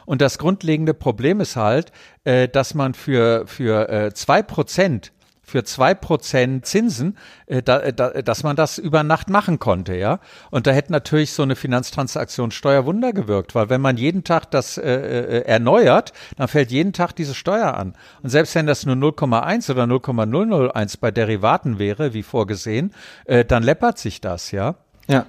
Und 0.05 0.20
das 0.20 0.37
grundlegende 0.37 0.92
Problem 0.92 1.40
ist 1.40 1.57
halt, 1.57 1.92
äh, 2.25 2.46
dass 2.46 2.75
man 2.75 2.92
für, 2.92 3.46
für 3.46 3.88
äh, 3.88 4.12
zwei 4.12 4.42
Prozent 4.42 5.12
für 5.53 5.65
zwei 5.65 5.93
Prozent 5.93 6.65
Zinsen, 6.65 7.19
äh, 7.45 7.62
da, 7.62 7.93
da, 7.93 8.23
dass 8.23 8.43
man 8.43 8.57
das 8.57 8.79
über 8.79 9.03
Nacht 9.03 9.29
machen 9.29 9.59
konnte, 9.59 9.95
ja. 9.95 10.19
Und 10.51 10.67
da 10.67 10.71
hätte 10.71 10.93
natürlich 10.93 11.33
so 11.33 11.43
eine 11.43 11.57
Finanztransaktionssteuer 11.57 12.87
Wunder 12.87 13.12
gewirkt, 13.12 13.55
weil 13.55 13.69
wenn 13.69 13.83
man 13.83 13.99
jeden 13.99 14.25
Tag 14.25 14.51
das 14.51 14.79
äh, 14.79 14.91
äh, 14.91 15.45
erneuert, 15.45 16.15
dann 16.38 16.49
fällt 16.49 16.71
jeden 16.71 16.95
Tag 16.95 17.12
diese 17.12 17.35
Steuer 17.35 17.75
an. 17.75 17.93
Und 18.23 18.31
selbst 18.31 18.55
wenn 18.55 18.67
das 18.67 18.87
nur 18.87 18.97
0,1 18.97 19.71
oder 19.71 19.87
0,001 19.87 20.97
bei 20.97 21.11
Derivaten 21.11 21.79
wäre, 21.79 22.15
wie 22.15 22.23
vorgesehen, 22.23 22.95
äh, 23.27 23.45
dann 23.45 23.62
läppert 23.62 23.99
sich 23.99 24.23
das, 24.23 24.53
ja. 24.53 24.77
Ja. 25.07 25.27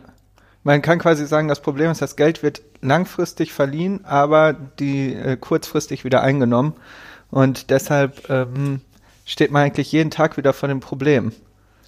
Man 0.64 0.82
kann 0.82 1.00
quasi 1.00 1.26
sagen, 1.26 1.50
das 1.50 1.60
Problem 1.60 1.92
ist, 1.92 2.02
das 2.02 2.16
Geld 2.16 2.44
wird 2.44 2.62
langfristig 2.80 3.52
verliehen, 3.52 4.06
aber 4.06 4.54
die 4.54 5.14
äh, 5.14 5.36
kurzfristig 5.36 6.06
wieder 6.06 6.22
eingenommen. 6.22 6.76
Und 7.30 7.70
deshalb 7.72 8.30
ähm, 8.30 8.80
steht 9.26 9.52
man 9.52 9.64
eigentlich 9.64 9.92
jeden 9.92 10.12
Tag 10.12 10.38
wieder 10.38 10.54
vor 10.54 10.70
dem 10.70 10.80
Problem. 10.80 11.32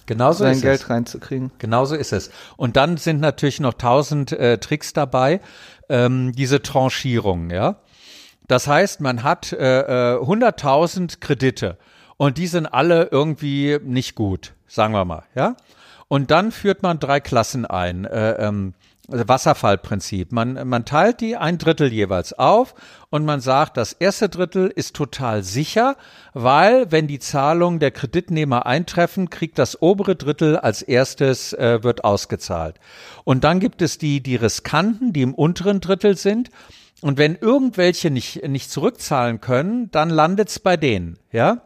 Genauso 0.06 0.44
sein 0.44 0.54
ist 0.54 0.62
Geld 0.62 0.80
es. 0.82 0.90
reinzukriegen. 0.90 1.50
Genauso 1.58 1.96
ist 1.96 2.12
es. 2.12 2.30
Und 2.56 2.76
dann 2.76 2.96
sind 2.96 3.20
natürlich 3.20 3.60
noch 3.60 3.74
tausend 3.74 4.32
äh, 4.32 4.58
Tricks 4.58 4.92
dabei, 4.92 5.40
ähm, 5.88 6.32
diese 6.32 6.62
Tranchierung, 6.62 7.50
ja. 7.50 7.80
Das 8.46 8.68
heißt, 8.68 9.00
man 9.00 9.24
hat 9.24 9.52
äh, 9.52 10.14
äh, 10.14 10.18
100.000 10.18 11.18
Kredite 11.18 11.78
und 12.16 12.38
die 12.38 12.46
sind 12.46 12.66
alle 12.66 13.08
irgendwie 13.10 13.78
nicht 13.82 14.14
gut, 14.14 14.54
sagen 14.68 14.94
wir 14.94 15.04
mal, 15.04 15.24
ja. 15.34 15.56
Und 16.08 16.30
dann 16.30 16.52
führt 16.52 16.84
man 16.84 17.00
drei 17.00 17.18
Klassen 17.18 17.66
ein. 17.66 18.04
Äh, 18.04 18.34
ähm, 18.34 18.74
Wasserfallprinzip. 19.08 20.32
Man, 20.32 20.68
man 20.68 20.84
teilt 20.84 21.20
die 21.20 21.36
ein 21.36 21.58
Drittel 21.58 21.92
jeweils 21.92 22.32
auf 22.32 22.74
und 23.10 23.24
man 23.24 23.40
sagt, 23.40 23.76
das 23.76 23.92
erste 23.92 24.28
Drittel 24.28 24.66
ist 24.68 24.96
total 24.96 25.42
sicher, 25.42 25.96
weil 26.34 26.90
wenn 26.90 27.06
die 27.06 27.18
Zahlungen 27.18 27.78
der 27.78 27.92
Kreditnehmer 27.92 28.66
eintreffen, 28.66 29.30
kriegt 29.30 29.58
das 29.58 29.80
obere 29.80 30.16
Drittel 30.16 30.56
als 30.56 30.82
erstes 30.82 31.52
äh, 31.52 31.82
wird 31.82 32.04
ausgezahlt. 32.04 32.80
Und 33.24 33.44
dann 33.44 33.60
gibt 33.60 33.82
es 33.82 33.98
die, 33.98 34.22
die 34.22 34.36
riskanten, 34.36 35.12
die 35.12 35.22
im 35.22 35.34
unteren 35.34 35.80
Drittel 35.80 36.16
sind. 36.16 36.50
Und 37.02 37.18
wenn 37.18 37.36
irgendwelche 37.36 38.10
nicht, 38.10 38.48
nicht 38.48 38.70
zurückzahlen 38.70 39.40
können, 39.40 39.90
dann 39.90 40.10
landet's 40.10 40.58
bei 40.58 40.76
denen, 40.76 41.18
ja. 41.30 41.62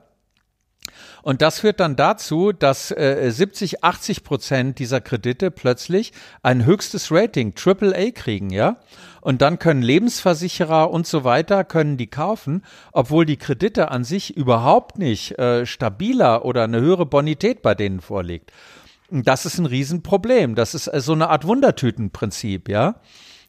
Und 1.22 1.42
das 1.42 1.60
führt 1.60 1.80
dann 1.80 1.96
dazu, 1.96 2.52
dass 2.52 2.90
äh, 2.90 3.30
70, 3.30 3.84
80 3.84 4.24
Prozent 4.24 4.78
dieser 4.78 5.00
Kredite 5.00 5.50
plötzlich 5.50 6.12
ein 6.42 6.64
höchstes 6.64 7.10
Rating, 7.10 7.54
AAA 7.56 8.10
kriegen, 8.12 8.50
ja. 8.50 8.76
Und 9.20 9.42
dann 9.42 9.58
können 9.58 9.82
Lebensversicherer 9.82 10.90
und 10.90 11.06
so 11.06 11.24
weiter 11.24 11.64
können 11.64 11.98
die 11.98 12.06
kaufen, 12.06 12.64
obwohl 12.92 13.26
die 13.26 13.36
Kredite 13.36 13.90
an 13.90 14.02
sich 14.02 14.34
überhaupt 14.34 14.98
nicht 14.98 15.38
äh, 15.38 15.66
stabiler 15.66 16.44
oder 16.44 16.64
eine 16.64 16.80
höhere 16.80 17.04
Bonität 17.04 17.60
bei 17.60 17.74
denen 17.74 18.00
vorliegt. 18.00 18.50
Das 19.10 19.44
ist 19.44 19.58
ein 19.58 19.66
Riesenproblem. 19.66 20.54
Das 20.54 20.74
ist 20.74 20.86
äh, 20.86 21.00
so 21.00 21.12
eine 21.12 21.28
Art 21.28 21.46
Wundertütenprinzip, 21.46 22.68
ja. 22.68 22.96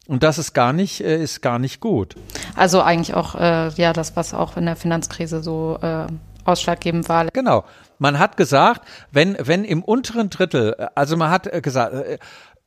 Und 0.08 0.24
das 0.24 0.38
ist 0.38 0.52
gar 0.52 0.72
nicht, 0.72 1.00
äh, 1.00 1.22
ist 1.22 1.42
gar 1.42 1.58
nicht 1.58 1.80
gut. 1.80 2.16
Also 2.56 2.82
eigentlich 2.82 3.14
auch, 3.14 3.34
äh, 3.36 3.68
ja, 3.70 3.92
das, 3.92 4.16
was 4.16 4.34
auch 4.34 4.56
in 4.56 4.66
der 4.66 4.76
Finanzkrise 4.76 5.42
so 5.42 5.78
äh, 5.80 6.06
ausschlaggebend 6.44 7.08
war. 7.08 7.26
Genau. 7.32 7.64
Man 7.98 8.18
hat 8.18 8.36
gesagt, 8.36 8.82
wenn, 9.10 9.36
wenn 9.40 9.64
im 9.64 9.82
unteren 9.82 10.30
Drittel, 10.30 10.74
also 10.94 11.16
man 11.16 11.30
hat 11.30 11.62
gesagt, 11.62 11.94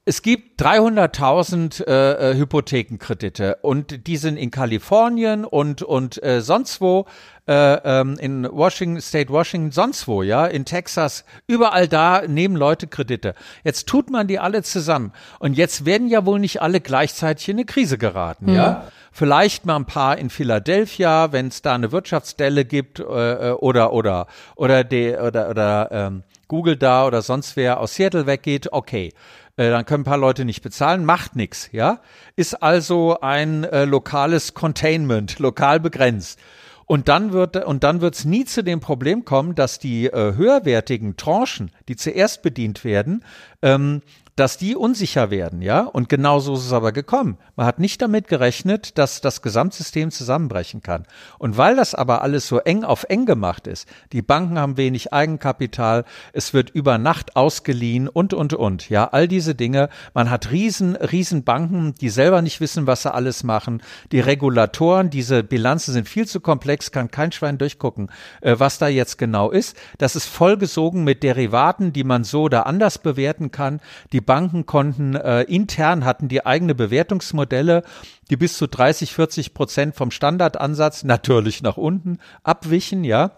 es 0.08 0.22
gibt 0.22 0.62
300.000 0.62 1.84
äh, 1.84 2.32
äh, 2.32 2.38
Hypothekenkredite 2.38 3.58
und 3.64 4.06
die 4.06 4.18
sind 4.18 4.38
in 4.38 4.52
Kalifornien 4.52 5.46
und 5.46 5.82
und 5.82 6.22
äh, 6.24 6.42
sonst 6.42 6.80
wo 6.80 7.08
äh, 7.48 7.54
ähm, 7.54 8.16
in 8.20 8.48
Washington 8.52 9.02
State 9.02 9.32
Washington 9.32 9.72
sonst 9.72 10.08
wo 10.08 10.22
ja 10.22 10.46
in 10.46 10.64
Texas 10.64 11.26
überall 11.48 11.88
da 11.88 12.22
nehmen 12.28 12.56
Leute 12.56 12.86
Kredite. 12.86 13.34
Jetzt 13.64 13.88
tut 13.88 14.12
man 14.12 14.28
die 14.28 14.38
alle 14.38 14.62
zusammen 14.62 15.12
und 15.40 15.58
jetzt 15.58 15.86
werden 15.86 16.08
ja 16.08 16.24
wohl 16.24 16.40
nicht 16.40 16.62
alle 16.62 16.82
gleichzeitig 16.82 17.50
in 17.50 17.56
eine 17.58 17.66
Krise 17.66 17.98
geraten, 17.98 18.52
mhm. 18.52 18.56
ja? 18.56 18.88
Vielleicht 19.12 19.66
mal 19.66 19.78
ein 19.78 19.86
paar 19.86 20.18
in 20.18 20.30
Philadelphia, 20.30 21.32
wenn 21.32 21.48
es 21.48 21.62
da 21.62 21.74
eine 21.74 21.94
Wirtschaftsdelle 21.94 22.66
gibt 22.66 23.00
äh, 23.00 23.04
äh 23.04 23.52
oder 23.54 23.94
oder 23.94 24.28
oder 24.56 24.84
de, 24.84 25.18
oder 25.18 25.50
oder 25.50 25.90
ähm, 25.92 26.24
Google 26.50 26.76
da 26.76 27.08
oder 27.08 27.22
sonst 27.22 27.56
wer 27.56 27.80
aus 27.80 27.96
Seattle 27.96 28.28
weggeht, 28.28 28.72
okay 28.74 29.14
äh, 29.58 29.70
dann 29.70 29.86
können 29.86 30.02
ein 30.02 30.06
paar 30.06 30.18
Leute 30.18 30.46
nicht 30.46 30.62
bezahlen, 30.62 31.06
macht 31.06 31.36
nichts, 31.36 31.70
ja. 31.72 32.02
Ist 32.36 32.62
also 32.62 33.20
ein 33.22 33.64
äh, 33.64 33.86
lokales 33.86 34.54
Containment, 34.54 35.40
lokal 35.40 35.80
begrenzt. 35.80 36.40
Und 36.88 37.08
dann 37.08 37.34
wird 37.34 37.66
und 37.66 37.84
dann 37.84 38.02
wird 38.02 38.14
es 38.14 38.26
nie 38.26 38.46
zu 38.46 38.64
dem 38.64 38.80
Problem 38.80 39.26
kommen, 39.26 39.56
dass 39.56 39.80
die 39.80 40.06
äh, 40.06 40.36
höherwertigen 40.36 41.18
Tranchen, 41.18 41.72
die 41.88 41.96
zuerst 41.96 42.44
bedient 42.44 42.84
werden, 42.84 43.24
ähm, 43.64 44.02
dass 44.36 44.58
die 44.58 44.76
unsicher 44.76 45.32
werden, 45.32 45.62
ja. 45.62 45.82
Und 45.82 46.10
genau 46.10 46.40
so 46.40 46.56
ist 46.56 46.66
es 46.66 46.74
aber 46.74 46.92
gekommen. 46.92 47.38
Man 47.56 47.66
hat 47.66 47.80
nicht 47.80 48.02
damit 48.02 48.28
gerechnet, 48.28 48.98
dass 48.98 49.22
das 49.22 49.42
Gesamtsystem 49.42 50.12
zusammenbrechen 50.12 50.82
kann. 50.82 51.06
Und 51.40 51.56
weil 51.56 51.78
das 51.78 51.96
aber 51.96 52.22
alles 52.22 52.46
so 52.48 52.60
eng 52.60 52.84
auf 52.84 53.06
eng 53.08 53.26
gemacht 53.26 53.66
ist, 53.66 53.88
die 54.12 54.22
Banken 54.22 54.60
haben 54.60 54.76
wenig 54.76 55.14
Eigenkapital, 55.14 56.04
es 56.34 56.54
wird 56.54 56.70
über 56.70 56.98
Nacht 56.98 57.38
ausgeliehen 57.38 58.10
und, 58.10 58.34
und, 58.34 58.54
und, 58.54 58.90
ja. 58.90 59.06
All 59.06 59.30
diese 59.30 59.56
Dinge. 59.56 59.88
Man 60.14 60.30
hat 60.30 60.52
riesen, 60.52 60.98
riesen 60.98 61.46
Banken, 61.46 61.96
die 61.96 62.10
selber 62.10 62.42
nicht 62.42 62.60
wissen, 62.60 62.88
was 62.88 63.04
sie 63.04 63.14
alles 63.14 63.44
machen. 63.44 63.82
Die 64.12 64.20
Regulatoren, 64.20 65.10
diese 65.10 65.44
Bilanzen 65.44 65.94
sind 65.94 66.10
viel 66.10 66.28
zu 66.28 66.42
komplex, 66.42 66.92
kann 66.92 67.10
kein 67.10 67.32
Schwein 67.32 67.58
durchgucken, 67.58 68.12
äh, 68.42 68.56
was 68.58 68.80
da 68.80 68.90
jetzt 68.90 69.18
genau 69.18 69.50
ist. 69.50 69.78
Das 69.98 70.18
ist 70.18 70.26
vollgesogen 70.26 71.06
mit 71.06 71.24
Derivaten, 71.24 71.94
die 71.94 72.04
man 72.04 72.26
so 72.26 72.44
oder 72.44 72.68
anders 72.68 72.98
bewerten 72.98 73.52
kann. 73.52 73.80
Die 74.12 74.25
Banken 74.26 74.66
konnten 74.66 75.16
äh, 75.16 75.44
intern 75.44 76.06
hatten 76.06 76.28
die 76.28 76.46
eigene 76.46 76.76
Bewertungsmodelle, 76.76 77.84
die 78.30 78.38
bis 78.38 78.58
zu 78.58 78.68
30, 78.68 79.14
40 79.14 79.54
Prozent 79.54 79.96
vom 79.96 80.12
Standardansatz 80.12 81.04
natürlich 81.04 81.62
nach 81.62 81.78
unten 81.78 82.20
abwichen, 82.44 83.04
ja. 83.04 83.32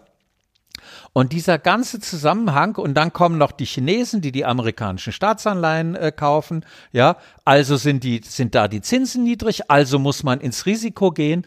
Und 1.12 1.32
dieser 1.32 1.58
ganze 1.58 2.00
Zusammenhang, 2.00 2.76
und 2.76 2.94
dann 2.94 3.12
kommen 3.12 3.38
noch 3.38 3.52
die 3.52 3.64
Chinesen, 3.64 4.20
die 4.20 4.32
die 4.32 4.44
amerikanischen 4.44 5.12
Staatsanleihen 5.12 5.96
äh, 5.96 6.12
kaufen, 6.14 6.64
ja, 6.92 7.16
also 7.44 7.76
sind 7.76 8.04
die, 8.04 8.20
sind 8.24 8.54
da 8.54 8.68
die 8.68 8.80
Zinsen 8.80 9.24
niedrig, 9.24 9.70
also 9.70 9.98
muss 9.98 10.22
man 10.22 10.40
ins 10.40 10.66
Risiko 10.66 11.10
gehen. 11.10 11.46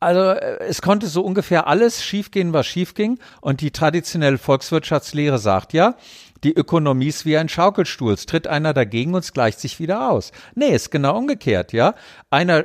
Also 0.00 0.20
äh, 0.30 0.58
es 0.60 0.80
konnte 0.80 1.06
so 1.08 1.22
ungefähr 1.22 1.66
alles 1.66 2.02
schiefgehen, 2.02 2.52
was 2.52 2.66
schiefging. 2.66 3.18
Und 3.40 3.60
die 3.60 3.70
traditionelle 3.70 4.38
Volkswirtschaftslehre 4.38 5.38
sagt 5.38 5.74
ja, 5.74 5.94
die 6.44 6.54
Ökonomie 6.54 7.08
ist 7.08 7.26
wie 7.26 7.36
ein 7.36 7.48
Schaukelstuhl. 7.48 8.14
Es 8.14 8.26
tritt 8.26 8.46
einer 8.46 8.72
dagegen 8.72 9.14
und 9.14 9.24
es 9.24 9.32
gleicht 9.32 9.60
sich 9.60 9.78
wieder 9.78 10.10
aus. 10.10 10.32
Nee, 10.54 10.70
ist 10.70 10.90
genau 10.90 11.16
umgekehrt, 11.16 11.72
ja. 11.72 11.94
Einer 12.30 12.64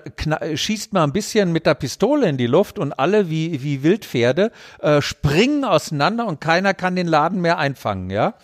schießt 0.54 0.94
mal 0.94 1.04
ein 1.04 1.14
bisschen 1.14 1.52
mit 1.52 1.66
der 1.66 1.76
Pistole 1.76 2.28
in 2.28 2.38
die 2.38 2.48
Luft 2.48 2.80
und 2.80 2.94
alle 2.94 3.30
wie, 3.30 3.62
wie 3.64 3.84
Wildpferde 3.84 4.52
äh, 4.80 5.02
springen 5.02 5.66
auseinander 5.66 6.26
und 6.26 6.40
keiner 6.40 6.74
kann 6.74 6.96
den 6.96 7.08
Laden 7.08 7.42
mehr 7.42 7.58
einfangen, 7.58 8.10
ja. 8.10 8.36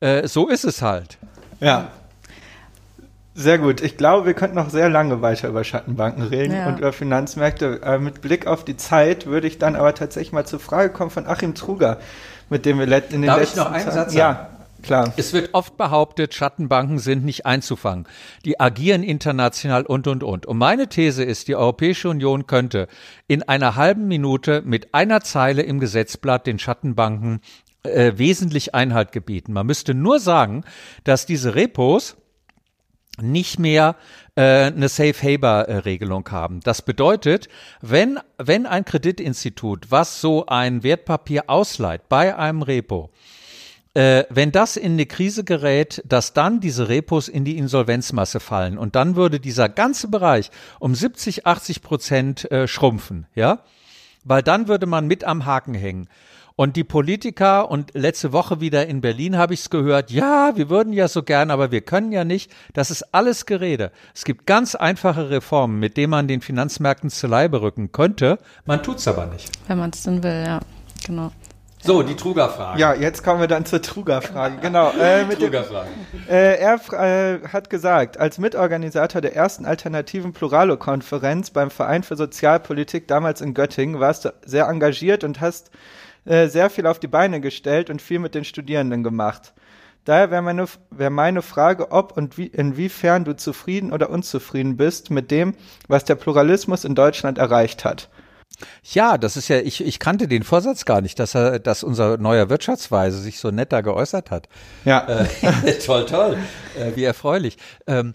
Äh, 0.00 0.26
so 0.26 0.48
ist 0.48 0.64
es 0.64 0.80
halt. 0.80 1.18
Ja. 1.60 1.88
Sehr 3.34 3.58
gut. 3.58 3.80
Ich 3.80 3.96
glaube, 3.96 4.26
wir 4.26 4.34
könnten 4.34 4.56
noch 4.56 4.70
sehr 4.70 4.88
lange 4.88 5.22
weiter 5.22 5.48
über 5.48 5.62
Schattenbanken 5.62 6.24
reden 6.24 6.54
ja. 6.54 6.66
und 6.66 6.78
über 6.78 6.92
Finanzmärkte. 6.92 7.80
Äh, 7.82 7.98
mit 7.98 8.22
Blick 8.22 8.46
auf 8.46 8.64
die 8.64 8.76
Zeit 8.76 9.26
würde 9.26 9.46
ich 9.46 9.58
dann 9.58 9.76
aber 9.76 9.94
tatsächlich 9.94 10.32
mal 10.32 10.46
zur 10.46 10.58
Frage 10.58 10.90
kommen 10.90 11.10
von 11.10 11.26
Achim 11.26 11.54
Truger, 11.54 11.98
mit 12.48 12.66
dem 12.66 12.78
wir 12.78 12.84
in 12.84 13.22
den 13.22 13.26
Darf 13.26 13.38
letzten 13.38 13.60
ich 13.60 13.64
noch 13.64 13.72
einen 13.72 13.84
Satz 13.84 14.12
sagen? 14.12 14.16
Ja, 14.16 14.48
Klar. 14.82 15.12
Es 15.16 15.32
wird 15.32 15.54
oft 15.54 15.76
behauptet, 15.76 16.34
Schattenbanken 16.34 16.98
sind 16.98 17.24
nicht 17.24 17.46
einzufangen. 17.46 18.06
Die 18.44 18.58
agieren 18.58 19.02
international 19.02 19.84
und, 19.84 20.06
und, 20.06 20.22
und. 20.22 20.46
Und 20.46 20.58
meine 20.58 20.88
These 20.88 21.24
ist, 21.24 21.48
die 21.48 21.56
Europäische 21.56 22.08
Union 22.08 22.46
könnte 22.46 22.88
in 23.26 23.42
einer 23.42 23.76
halben 23.76 24.08
Minute 24.08 24.62
mit 24.64 24.94
einer 24.94 25.20
Zeile 25.20 25.62
im 25.62 25.80
Gesetzblatt 25.80 26.46
den 26.46 26.58
Schattenbanken 26.58 27.40
äh, 27.82 28.12
wesentlich 28.16 28.74
Einhalt 28.74 29.12
gebieten. 29.12 29.52
Man 29.52 29.66
müsste 29.66 29.94
nur 29.94 30.20
sagen, 30.20 30.64
dass 31.04 31.26
diese 31.26 31.54
Repos 31.54 32.16
nicht 33.20 33.58
mehr 33.58 33.96
äh, 34.34 34.66
eine 34.66 34.88
Safe 34.88 35.14
Haber 35.22 35.68
äh, 35.68 35.76
Regelung 35.78 36.28
haben. 36.30 36.60
Das 36.60 36.82
bedeutet, 36.82 37.48
wenn 37.80 38.18
wenn 38.38 38.66
ein 38.66 38.84
Kreditinstitut, 38.84 39.90
was 39.90 40.20
so 40.20 40.46
ein 40.46 40.82
Wertpapier 40.82 41.44
ausleiht 41.48 42.08
bei 42.08 42.36
einem 42.36 42.62
Repo, 42.62 43.10
äh, 43.94 44.24
wenn 44.30 44.52
das 44.52 44.76
in 44.76 44.92
eine 44.92 45.06
Krise 45.06 45.44
gerät, 45.44 46.02
dass 46.06 46.32
dann 46.32 46.60
diese 46.60 46.88
Repos 46.88 47.28
in 47.28 47.44
die 47.44 47.58
Insolvenzmasse 47.58 48.40
fallen 48.40 48.78
und 48.78 48.94
dann 48.94 49.16
würde 49.16 49.40
dieser 49.40 49.68
ganze 49.68 50.08
Bereich 50.08 50.50
um 50.78 50.94
70, 50.94 51.46
80 51.46 51.82
Prozent 51.82 52.50
äh, 52.50 52.68
schrumpfen, 52.68 53.26
ja? 53.34 53.60
Weil 54.24 54.42
dann 54.42 54.68
würde 54.68 54.86
man 54.86 55.06
mit 55.06 55.24
am 55.24 55.46
Haken 55.46 55.74
hängen. 55.74 56.08
Und 56.54 56.76
die 56.76 56.84
Politiker 56.84 57.70
und 57.70 57.94
letzte 57.94 58.34
Woche 58.34 58.60
wieder 58.60 58.86
in 58.86 59.00
Berlin 59.00 59.38
habe 59.38 59.54
ich 59.54 59.60
es 59.60 59.70
gehört, 59.70 60.10
ja, 60.10 60.52
wir 60.56 60.68
würden 60.68 60.92
ja 60.92 61.08
so 61.08 61.22
gern, 61.22 61.50
aber 61.50 61.70
wir 61.70 61.80
können 61.80 62.12
ja 62.12 62.24
nicht. 62.24 62.52
Das 62.74 62.90
ist 62.90 63.14
alles 63.14 63.46
Gerede. 63.46 63.92
Es 64.14 64.24
gibt 64.24 64.46
ganz 64.46 64.74
einfache 64.74 65.30
Reformen, 65.30 65.80
mit 65.80 65.96
denen 65.96 66.10
man 66.10 66.28
den 66.28 66.42
Finanzmärkten 66.42 67.08
zu 67.08 67.28
Leibe 67.28 67.62
rücken 67.62 67.92
könnte. 67.92 68.38
Man 68.66 68.82
tut 68.82 68.98
es 68.98 69.08
aber 69.08 69.24
nicht. 69.24 69.50
Wenn 69.68 69.78
man 69.78 69.88
es 69.88 70.02
denn 70.02 70.22
will, 70.22 70.44
ja. 70.46 70.60
Genau. 71.06 71.32
So, 71.82 72.02
die 72.02 72.14
Truger-Frage. 72.14 72.78
Ja, 72.78 72.94
jetzt 72.94 73.24
kommen 73.24 73.40
wir 73.40 73.48
dann 73.48 73.64
zur 73.64 73.80
Truger-Frage. 73.80 74.58
Genau. 74.60 74.90
Äh, 74.90 75.24
Truger-Frage. 75.36 75.88
Äh, 76.28 76.58
er 76.58 76.78
äh, 76.92 77.48
hat 77.48 77.70
gesagt, 77.70 78.18
als 78.18 78.38
Mitorganisator 78.38 79.22
der 79.22 79.34
ersten 79.34 79.64
alternativen 79.64 80.34
Pluralo-Konferenz 80.34 81.50
beim 81.50 81.70
Verein 81.70 82.02
für 82.02 82.16
Sozialpolitik 82.16 83.08
damals 83.08 83.40
in 83.40 83.54
Göttingen 83.54 83.98
warst 83.98 84.26
du 84.26 84.34
sehr 84.44 84.68
engagiert 84.68 85.24
und 85.24 85.40
hast 85.40 85.70
äh, 86.26 86.48
sehr 86.48 86.68
viel 86.68 86.86
auf 86.86 86.98
die 86.98 87.08
Beine 87.08 87.40
gestellt 87.40 87.88
und 87.88 88.02
viel 88.02 88.18
mit 88.18 88.34
den 88.34 88.44
Studierenden 88.44 89.02
gemacht. 89.02 89.54
Daher 90.04 90.30
wäre 90.30 90.42
meine, 90.42 90.66
wär 90.90 91.10
meine 91.10 91.40
Frage, 91.40 91.92
ob 91.92 92.16
und 92.16 92.36
wie, 92.36 92.46
inwiefern 92.46 93.24
du 93.24 93.36
zufrieden 93.36 93.92
oder 93.92 94.10
unzufrieden 94.10 94.76
bist 94.76 95.10
mit 95.10 95.30
dem, 95.30 95.54
was 95.88 96.04
der 96.04 96.14
Pluralismus 96.14 96.84
in 96.84 96.94
Deutschland 96.94 97.38
erreicht 97.38 97.84
hat. 97.86 98.10
Ja, 98.82 99.18
das 99.18 99.36
ist 99.36 99.48
ja, 99.48 99.58
ich, 99.58 99.84
ich 99.84 99.98
kannte 99.98 100.28
den 100.28 100.42
Vorsatz 100.42 100.84
gar 100.84 101.00
nicht, 101.00 101.18
dass 101.18 101.34
er, 101.34 101.58
dass 101.58 101.82
unser 101.82 102.18
neuer 102.18 102.50
Wirtschaftsweise 102.50 103.18
sich 103.18 103.38
so 103.38 103.50
nett 103.50 103.72
da 103.72 103.80
geäußert 103.80 104.30
hat. 104.30 104.48
Ja. 104.84 105.06
Äh, 105.06 105.78
toll, 105.86 106.06
toll. 106.06 106.38
Äh, 106.78 106.96
wie 106.96 107.04
erfreulich. 107.04 107.56
Ähm, 107.86 108.14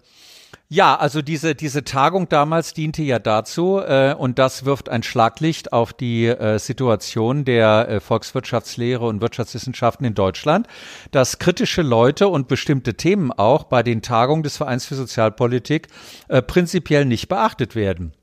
ja, 0.67 0.95
also 0.95 1.21
diese, 1.21 1.53
diese 1.53 1.83
Tagung 1.83 2.27
damals 2.27 2.73
diente 2.73 3.03
ja 3.03 3.19
dazu, 3.19 3.79
äh, 3.79 4.15
und 4.17 4.39
das 4.39 4.65
wirft 4.65 4.89
ein 4.89 5.03
Schlaglicht 5.03 5.71
auf 5.73 5.93
die 5.93 6.25
äh, 6.25 6.57
Situation 6.57 7.45
der 7.45 7.87
äh, 7.87 7.99
Volkswirtschaftslehre 7.99 9.05
und 9.05 9.21
Wirtschaftswissenschaften 9.21 10.05
in 10.07 10.15
Deutschland, 10.15 10.67
dass 11.11 11.37
kritische 11.37 11.83
Leute 11.83 12.29
und 12.29 12.47
bestimmte 12.47 12.95
Themen 12.95 13.31
auch 13.31 13.65
bei 13.65 13.83
den 13.83 14.01
Tagungen 14.01 14.41
des 14.41 14.57
Vereins 14.57 14.85
für 14.85 14.95
Sozialpolitik 14.95 15.87
äh, 16.29 16.41
prinzipiell 16.41 17.05
nicht 17.05 17.27
beachtet 17.27 17.75
werden. 17.75 18.13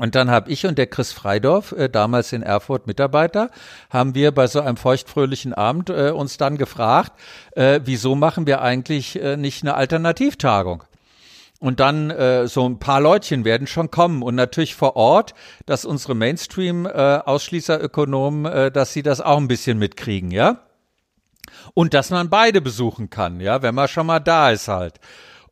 Und 0.00 0.14
dann 0.14 0.30
habe 0.30 0.50
ich 0.50 0.64
und 0.64 0.78
der 0.78 0.86
Chris 0.86 1.12
Freidorf, 1.12 1.72
äh, 1.72 1.90
damals 1.90 2.32
in 2.32 2.42
Erfurt 2.42 2.86
Mitarbeiter, 2.86 3.50
haben 3.90 4.14
wir 4.14 4.32
bei 4.32 4.46
so 4.46 4.62
einem 4.62 4.78
feuchtfröhlichen 4.78 5.52
Abend 5.52 5.90
äh, 5.90 6.10
uns 6.10 6.38
dann 6.38 6.56
gefragt, 6.56 7.12
äh, 7.52 7.80
wieso 7.84 8.14
machen 8.14 8.46
wir 8.46 8.62
eigentlich 8.62 9.20
äh, 9.20 9.36
nicht 9.36 9.62
eine 9.62 9.74
Alternativtagung? 9.74 10.84
Und 11.58 11.80
dann 11.80 12.08
äh, 12.08 12.48
so 12.48 12.66
ein 12.66 12.78
paar 12.78 13.02
Leutchen 13.02 13.44
werden 13.44 13.66
schon 13.66 13.90
kommen 13.90 14.22
und 14.22 14.36
natürlich 14.36 14.74
vor 14.74 14.96
Ort, 14.96 15.34
dass 15.66 15.84
unsere 15.84 16.14
Mainstream-Ausschließerökonomen, 16.14 18.50
äh, 18.50 18.68
äh, 18.68 18.70
dass 18.70 18.94
sie 18.94 19.02
das 19.02 19.20
auch 19.20 19.36
ein 19.36 19.48
bisschen 19.48 19.78
mitkriegen, 19.78 20.30
ja? 20.30 20.60
Und 21.74 21.92
dass 21.92 22.08
man 22.08 22.30
beide 22.30 22.62
besuchen 22.62 23.10
kann, 23.10 23.38
ja, 23.40 23.60
wenn 23.60 23.74
man 23.74 23.88
schon 23.88 24.06
mal 24.06 24.20
da 24.20 24.50
ist 24.50 24.68
halt. 24.68 24.94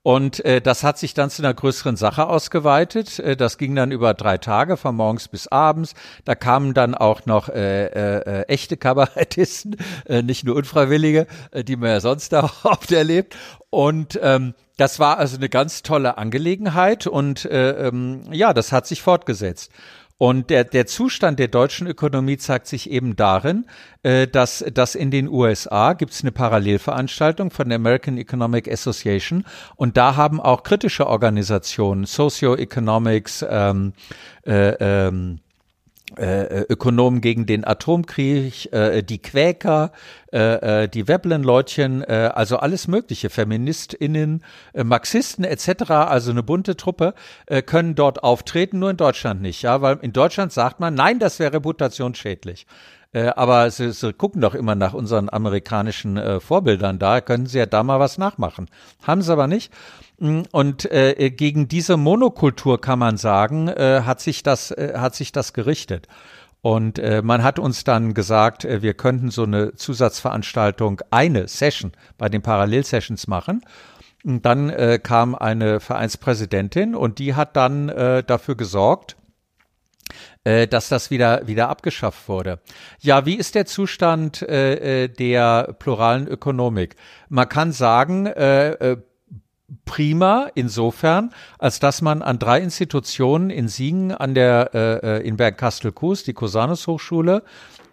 Und 0.09 0.43
äh, 0.47 0.63
das 0.63 0.85
hat 0.85 0.97
sich 0.97 1.13
dann 1.13 1.29
zu 1.29 1.43
einer 1.43 1.53
größeren 1.53 1.97
Sache 1.97 2.29
ausgeweitet. 2.29 3.19
Äh, 3.19 3.37
das 3.37 3.59
ging 3.59 3.75
dann 3.75 3.93
über 3.93 4.15
drei 4.15 4.39
Tage, 4.39 4.79
von 4.79 4.97
morgens 4.97 5.29
bis 5.29 5.49
abends. 5.49 5.93
Da 6.25 6.35
kamen 6.35 6.73
dann 6.73 6.95
auch 6.95 7.27
noch 7.27 7.51
äh, 7.51 7.89
äh, 7.89 8.41
äh 8.41 8.43
echte 8.45 8.79
Kabarettisten, 8.79 9.77
äh, 10.07 10.23
nicht 10.23 10.45
nur 10.45 10.57
Unfreiwillige, 10.57 11.27
äh, 11.51 11.63
die 11.63 11.77
man 11.77 11.91
ja 11.91 12.01
sonst 12.01 12.33
auch 12.35 12.65
oft 12.65 12.91
erlebt. 12.91 13.37
Und 13.69 14.19
ähm, 14.23 14.55
das 14.79 14.99
war 14.99 15.19
also 15.19 15.37
eine 15.37 15.51
ganz 15.51 15.83
tolle 15.83 16.17
Angelegenheit 16.17 17.07
und 17.07 17.45
äh, 17.45 17.89
ähm, 17.89 18.23
ja, 18.33 18.55
das 18.55 18.73
hat 18.73 18.87
sich 18.87 19.03
fortgesetzt. 19.03 19.71
Und 20.19 20.51
der, 20.51 20.65
der 20.65 20.87
Zustand 20.87 21.39
der 21.39 21.47
deutschen 21.47 21.87
Ökonomie 21.87 22.37
zeigt 22.37 22.67
sich 22.67 22.91
eben 22.91 23.15
darin, 23.15 23.67
äh, 24.03 24.27
dass, 24.27 24.65
dass 24.75 24.97
in 24.97 25.13
den 25.13 25.29
USA 25.29 25.93
gibt 25.93 26.13
es 26.13 26.23
eine 26.23 26.33
Parallelveranstaltung 26.33 27.53
von 27.53 27.69
der 27.69 27.77
American 27.77 28.19
Economic 28.19 28.71
Association. 28.71 29.45
Und 29.77 29.97
da 29.97 30.17
haben 30.17 30.41
auch 30.41 30.65
kritische 30.65 31.07
Organisationen, 31.07 32.05
Socioeconomics, 32.05 33.47
ähm, 33.49 33.93
äh, 34.45 34.71
ähm, 34.81 35.39
äh, 36.17 36.63
Ökonomen 36.69 37.21
gegen 37.21 37.47
den 37.47 37.67
Atomkrieg, 37.67 38.73
äh, 38.73 39.03
die 39.03 39.19
Quäker, 39.19 39.93
äh, 40.33 40.85
äh 40.85 40.89
die 40.89 41.07
Veblen-Leutchen, 41.07 42.03
äh, 42.03 42.31
also 42.35 42.57
alles 42.59 42.89
mögliche, 42.89 43.31
FeministInnen, 43.31 44.45
äh, 44.73 44.85
Marxisten 44.85 45.45
etc., 45.45 45.91
also 45.91 46.31
eine 46.31 46.43
bunte 46.43 46.77
Truppe, 46.77 47.15
äh, 47.47 47.63
können 47.63 47.95
dort 47.95 48.23
auftreten, 48.23 48.79
nur 48.79 48.91
in 48.91 48.97
Deutschland 48.97 49.43
nicht, 49.43 49.63
ja, 49.63 49.83
weil 49.83 49.99
in 50.03 50.13
Deutschland 50.13 50.53
sagt 50.53 50.81
man, 50.81 50.95
nein, 50.95 51.19
das 51.19 51.39
wäre 51.39 51.53
reputationsschädlich. 51.55 52.67
Äh, 53.13 53.29
aber 53.29 53.71
sie, 53.71 53.93
sie 53.93 54.13
gucken 54.13 54.43
doch 54.43 54.55
immer 54.55 54.75
nach 54.75 54.93
unseren 54.93 55.31
amerikanischen 55.31 56.17
äh, 56.17 56.41
Vorbildern 56.41 56.99
da, 56.99 57.21
können 57.21 57.47
sie 57.47 57.59
ja 57.59 57.67
da 57.67 57.83
mal 57.83 58.01
was 58.01 58.19
nachmachen. 58.19 58.69
Haben 59.03 59.23
sie 59.23 59.33
aber 59.33 59.47
nicht. 59.47 59.73
Mm, 60.19 60.43
und 60.53 60.91
äh, 60.91 61.31
gegen 61.31 61.69
diese 61.69 61.97
Monokultur 61.97 62.81
kann 62.81 62.99
man 62.99 63.17
sagen, 63.17 63.69
äh, 63.69 64.03
hat 64.05 64.21
sich 64.21 64.43
das 64.43 64.73
äh, 64.73 64.95
hat 64.97 65.15
sich 65.15 65.33
das 65.33 65.55
gerichtet. 65.55 66.07
Und 66.61 66.99
äh, 66.99 67.23
man 67.23 67.43
hat 67.43 67.59
uns 67.59 67.85
dann 67.85 68.13
gesagt, 68.13 68.65
äh, 68.65 68.83
wir 68.83 68.93
könnten 68.93 69.31
so 69.31 69.45
eine 69.45 69.75
Zusatzveranstaltung, 69.75 71.01
eine 71.11 71.49
Session 71.49 71.93
bei 72.19 72.29
den 72.29 72.43
Parallelsessions 72.43 73.27
machen. 73.27 73.63
Und 74.25 74.45
dann 74.45 74.69
äh, 74.69 74.99
kam 75.03 75.35
eine 75.35 75.81
Vereinspräsidentin 75.81 76.95
und 76.95 77.21
die 77.21 77.35
hat 77.35 77.57
dann 77.57 77.87
dafür 77.87 78.57
gesorgt, 78.57 79.17
äh, 80.45 80.67
dass 80.67 80.89
das 80.89 81.11
wieder, 81.11 81.47
wieder 81.47 81.69
abgeschafft 81.69 82.29
wurde. 82.29 82.61
Ja, 83.01 83.27
wie 83.27 83.35
ist 83.35 83.55
der 83.55 83.67
Zustand 83.67 84.43
äh, 84.43 85.05
äh 85.05 85.09
der 85.09 85.75
pluralen 85.79 86.27
Ökonomik? 86.29 86.97
Man 87.29 87.49
kann 87.49 87.73
sagen, 87.73 88.27
äh, 88.27 88.71
äh, 88.71 88.97
prima 89.85 90.51
insofern, 90.55 91.35
als 91.59 91.81
dass 91.81 92.01
man 92.01 92.23
an 92.23 92.39
drei 92.39 92.61
Institutionen 92.61 93.51
in 93.51 93.69
Siegen, 93.69 94.13
an 94.13 94.35
der 94.35 94.71
äh, 94.75 95.27
in 95.27 95.37
Bergkastel-Kues, 95.37 96.25
die 96.25 96.33
Cosanus 96.33 96.87
Hochschule, 96.87 97.43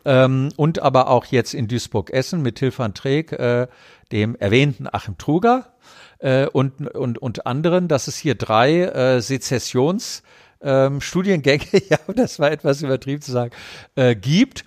ähm, 0.06 0.50
und 0.56 0.82
aber 0.82 1.10
auch 1.10 1.26
jetzt 1.26 1.54
in 1.54 1.68
Duisburg-Essen 1.68 2.42
mit 2.42 2.56
Till 2.56 2.72
van 2.76 2.94
Treek, 2.94 3.34
äh, 3.34 3.68
dem 4.12 4.36
erwähnten 4.36 4.88
Achim 4.90 5.18
Truger 5.18 5.74
äh, 6.20 6.46
und, 6.46 6.88
und, 6.96 7.18
und 7.18 7.46
anderen, 7.46 7.88
dass 7.88 8.08
es 8.08 8.18
hier 8.18 8.36
drei 8.36 8.84
äh, 8.84 9.20
Sezessions- 9.20 10.22
ähm, 10.62 11.02
Studiengänge, 11.02 11.66
ja, 11.90 11.98
das 12.16 12.40
war 12.40 12.52
etwas 12.52 12.82
übertrieben 12.82 13.22
zu 13.22 13.32
sagen, 13.32 13.52
äh, 13.96 14.16
gibt. 14.16 14.66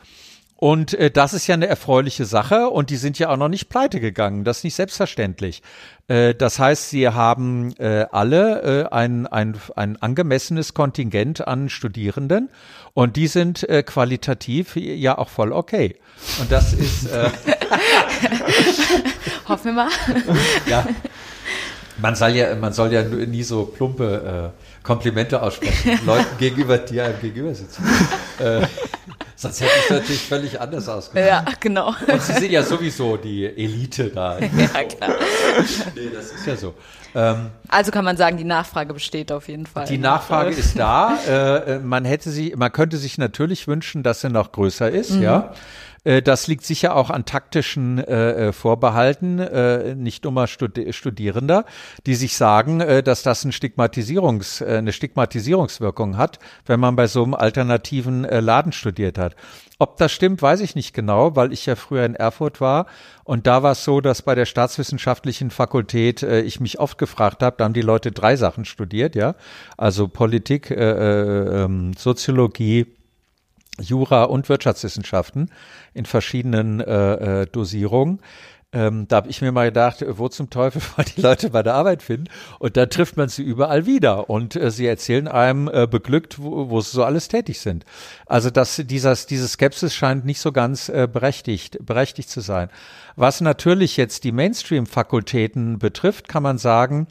Und 0.60 0.92
äh, 0.94 1.08
das 1.08 1.34
ist 1.34 1.46
ja 1.46 1.54
eine 1.54 1.68
erfreuliche 1.68 2.24
Sache 2.24 2.68
und 2.68 2.90
die 2.90 2.96
sind 2.96 3.16
ja 3.16 3.28
auch 3.28 3.36
noch 3.36 3.48
nicht 3.48 3.68
pleite 3.68 4.00
gegangen. 4.00 4.42
Das 4.42 4.58
ist 4.58 4.64
nicht 4.64 4.74
selbstverständlich. 4.74 5.62
Äh, 6.08 6.34
das 6.34 6.58
heißt, 6.58 6.90
sie 6.90 7.08
haben 7.08 7.76
äh, 7.78 8.06
alle 8.10 8.62
äh, 8.62 8.88
ein, 8.92 9.28
ein, 9.28 9.56
ein 9.76 10.02
angemessenes 10.02 10.74
Kontingent 10.74 11.46
an 11.46 11.68
Studierenden 11.68 12.48
und 12.92 13.14
die 13.14 13.28
sind 13.28 13.68
äh, 13.68 13.84
qualitativ 13.84 14.74
ja 14.74 15.16
auch 15.16 15.28
voll 15.28 15.52
okay. 15.52 15.94
Und 16.40 16.50
das 16.50 16.72
ist. 16.72 17.06
Äh, 17.06 17.30
Hoffen 19.48 19.66
wir 19.66 19.72
mal. 19.72 19.88
ja. 20.68 20.84
Man 21.98 22.16
soll 22.16 22.30
ja, 22.30 22.56
man 22.56 22.72
soll 22.72 22.92
ja 22.92 23.02
nie 23.02 23.44
so 23.44 23.64
plumpe 23.64 24.52
äh, 24.54 24.67
Komplimente 24.88 25.42
aussprechen, 25.42 26.00
Leuten 26.06 26.38
gegenüber, 26.38 26.78
die 26.78 26.98
einem 26.98 27.20
gegenüber 27.20 27.54
sitzen. 27.54 27.84
äh, 28.38 28.66
sonst 29.36 29.60
hätte 29.60 29.70
ich 29.84 29.90
natürlich 29.90 30.22
völlig 30.22 30.58
anders 30.58 30.88
ausgesehen. 30.88 31.26
Ja, 31.26 31.44
genau. 31.60 31.88
Und 31.88 32.22
Sie 32.22 32.32
sind 32.32 32.50
ja 32.50 32.62
sowieso 32.62 33.18
die 33.18 33.44
Elite 33.44 34.08
da. 34.08 34.38
ja, 34.40 34.84
klar. 34.84 35.10
nee, 35.94 36.08
das 36.10 36.32
ist 36.32 36.46
ja 36.46 36.56
so. 36.56 36.72
Ähm, 37.14 37.50
also 37.68 37.90
kann 37.90 38.06
man 38.06 38.16
sagen, 38.16 38.38
die 38.38 38.44
Nachfrage 38.44 38.94
besteht 38.94 39.30
auf 39.30 39.48
jeden 39.48 39.66
Fall. 39.66 39.84
Die 39.84 39.98
Nachfrage 39.98 40.54
ist 40.54 40.78
da. 40.78 41.18
Äh, 41.28 41.74
äh, 41.74 41.78
man 41.80 42.06
hätte 42.06 42.30
sie, 42.30 42.54
man 42.56 42.72
könnte 42.72 42.96
sich 42.96 43.18
natürlich 43.18 43.68
wünschen, 43.68 44.02
dass 44.02 44.22
sie 44.22 44.30
noch 44.30 44.52
größer 44.52 44.90
ist, 44.90 45.10
mhm. 45.10 45.22
ja. 45.22 45.52
Äh, 46.08 46.22
das 46.22 46.46
liegt 46.46 46.64
sicher 46.64 46.96
auch 46.96 47.10
an 47.10 47.26
taktischen 47.26 47.98
äh, 47.98 48.48
äh, 48.48 48.52
Vorbehalten, 48.52 49.38
äh, 49.38 49.94
nicht 49.94 50.24
dummer 50.24 50.46
Studi 50.46 50.92
Studierender, 50.92 51.66
die 52.06 52.14
sich 52.14 52.36
sagen, 52.36 52.80
äh, 52.80 53.02
dass 53.02 53.22
das 53.22 53.44
ein 53.44 53.52
Stigmatisierungs, 53.52 54.62
äh, 54.62 54.78
eine 54.78 54.92
Stigmatisierungswirkung 54.92 56.16
hat, 56.16 56.38
wenn 56.64 56.80
man 56.80 56.96
bei 56.96 57.06
so 57.06 57.22
einem 57.22 57.34
alternativen 57.34 58.22
Laden 58.22 58.72
studiert 58.72 59.18
hat. 59.18 59.36
Ob 59.80 59.96
das 59.98 60.10
stimmt, 60.10 60.42
weiß 60.42 60.60
ich 60.60 60.74
nicht 60.74 60.92
genau, 60.92 61.36
weil 61.36 61.52
ich 61.52 61.66
ja 61.66 61.76
früher 61.76 62.04
in 62.04 62.16
Erfurt 62.16 62.60
war 62.60 62.86
und 63.22 63.46
da 63.46 63.62
war 63.62 63.72
es 63.72 63.84
so, 63.84 64.00
dass 64.00 64.22
bei 64.22 64.34
der 64.34 64.46
staatswissenschaftlichen 64.46 65.50
Fakultät 65.50 66.22
äh, 66.22 66.40
ich 66.40 66.58
mich 66.58 66.80
oft 66.80 66.98
gefragt 66.98 67.42
habe, 67.42 67.56
da 67.58 67.64
haben 67.64 67.74
die 67.74 67.82
Leute 67.82 68.10
drei 68.10 68.34
Sachen 68.34 68.64
studiert, 68.64 69.14
ja, 69.14 69.36
also 69.76 70.08
Politik, 70.08 70.70
äh, 70.70 70.74
äh, 70.74 71.64
ähm, 71.64 71.92
Soziologie, 71.96 72.86
Jura 73.80 74.24
und 74.24 74.48
Wirtschaftswissenschaften 74.48 75.50
in 75.94 76.04
verschiedenen 76.04 76.80
äh, 76.80 77.42
äh, 77.42 77.46
Dosierungen. 77.46 78.20
Ähm, 78.70 79.08
da 79.08 79.16
habe 79.16 79.30
ich 79.30 79.40
mir 79.40 79.50
mal 79.50 79.68
gedacht, 79.68 80.04
wo 80.06 80.28
zum 80.28 80.50
Teufel 80.50 80.82
wollen 80.96 81.08
die 81.16 81.22
Leute 81.22 81.50
bei 81.50 81.62
der 81.62 81.74
Arbeit 81.74 82.02
finden? 82.02 82.28
Und 82.58 82.76
da 82.76 82.84
trifft 82.84 83.16
man 83.16 83.30
sie 83.30 83.42
überall 83.42 83.86
wieder. 83.86 84.28
Und 84.28 84.56
äh, 84.56 84.70
sie 84.70 84.86
erzählen 84.86 85.26
einem 85.26 85.68
äh, 85.72 85.86
beglückt, 85.86 86.38
wo, 86.38 86.68
wo 86.68 86.80
sie 86.82 86.90
so 86.90 87.02
alles 87.02 87.28
tätig 87.28 87.60
sind. 87.60 87.86
Also 88.26 88.50
dass 88.50 88.76
dieses, 88.84 89.26
diese 89.26 89.48
Skepsis 89.48 89.94
scheint 89.94 90.26
nicht 90.26 90.40
so 90.40 90.52
ganz 90.52 90.90
äh, 90.90 91.08
berechtigt, 91.10 91.78
berechtigt 91.80 92.28
zu 92.28 92.40
sein. 92.40 92.68
Was 93.16 93.40
natürlich 93.40 93.96
jetzt 93.96 94.24
die 94.24 94.32
Mainstream-Fakultäten 94.32 95.78
betrifft, 95.78 96.28
kann 96.28 96.42
man 96.42 96.58
sagen, 96.58 97.06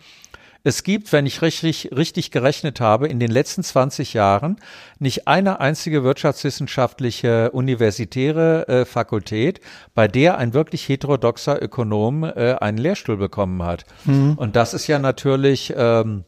es 0.67 0.83
gibt, 0.83 1.13
wenn 1.13 1.25
ich 1.25 1.41
richtig, 1.41 1.91
richtig 1.95 2.29
gerechnet 2.29 2.81
habe, 2.81 3.07
in 3.07 3.21
den 3.21 3.31
letzten 3.31 3.63
20 3.63 4.13
Jahren 4.13 4.57
nicht 4.99 5.25
eine 5.25 5.61
einzige 5.61 6.03
wirtschaftswissenschaftliche 6.03 7.51
universitäre 7.51 8.67
äh, 8.67 8.85
Fakultät, 8.85 9.61
bei 9.95 10.09
der 10.09 10.37
ein 10.37 10.53
wirklich 10.53 10.89
heterodoxer 10.89 11.61
Ökonom 11.61 12.25
äh, 12.25 12.55
einen 12.59 12.77
Lehrstuhl 12.79 13.15
bekommen 13.15 13.63
hat. 13.63 13.85
Mhm. 14.03 14.33
Und 14.33 14.57
das 14.57 14.73
ist 14.73 14.87
ja 14.87 14.99
natürlich, 14.99 15.73
ähm, 15.73 16.25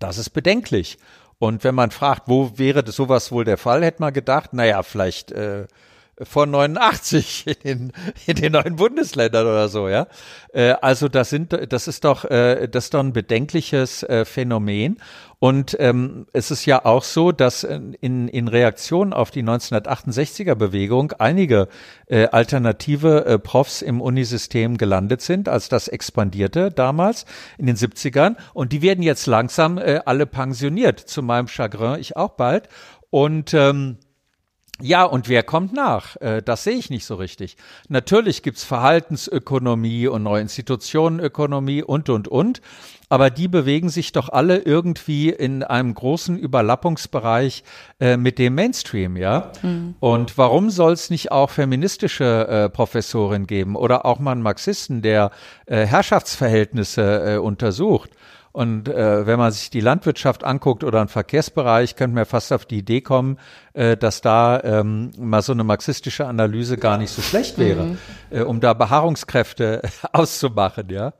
das 0.00 0.18
ist 0.18 0.30
bedenklich. 0.30 0.98
Und 1.38 1.62
wenn 1.62 1.76
man 1.76 1.92
fragt, 1.92 2.22
wo 2.26 2.58
wäre 2.58 2.82
das 2.82 2.96
sowas 2.96 3.30
wohl 3.30 3.44
der 3.44 3.58
Fall, 3.58 3.84
hätte 3.84 4.02
man 4.02 4.12
gedacht, 4.12 4.52
naja, 4.52 4.82
vielleicht 4.82 5.30
äh, 5.30 5.68
von 6.22 6.50
89 6.50 7.46
in 7.62 7.62
den, 7.64 7.92
in 8.26 8.36
den 8.36 8.52
neuen 8.52 8.76
Bundesländern 8.76 9.46
oder 9.46 9.68
so, 9.68 9.88
ja. 9.88 10.06
Äh, 10.52 10.72
also 10.80 11.08
das 11.08 11.30
sind, 11.30 11.56
das 11.72 11.88
ist 11.88 12.04
doch, 12.04 12.24
äh, 12.24 12.68
das 12.68 12.84
ist 12.84 12.94
doch 12.94 13.00
ein 13.00 13.12
bedenkliches 13.12 14.02
äh, 14.04 14.24
Phänomen. 14.24 14.98
Und 15.44 15.76
ähm, 15.78 16.26
es 16.32 16.50
ist 16.50 16.64
ja 16.64 16.86
auch 16.86 17.02
so, 17.02 17.30
dass 17.30 17.64
in, 17.64 18.28
in 18.28 18.48
Reaktion 18.48 19.12
auf 19.12 19.30
die 19.30 19.42
1968er 19.42 20.54
Bewegung 20.54 21.12
einige 21.18 21.68
äh, 22.06 22.28
alternative 22.28 23.26
äh, 23.26 23.38
Profs 23.38 23.82
im 23.82 24.00
Unisystem 24.00 24.78
gelandet 24.78 25.20
sind, 25.20 25.50
als 25.50 25.68
das 25.68 25.88
expandierte 25.88 26.70
damals 26.70 27.26
in 27.58 27.66
den 27.66 27.76
70ern. 27.76 28.36
Und 28.54 28.72
die 28.72 28.80
werden 28.80 29.02
jetzt 29.02 29.26
langsam 29.26 29.76
äh, 29.76 30.00
alle 30.06 30.24
pensioniert, 30.24 30.98
zu 30.98 31.22
meinem 31.22 31.48
Chagrin, 31.48 32.00
ich 32.00 32.16
auch 32.16 32.36
bald. 32.36 32.70
Und 33.10 33.52
ähm, 33.52 33.98
ja, 34.82 35.04
und 35.04 35.28
wer 35.28 35.42
kommt 35.44 35.72
nach? 35.72 36.16
Äh, 36.20 36.42
das 36.42 36.64
sehe 36.64 36.74
ich 36.74 36.90
nicht 36.90 37.06
so 37.06 37.14
richtig. 37.14 37.56
Natürlich 37.88 38.42
gibt's 38.42 38.64
Verhaltensökonomie 38.64 40.08
und 40.08 40.24
neue 40.24 40.42
Institutionenökonomie 40.42 41.82
und, 41.82 42.08
und, 42.08 42.26
und. 42.28 42.60
Aber 43.08 43.30
die 43.30 43.46
bewegen 43.46 43.90
sich 43.90 44.10
doch 44.10 44.28
alle 44.28 44.58
irgendwie 44.58 45.28
in 45.28 45.62
einem 45.62 45.94
großen 45.94 46.36
Überlappungsbereich 46.36 47.62
äh, 48.00 48.16
mit 48.16 48.38
dem 48.38 48.56
Mainstream, 48.56 49.16
ja? 49.16 49.52
Mhm. 49.62 49.94
Und 50.00 50.36
warum 50.38 50.70
soll 50.70 50.94
es 50.94 51.10
nicht 51.10 51.30
auch 51.30 51.50
feministische 51.50 52.48
äh, 52.48 52.68
Professorin 52.68 53.46
geben 53.46 53.76
oder 53.76 54.04
auch 54.04 54.18
mal 54.18 54.32
einen 54.32 54.42
Marxisten, 54.42 55.02
der 55.02 55.30
äh, 55.66 55.86
Herrschaftsverhältnisse 55.86 57.34
äh, 57.34 57.36
untersucht? 57.36 58.10
Und 58.54 58.88
äh, 58.88 59.26
wenn 59.26 59.36
man 59.36 59.50
sich 59.50 59.68
die 59.70 59.80
Landwirtschaft 59.80 60.44
anguckt 60.44 60.84
oder 60.84 61.00
einen 61.00 61.08
Verkehrsbereich, 61.08 61.96
könnte 61.96 62.14
man 62.14 62.24
fast 62.24 62.52
auf 62.52 62.66
die 62.66 62.78
Idee 62.78 63.00
kommen, 63.00 63.40
äh, 63.72 63.96
dass 63.96 64.20
da 64.20 64.60
ähm, 64.62 65.10
mal 65.18 65.42
so 65.42 65.50
eine 65.50 65.64
marxistische 65.64 66.24
Analyse 66.26 66.76
gar 66.76 66.96
nicht 66.96 67.10
so 67.10 67.20
schlecht 67.20 67.58
wäre, 67.58 67.82
mhm. 67.82 67.98
äh, 68.30 68.42
um 68.42 68.60
da 68.60 68.72
Beharrungskräfte 68.72 69.82
auszumachen, 70.12 70.88
ja. 70.88 71.14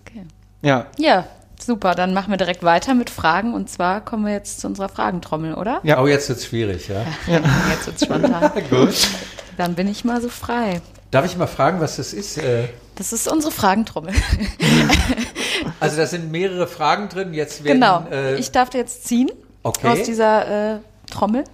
Okay. 0.00 0.24
Ja. 0.62 0.86
Ja, 0.96 1.26
super. 1.60 1.94
Dann 1.94 2.14
machen 2.14 2.30
wir 2.30 2.38
direkt 2.38 2.62
weiter 2.62 2.94
mit 2.94 3.10
Fragen. 3.10 3.52
Und 3.52 3.68
zwar 3.68 4.02
kommen 4.02 4.24
wir 4.24 4.32
jetzt 4.32 4.60
zu 4.60 4.68
unserer 4.68 4.88
Fragentrommel, 4.88 5.52
oder? 5.52 5.80
Ja. 5.82 6.00
Oh, 6.00 6.06
jetzt 6.06 6.30
wird's 6.30 6.46
schwierig, 6.46 6.88
ja. 6.88 7.02
ja. 7.26 7.40
Jetzt 7.70 7.88
wird's 7.88 8.02
spontan. 8.02 8.52
Gut. 8.70 9.06
Dann 9.58 9.74
bin 9.74 9.86
ich 9.86 10.02
mal 10.02 10.22
so 10.22 10.30
frei. 10.30 10.80
Darf 11.10 11.26
ich 11.26 11.36
mal 11.36 11.46
fragen, 11.46 11.78
was 11.78 11.96
das 11.96 12.14
ist? 12.14 12.38
Äh 12.38 12.68
das 12.96 13.12
ist 13.12 13.30
unsere 13.30 13.52
Fragentrommel. 13.52 14.12
also 15.80 15.96
da 15.96 16.06
sind 16.06 16.30
mehrere 16.30 16.66
Fragen 16.66 17.08
drin. 17.08 17.32
Jetzt 17.32 17.64
werden, 17.64 17.80
genau. 17.80 18.06
Äh, 18.10 18.36
ich 18.36 18.50
darf 18.50 18.74
jetzt 18.74 19.06
ziehen. 19.06 19.30
Okay. 19.62 19.88
aus 19.88 20.02
dieser 20.04 20.74
äh, 20.74 20.78
Trommel. 21.10 21.44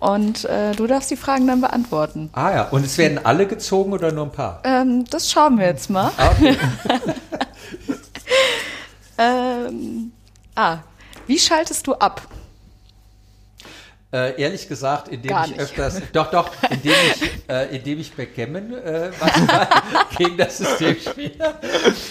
Und 0.00 0.44
äh, 0.46 0.72
du 0.72 0.86
darfst 0.86 1.10
die 1.10 1.16
Fragen 1.16 1.46
dann 1.46 1.60
beantworten. 1.60 2.30
Ah 2.32 2.50
ja, 2.52 2.68
und 2.68 2.84
es 2.84 2.98
werden 2.98 3.20
alle 3.24 3.46
gezogen 3.46 3.92
oder 3.92 4.10
nur 4.10 4.24
ein 4.24 4.32
paar? 4.32 4.62
Ähm, 4.64 5.04
das 5.10 5.30
schauen 5.30 5.58
wir 5.58 5.66
jetzt 5.66 5.90
mal. 5.90 6.10
Ah, 6.16 6.30
okay. 6.30 6.56
Ähm, 9.18 10.12
ah, 10.54 10.78
wie 11.26 11.38
schaltest 11.38 11.86
du 11.86 11.94
ab? 11.94 12.22
Äh, 14.12 14.38
ehrlich 14.40 14.68
gesagt, 14.68 15.08
indem 15.08 15.30
Gar 15.30 15.44
ich 15.46 15.52
nicht. 15.52 15.60
öfters, 15.60 16.02
doch, 16.12 16.30
doch, 16.30 16.50
indem 16.68 16.92
ich, 16.92 17.48
äh, 17.48 17.74
indem 17.76 17.98
ich 17.98 18.12
Backgammon 18.12 18.74
äh, 18.74 19.10
manchmal 19.18 19.68
gegen 20.18 20.36
das 20.36 20.58
System 20.58 20.96
spiele. 21.00 21.54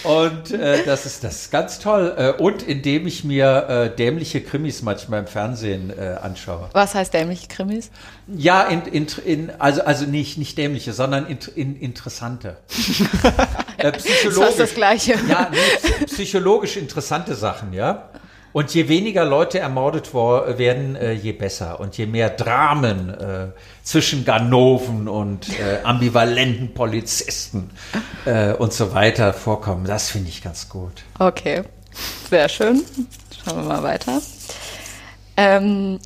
Und 0.04 0.50
äh, 0.52 0.84
das 0.84 1.06
ist 1.06 1.24
das 1.24 1.42
ist 1.44 1.52
ganz 1.52 1.78
toll. 1.78 2.14
Äh, 2.18 2.42
und 2.42 2.64
indem 2.64 3.06
ich 3.06 3.24
mir 3.24 3.68
äh, 3.70 3.96
dämliche 3.96 4.42
Krimis 4.42 4.82
manchmal 4.82 5.20
im 5.20 5.28
Fernsehen 5.28 5.92
äh, 5.96 6.16
anschaue. 6.22 6.70
Was 6.74 6.96
heißt 6.96 7.14
dämliche 7.14 7.48
Krimis? 7.48 7.92
Ja, 8.28 8.64
in, 8.64 8.82
in, 8.84 9.08
in, 9.26 9.52
also, 9.60 9.84
also 9.84 10.06
nicht, 10.06 10.40
nicht 10.40 10.58
dämliche, 10.58 10.94
sondern 10.94 11.28
in, 11.28 11.38
in, 11.56 11.76
interessante. 11.80 12.58
äh, 13.78 13.92
Das 13.92 14.06
ist 14.06 14.12
psychologisch. 14.12 14.46
fast 14.48 14.60
das 14.60 14.74
Gleiche. 14.74 15.14
Ja, 15.30 15.50
nee, 15.52 16.06
psychologisch 16.08 16.78
interessante 16.78 17.36
Sachen, 17.36 17.74
ja. 17.74 18.10
Und 18.54 18.74
je 18.74 18.88
weniger 18.88 19.26
Leute 19.26 19.60
ermordet 19.60 20.14
werden, 20.14 20.96
äh, 20.96 21.14
je 21.14 21.32
besser. 21.32 21.80
Und 21.80 21.98
je 21.98 22.06
mehr 22.06 22.30
Dramen 22.30 23.10
äh, 23.10 23.48
zwischen 23.84 24.26
Ganoven 24.26 25.08
und 25.08 25.48
äh, 25.60 25.80
ambivalenten 25.84 26.74
Polizisten 26.74 27.70
äh, 28.26 28.54
und 28.54 28.74
so 28.74 28.94
weiter 28.94 29.34
vorkommen, 29.34 29.86
das 29.86 30.10
finde 30.10 30.30
ich 30.30 30.44
ganz 30.44 30.68
gut. 30.70 31.04
Okay, 31.20 31.64
sehr 32.30 32.50
schön. 32.50 32.82
Schauen 33.44 33.58
wir 33.58 33.64
mal 33.64 33.84
weiter. 33.84 34.22
Ähm, 35.38 36.00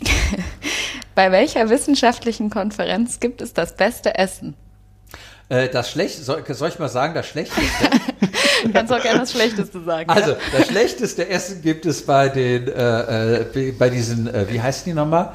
bei 1.15 1.31
welcher 1.31 1.69
wissenschaftlichen 1.69 2.49
Konferenz 2.49 3.19
gibt 3.19 3.41
es 3.41 3.53
das 3.53 3.75
beste 3.75 4.15
Essen? 4.17 4.55
Äh, 5.47 5.69
das 5.69 5.91
Schlecht, 5.91 6.23
soll, 6.23 6.43
soll 6.47 6.69
ich 6.69 6.79
mal 6.79 6.89
sagen, 6.89 7.13
das 7.13 7.27
Schlechteste? 7.27 7.89
Du 8.63 8.71
kannst 8.73 8.91
auch 8.91 9.01
gerne 9.01 9.19
das 9.19 9.31
Schlechteste 9.31 9.83
sagen. 9.83 10.09
Also, 10.09 10.31
ja? 10.31 10.37
das 10.51 10.67
schlechteste 10.67 11.29
Essen 11.29 11.61
gibt 11.61 11.85
es 11.85 12.03
bei 12.03 12.29
den, 12.29 12.67
äh, 12.67 13.41
äh, 13.41 13.71
bei 13.73 13.89
diesen, 13.89 14.27
äh, 14.27 14.45
wie 14.49 14.59
heißen 14.59 14.85
die 14.85 14.93
nochmal? 14.93 15.33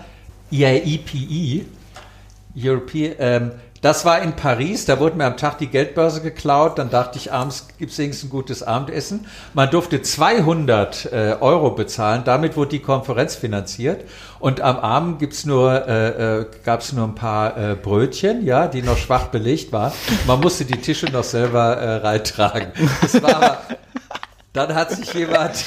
E 0.50 0.56
IAEPE, 0.56 1.66
European, 2.56 3.14
ähm, 3.20 3.50
das 3.82 4.04
war 4.04 4.20
in 4.20 4.34
Paris, 4.34 4.84
da 4.84 5.00
wurde 5.00 5.16
mir 5.16 5.24
am 5.24 5.38
Tag 5.38 5.58
die 5.58 5.68
Geldbörse 5.68 6.20
geklaut, 6.20 6.78
dann 6.78 6.90
dachte 6.90 7.18
ich, 7.18 7.32
abends 7.32 7.68
gibt 7.78 7.92
es 7.92 7.98
wenigstens 7.98 8.28
ein 8.28 8.30
gutes 8.30 8.62
Abendessen. 8.62 9.26
Man 9.54 9.70
durfte 9.70 10.02
200 10.02 11.06
äh, 11.12 11.36
Euro 11.40 11.70
bezahlen, 11.70 12.22
damit 12.24 12.56
wurde 12.56 12.70
die 12.70 12.80
Konferenz 12.80 13.36
finanziert 13.36 14.04
und 14.38 14.60
am 14.60 14.76
Abend 14.76 15.18
gibt's 15.18 15.46
nur, 15.46 15.88
äh, 15.88 16.40
äh, 16.40 16.46
gab 16.64 16.80
es 16.80 16.92
nur 16.92 17.06
ein 17.06 17.14
paar 17.14 17.56
äh, 17.56 17.74
Brötchen, 17.74 18.44
ja, 18.44 18.68
die 18.68 18.82
noch 18.82 18.98
schwach 18.98 19.28
belegt 19.28 19.72
waren. 19.72 19.92
Man 20.26 20.40
musste 20.40 20.66
die 20.66 20.78
Tische 20.78 21.06
noch 21.06 21.24
selber 21.24 21.76
äh, 21.76 21.96
reintragen. 21.96 22.72
Das 23.00 23.22
war 23.22 23.62
dann 24.52 24.74
hat 24.74 24.90
sich 24.90 25.14
jemand, 25.14 25.64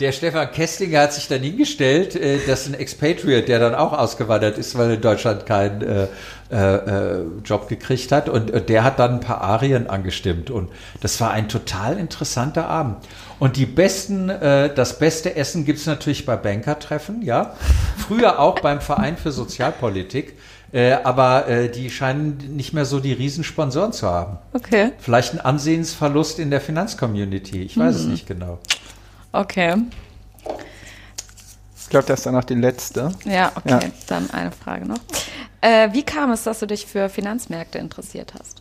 der 0.00 0.10
Stefan 0.10 0.50
Kestinger 0.50 1.02
hat 1.02 1.12
sich 1.12 1.28
dann 1.28 1.40
hingestellt, 1.40 2.16
äh, 2.16 2.40
das 2.44 2.62
ist 2.62 2.68
ein 2.68 2.74
Expatriate, 2.74 3.46
der 3.46 3.60
dann 3.60 3.76
auch 3.76 3.92
ausgewandert 3.92 4.58
ist, 4.58 4.76
weil 4.76 4.92
in 4.92 5.00
Deutschland 5.00 5.46
keinen 5.46 5.82
äh, 5.82 6.08
äh, 6.50 6.76
äh, 6.76 7.26
Job 7.44 7.68
gekriegt 7.68 8.10
hat. 8.10 8.28
Und 8.28 8.50
äh, 8.50 8.62
der 8.62 8.84
hat 8.84 8.98
dann 8.98 9.14
ein 9.14 9.20
paar 9.20 9.42
Arien 9.42 9.88
angestimmt. 9.88 10.50
Und 10.50 10.70
das 11.00 11.20
war 11.20 11.30
ein 11.30 11.48
total 11.48 11.98
interessanter 11.98 12.68
Abend. 12.68 12.96
Und 13.38 13.56
die 13.56 13.66
besten, 13.66 14.30
äh, 14.30 14.72
das 14.74 14.98
beste 14.98 15.36
Essen 15.36 15.64
gibt's 15.64 15.86
natürlich 15.86 16.24
bei 16.24 16.36
Bankertreffen, 16.36 17.22
ja. 17.22 17.54
Früher 17.96 18.38
auch 18.38 18.60
beim 18.60 18.80
Verein 18.80 19.16
für 19.16 19.30
Sozialpolitik. 19.30 20.38
Äh, 20.72 20.92
aber 21.04 21.48
äh, 21.48 21.70
die 21.70 21.90
scheinen 21.90 22.56
nicht 22.56 22.74
mehr 22.74 22.84
so 22.84 23.00
die 23.00 23.12
Riesensponsoren 23.12 23.92
zu 23.92 24.06
haben. 24.06 24.38
Okay, 24.52 24.92
Vielleicht 24.98 25.32
ein 25.32 25.40
Ansehensverlust 25.40 26.38
in 26.38 26.50
der 26.50 26.60
Finanzcommunity. 26.60 27.62
Ich 27.62 27.78
weiß 27.78 27.96
es 27.96 28.04
nicht 28.04 28.26
genau. 28.26 28.58
okay. 29.32 29.76
Ich 31.88 31.90
glaube, 31.90 32.06
das 32.06 32.20
ist 32.20 32.26
dann 32.26 32.34
noch 32.34 32.44
die 32.44 32.52
letzte. 32.54 33.12
Ja, 33.24 33.50
okay. 33.54 33.70
Ja. 33.70 33.80
Dann 34.08 34.28
eine 34.30 34.52
Frage 34.52 34.86
noch. 34.86 34.98
Äh, 35.62 35.88
wie 35.92 36.02
kam 36.02 36.30
es, 36.32 36.42
dass 36.42 36.58
du 36.58 36.66
dich 36.66 36.84
für 36.84 37.08
Finanzmärkte 37.08 37.78
interessiert 37.78 38.34
hast? 38.38 38.60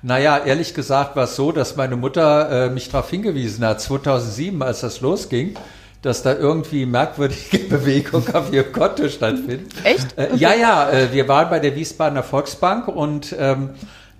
Naja, 0.00 0.38
ehrlich 0.38 0.72
gesagt 0.72 1.16
war 1.16 1.24
es 1.24 1.34
so, 1.34 1.50
dass 1.50 1.74
meine 1.74 1.96
Mutter 1.96 2.66
äh, 2.66 2.70
mich 2.70 2.88
darauf 2.88 3.10
hingewiesen 3.10 3.64
hat, 3.66 3.80
2007, 3.80 4.62
als 4.62 4.82
das 4.82 5.00
losging, 5.00 5.56
dass 6.02 6.22
da 6.22 6.34
irgendwie 6.34 6.86
merkwürdige 6.86 7.58
Bewegung 7.68 8.32
auf 8.32 8.52
ihrem 8.52 8.72
Konto 8.72 9.08
stattfindet. 9.08 9.72
Echt? 9.82 10.16
Äh, 10.16 10.28
Ja, 10.36 10.54
ja, 10.54 10.88
äh, 10.88 11.12
wir 11.12 11.26
waren 11.26 11.50
bei 11.50 11.58
der 11.58 11.74
Wiesbadener 11.74 12.22
Volksbank 12.22 12.86
und 12.86 13.34
ähm, 13.36 13.70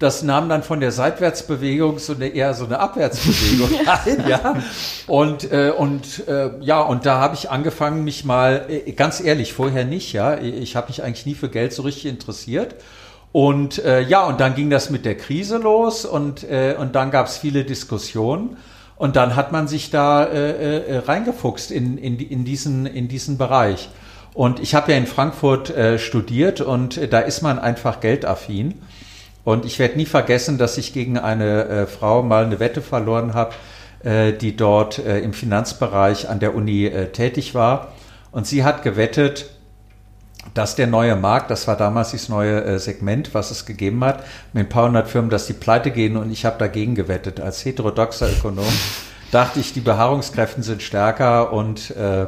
das 0.03 0.22
nahm 0.22 0.48
dann 0.48 0.62
von 0.62 0.80
der 0.80 0.92
Seitwärtsbewegung 0.92 1.98
so 1.98 2.14
eine 2.14 2.28
eher 2.28 2.55
so 2.55 2.64
eine 2.64 2.80
Abwärtsbewegung 2.80 3.70
ein, 3.86 4.28
ja. 4.28 4.57
Und 5.07 5.50
äh, 5.53 5.72
und 5.76 6.26
äh, 6.28 6.50
ja, 6.61 6.80
und 6.80 7.07
da 7.07 7.20
habe 7.20 7.34
ich 7.34 7.50
angefangen, 7.50 8.05
mich 8.05 8.24
mal 8.24 8.66
äh, 8.68 8.92
ganz 8.92 9.20
ehrlich 9.20 9.53
vorher 9.53 9.84
nicht, 9.84 10.12
ja. 10.12 10.38
Ich 10.38 10.76
habe 10.76 10.88
mich 10.88 11.03
eigentlich 11.03 11.26
nie 11.26 11.34
für 11.34 11.48
Geld 11.48 11.72
so 11.72 11.82
richtig 11.82 12.07
interessiert. 12.07 12.74
Und 13.30 13.82
äh, 13.84 14.03
ja, 14.03 14.26
und 14.26 14.40
dann 14.40 14.55
ging 14.55 14.68
das 14.68 14.90
mit 14.90 15.05
der 15.05 15.16
Krise 15.16 15.57
los 15.57 16.05
und 16.05 16.44
äh, 16.44 16.74
und 16.78 16.94
dann 16.94 17.11
gab 17.11 17.26
es 17.26 17.38
viele 17.38 17.64
Diskussionen. 17.64 18.57
Und 18.96 19.16
dann 19.16 19.34
hat 19.34 19.50
man 19.50 19.66
sich 19.66 19.90
da 19.90 20.24
äh, 20.24 20.78
äh, 20.78 20.98
reingefuchst 20.98 21.72
in, 21.72 21.98
in, 21.98 22.20
in, 22.20 22.44
diesen, 22.44 22.86
in 22.86 23.09
diesen 23.09 23.36
Bereich. 23.36 23.88
Und 24.34 24.61
ich 24.61 24.76
habe 24.76 24.92
ja 24.92 24.98
in 24.98 25.07
Frankfurt 25.07 25.70
äh, 25.70 25.98
studiert 25.98 26.61
und 26.61 26.96
äh, 26.96 27.09
da 27.09 27.18
ist 27.18 27.42
man 27.42 27.59
einfach 27.59 27.98
geldaffin. 27.98 28.80
Und 29.45 29.64
ich 29.64 29.78
werde 29.78 29.97
nie 29.97 30.07
vergessen, 30.07 30.59
dass 30.59 30.78
ich 30.78 30.93
gegen 30.93 31.18
eine 31.18 31.64
äh, 31.64 31.86
Frau 31.86 32.22
mal 32.22 32.45
eine 32.45 32.61
Wette 32.61 32.80
verloren 32.80 33.34
habe, 33.34 33.55
äh, 34.05 34.32
die 34.32 34.57
dort 34.57 34.99
äh, 34.99 35.18
im 35.20 35.32
Finanzbereich 35.32 36.28
an 36.28 36.38
der 36.40 36.55
Uni 36.55 36.86
äh, 36.86 37.09
tätig 37.09 37.55
war. 37.55 37.93
Und 38.30 38.47
sie 38.47 38.64
hat 38.64 38.82
gewettet, 38.82 39.51
dass 40.55 40.74
der 40.74 40.86
neue 40.86 41.16
Markt, 41.16 41.51
das 41.51 41.66
war 41.68 41.76
damals 41.76 42.11
dieses 42.11 42.28
neue 42.28 42.64
äh, 42.64 42.78
Segment, 42.78 43.34
was 43.34 43.51
es 43.51 43.64
gegeben 43.64 44.05
hat, 44.05 44.24
mit 44.53 44.66
ein 44.66 44.68
paar 44.68 44.86
hundert 44.86 45.09
Firmen, 45.09 45.30
dass 45.30 45.47
die 45.47 45.53
pleite 45.53 45.90
gehen 45.90 46.16
und 46.16 46.30
ich 46.30 46.45
habe 46.45 46.59
dagegen 46.59 46.95
gewettet. 46.95 47.40
Als 47.40 47.64
heterodoxer 47.64 48.30
Ökonom 48.30 48.64
dachte 49.30 49.61
ich, 49.61 49.72
die 49.72 49.80
Beharrungskräften 49.80 50.62
sind 50.62 50.82
stärker 50.82 51.53
und 51.53 51.90
äh, 51.93 52.26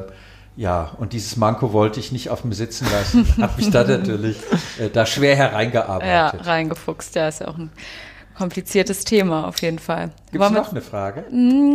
ja, 0.57 0.93
und 0.99 1.13
dieses 1.13 1.37
Manko 1.37 1.73
wollte 1.73 1.99
ich 2.01 2.13
nicht 2.13 2.31
auf 2.31 2.45
mir 2.45 2.55
sitzen 2.55 2.87
lassen. 2.91 3.27
Hab 3.43 3.57
mich 3.57 3.71
da 3.71 3.85
natürlich 3.85 4.37
äh, 4.79 4.89
da 4.89 5.05
schwer 5.07 5.33
Ja, 5.33 5.37
hereingearbeitet. 5.37 6.47
reingefuchst. 6.47 7.15
Ja, 7.17 7.29
ist 7.29 7.41
ja 7.41 7.49
auch 7.49 7.59
ein 7.59 7.71
kompliziertes 8.37 9.05
Thema 9.05 9.47
auf 9.47 9.63
jeden 9.63 9.79
Fall. 9.79 10.11
Gibt 10.33 10.45
es 10.45 10.51
noch 10.51 10.71
eine 10.73 10.81
Frage? 10.81 11.25
Nee, 11.31 11.73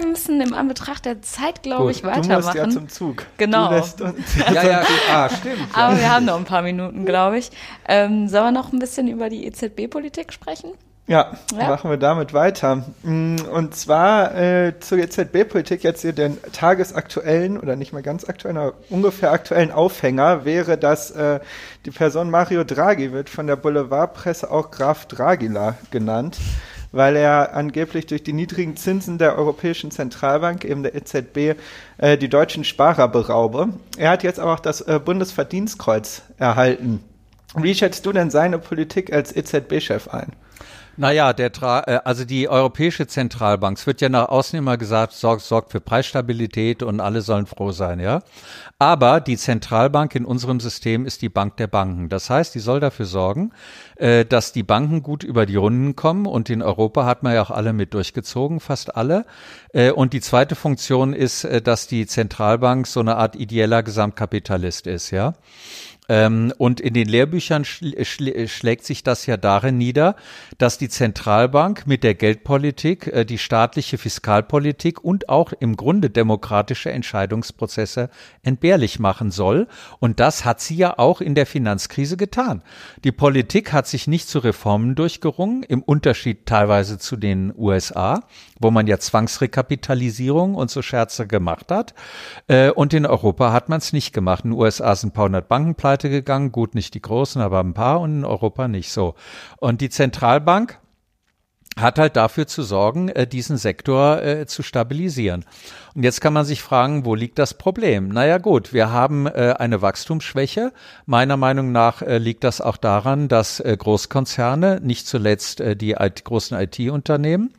wir 0.00 0.06
müssen 0.08 0.40
im 0.40 0.54
Anbetracht 0.54 1.04
der 1.04 1.20
Zeit, 1.22 1.62
glaube 1.62 1.90
ich, 1.90 2.02
Du 2.02 2.06
musst 2.08 2.28
weitermachen. 2.28 2.56
ja 2.56 2.68
zum 2.68 2.88
Zug. 2.88 3.26
Genau. 3.36 3.68
Du 3.70 3.74
lässt 3.76 4.00
uns 4.00 4.16
Ja, 4.52 4.62
ja, 4.62 4.82
ah, 5.12 5.28
stimmt. 5.28 5.58
Ja. 5.74 5.82
Aber 5.82 5.98
wir 5.98 6.10
haben 6.12 6.24
noch 6.24 6.36
ein 6.36 6.44
paar 6.44 6.62
Minuten, 6.62 7.04
glaube 7.04 7.38
ich. 7.38 7.50
Ähm, 7.88 8.28
sollen 8.28 8.44
wir 8.44 8.52
noch 8.52 8.72
ein 8.72 8.78
bisschen 8.78 9.08
über 9.08 9.28
die 9.28 9.46
EZB-Politik 9.46 10.32
sprechen? 10.32 10.70
Ja, 11.08 11.32
Ja. 11.56 11.68
machen 11.68 11.88
wir 11.88 11.98
damit 11.98 12.32
weiter. 12.34 12.84
Mm, 13.04 13.36
Und 13.52 13.76
zwar 13.76 14.34
äh, 14.34 14.72
zur 14.80 14.98
EZB-Politik 14.98 15.84
jetzt 15.84 16.02
hier 16.02 16.12
den 16.12 16.36
tagesaktuellen 16.52 17.60
oder 17.60 17.76
nicht 17.76 17.92
mal 17.92 18.02
ganz 18.02 18.28
aktuellen, 18.28 18.56
aber 18.56 18.72
ungefähr 18.90 19.30
aktuellen 19.30 19.70
Aufhänger 19.70 20.44
wäre, 20.44 20.76
dass 20.76 21.12
äh, 21.12 21.38
die 21.84 21.92
Person 21.92 22.28
Mario 22.30 22.64
Draghi 22.64 23.12
wird 23.12 23.30
von 23.30 23.46
der 23.46 23.54
Boulevardpresse 23.54 24.50
auch 24.50 24.72
Graf 24.72 25.06
Dragila 25.06 25.76
genannt, 25.92 26.38
weil 26.90 27.14
er 27.14 27.54
angeblich 27.54 28.06
durch 28.06 28.24
die 28.24 28.32
niedrigen 28.32 28.76
Zinsen 28.76 29.16
der 29.18 29.38
Europäischen 29.38 29.92
Zentralbank, 29.92 30.64
eben 30.64 30.82
der 30.82 30.96
EZB, 30.96 31.54
äh, 31.98 32.18
die 32.18 32.28
deutschen 32.28 32.64
Sparer 32.64 33.06
beraube. 33.06 33.68
Er 33.96 34.10
hat 34.10 34.24
jetzt 34.24 34.40
aber 34.40 34.54
auch 34.54 34.60
das 34.60 34.80
äh, 34.80 34.98
Bundesverdienstkreuz 34.98 36.22
erhalten. 36.38 37.04
Wie 37.54 37.76
schätzt 37.76 38.04
du 38.06 38.12
denn 38.12 38.30
seine 38.30 38.58
Politik 38.58 39.12
als 39.12 39.34
EZB-Chef 39.34 40.08
ein? 40.08 40.32
Naja, 40.98 41.32
der 41.34 41.52
Tra 41.52 41.82
äh, 41.86 42.00
also 42.04 42.24
die 42.24 42.48
Europäische 42.48 43.06
Zentralbank, 43.06 43.76
es 43.78 43.86
wird 43.86 44.00
ja 44.00 44.08
nach 44.08 44.28
außen 44.28 44.58
immer 44.58 44.78
gesagt, 44.78 45.12
sorgt, 45.12 45.42
sorgt 45.42 45.72
für 45.72 45.80
Preisstabilität 45.80 46.82
und 46.82 47.00
alle 47.00 47.20
sollen 47.20 47.46
froh 47.46 47.70
sein, 47.72 48.00
ja. 48.00 48.22
Aber 48.78 49.20
die 49.20 49.36
Zentralbank 49.36 50.14
in 50.14 50.24
unserem 50.24 50.60
System 50.60 51.06
ist 51.06 51.22
die 51.22 51.28
Bank 51.28 51.56
der 51.56 51.66
Banken. 51.66 52.08
Das 52.08 52.28
heißt, 52.28 52.54
die 52.54 52.60
soll 52.60 52.80
dafür 52.80 53.06
sorgen, 53.06 53.52
äh, 53.96 54.24
dass 54.24 54.52
die 54.52 54.62
Banken 54.62 55.02
gut 55.02 55.22
über 55.22 55.46
die 55.46 55.56
Runden 55.56 55.96
kommen 55.96 56.26
und 56.26 56.50
in 56.50 56.62
Europa 56.62 57.04
hat 57.04 57.22
man 57.22 57.34
ja 57.34 57.42
auch 57.42 57.50
alle 57.50 57.72
mit 57.72 57.94
durchgezogen, 57.94 58.60
fast 58.60 58.96
alle. 58.96 59.24
Äh, 59.72 59.90
und 59.90 60.12
die 60.12 60.20
zweite 60.20 60.54
Funktion 60.54 61.12
ist, 61.12 61.44
äh, 61.44 61.60
dass 61.60 61.86
die 61.86 62.06
Zentralbank 62.06 62.86
so 62.86 63.00
eine 63.00 63.16
Art 63.16 63.36
ideeller 63.36 63.82
Gesamtkapitalist 63.82 64.86
ist, 64.86 65.10
ja. 65.10 65.34
Ähm, 66.08 66.52
und 66.58 66.80
in 66.80 66.94
den 66.94 67.08
Lehrbüchern 67.08 67.64
schl 67.64 68.04
schl 68.04 68.48
schlägt 68.48 68.84
sich 68.84 69.02
das 69.02 69.26
ja 69.26 69.36
darin 69.36 69.76
nieder, 69.76 70.14
dass 70.58 70.78
die 70.78 70.88
Zentralbank 70.88 71.86
mit 71.86 72.04
der 72.04 72.14
Geldpolitik 72.14 73.08
äh, 73.08 73.24
die 73.24 73.38
staatliche 73.38 73.98
Fiskalpolitik 73.98 75.02
und 75.02 75.28
auch 75.28 75.52
im 75.52 75.76
Grunde 75.76 76.10
demokratische 76.10 76.90
Entscheidungsprozesse 76.90 78.10
entbehrlich 78.42 78.98
machen 78.98 79.30
soll. 79.30 79.66
Und 79.98 80.20
das 80.20 80.44
hat 80.44 80.60
sie 80.60 80.76
ja 80.76 80.98
auch 80.98 81.20
in 81.20 81.34
der 81.34 81.46
Finanzkrise 81.46 82.16
getan. 82.16 82.62
Die 83.02 83.12
Politik 83.12 83.72
hat 83.72 83.88
sich 83.88 84.06
nicht 84.06 84.28
zu 84.28 84.38
Reformen 84.38 84.94
durchgerungen, 84.94 85.64
im 85.64 85.82
Unterschied 85.82 86.46
teilweise 86.46 86.98
zu 86.98 87.16
den 87.16 87.52
USA, 87.56 88.22
wo 88.60 88.70
man 88.70 88.86
ja 88.86 88.98
Zwangsrekapitalisierung 88.98 90.54
und 90.54 90.70
so 90.70 90.82
Scherze 90.82 91.26
gemacht 91.26 91.72
hat. 91.72 91.94
Äh, 92.46 92.70
und 92.70 92.94
in 92.94 93.06
Europa 93.06 93.52
hat 93.52 93.68
man 93.68 93.78
es 93.78 93.92
nicht 93.92 94.12
gemacht. 94.12 94.44
In 94.44 94.52
den 94.52 94.60
USA 94.60 94.94
sind 94.94 95.10
ein 95.10 95.12
paar 95.12 95.24
hundert 95.24 95.48
Banken 95.48 95.74
pleite 95.74 95.95
gegangen. 96.02 96.52
Gut, 96.52 96.74
nicht 96.74 96.94
die 96.94 97.02
großen, 97.02 97.40
aber 97.40 97.60
ein 97.60 97.74
paar 97.74 98.00
und 98.00 98.18
in 98.18 98.24
Europa 98.24 98.68
nicht 98.68 98.92
so. 98.92 99.14
Und 99.58 99.80
die 99.80 99.90
Zentralbank 99.90 100.78
hat 101.78 101.98
halt 101.98 102.16
dafür 102.16 102.46
zu 102.46 102.62
sorgen, 102.62 103.10
äh, 103.10 103.26
diesen 103.26 103.58
Sektor 103.58 104.22
äh, 104.22 104.46
zu 104.46 104.62
stabilisieren. 104.62 105.44
Und 105.94 106.04
jetzt 106.04 106.22
kann 106.22 106.32
man 106.32 106.46
sich 106.46 106.62
fragen, 106.62 107.04
wo 107.04 107.14
liegt 107.14 107.38
das 107.38 107.52
Problem? 107.54 108.08
Naja 108.08 108.38
gut, 108.38 108.72
wir 108.72 108.90
haben 108.90 109.26
äh, 109.26 109.54
eine 109.58 109.82
Wachstumsschwäche. 109.82 110.72
Meiner 111.04 111.36
Meinung 111.36 111.72
nach 111.72 112.02
liegt 112.02 112.44
das 112.44 112.60
auch 112.60 112.78
daran, 112.78 113.28
dass 113.28 113.62
Großkonzerne, 113.62 114.80
nicht 114.82 115.06
zuletzt 115.06 115.62
die 115.62 115.94
großen 115.94 116.58
IT-Unternehmen, 116.58 117.54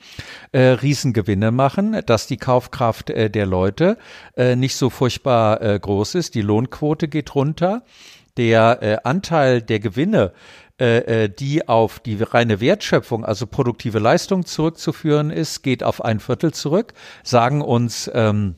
Riesengewinne 0.54 1.52
machen, 1.52 2.02
dass 2.06 2.28
die 2.28 2.38
Kaufkraft 2.38 3.10
der 3.10 3.46
Leute 3.46 3.98
nicht 4.38 4.76
so 4.76 4.90
furchtbar 4.90 5.80
groß 5.80 6.16
ist. 6.16 6.36
Die 6.36 6.42
Lohnquote 6.42 7.08
geht 7.08 7.34
runter. 7.34 7.84
Der 8.38 8.82
äh, 8.82 8.98
Anteil 9.04 9.62
der 9.62 9.80
Gewinne 9.80 10.32
äh, 10.80 11.24
äh, 11.24 11.30
die 11.30 11.68
auf 11.68 12.00
die 12.00 12.22
reine 12.22 12.62
Wertschöpfung, 12.62 13.26
also 13.26 13.48
produktive 13.48 13.98
Leistung 13.98 14.46
zurückzuführen 14.46 15.32
ist, 15.32 15.64
geht 15.64 15.82
auf 15.82 16.06
ein 16.06 16.20
Viertel 16.20 16.54
zurück, 16.54 16.94
sagen 17.24 17.62
uns 17.62 18.12
ähm, 18.14 18.54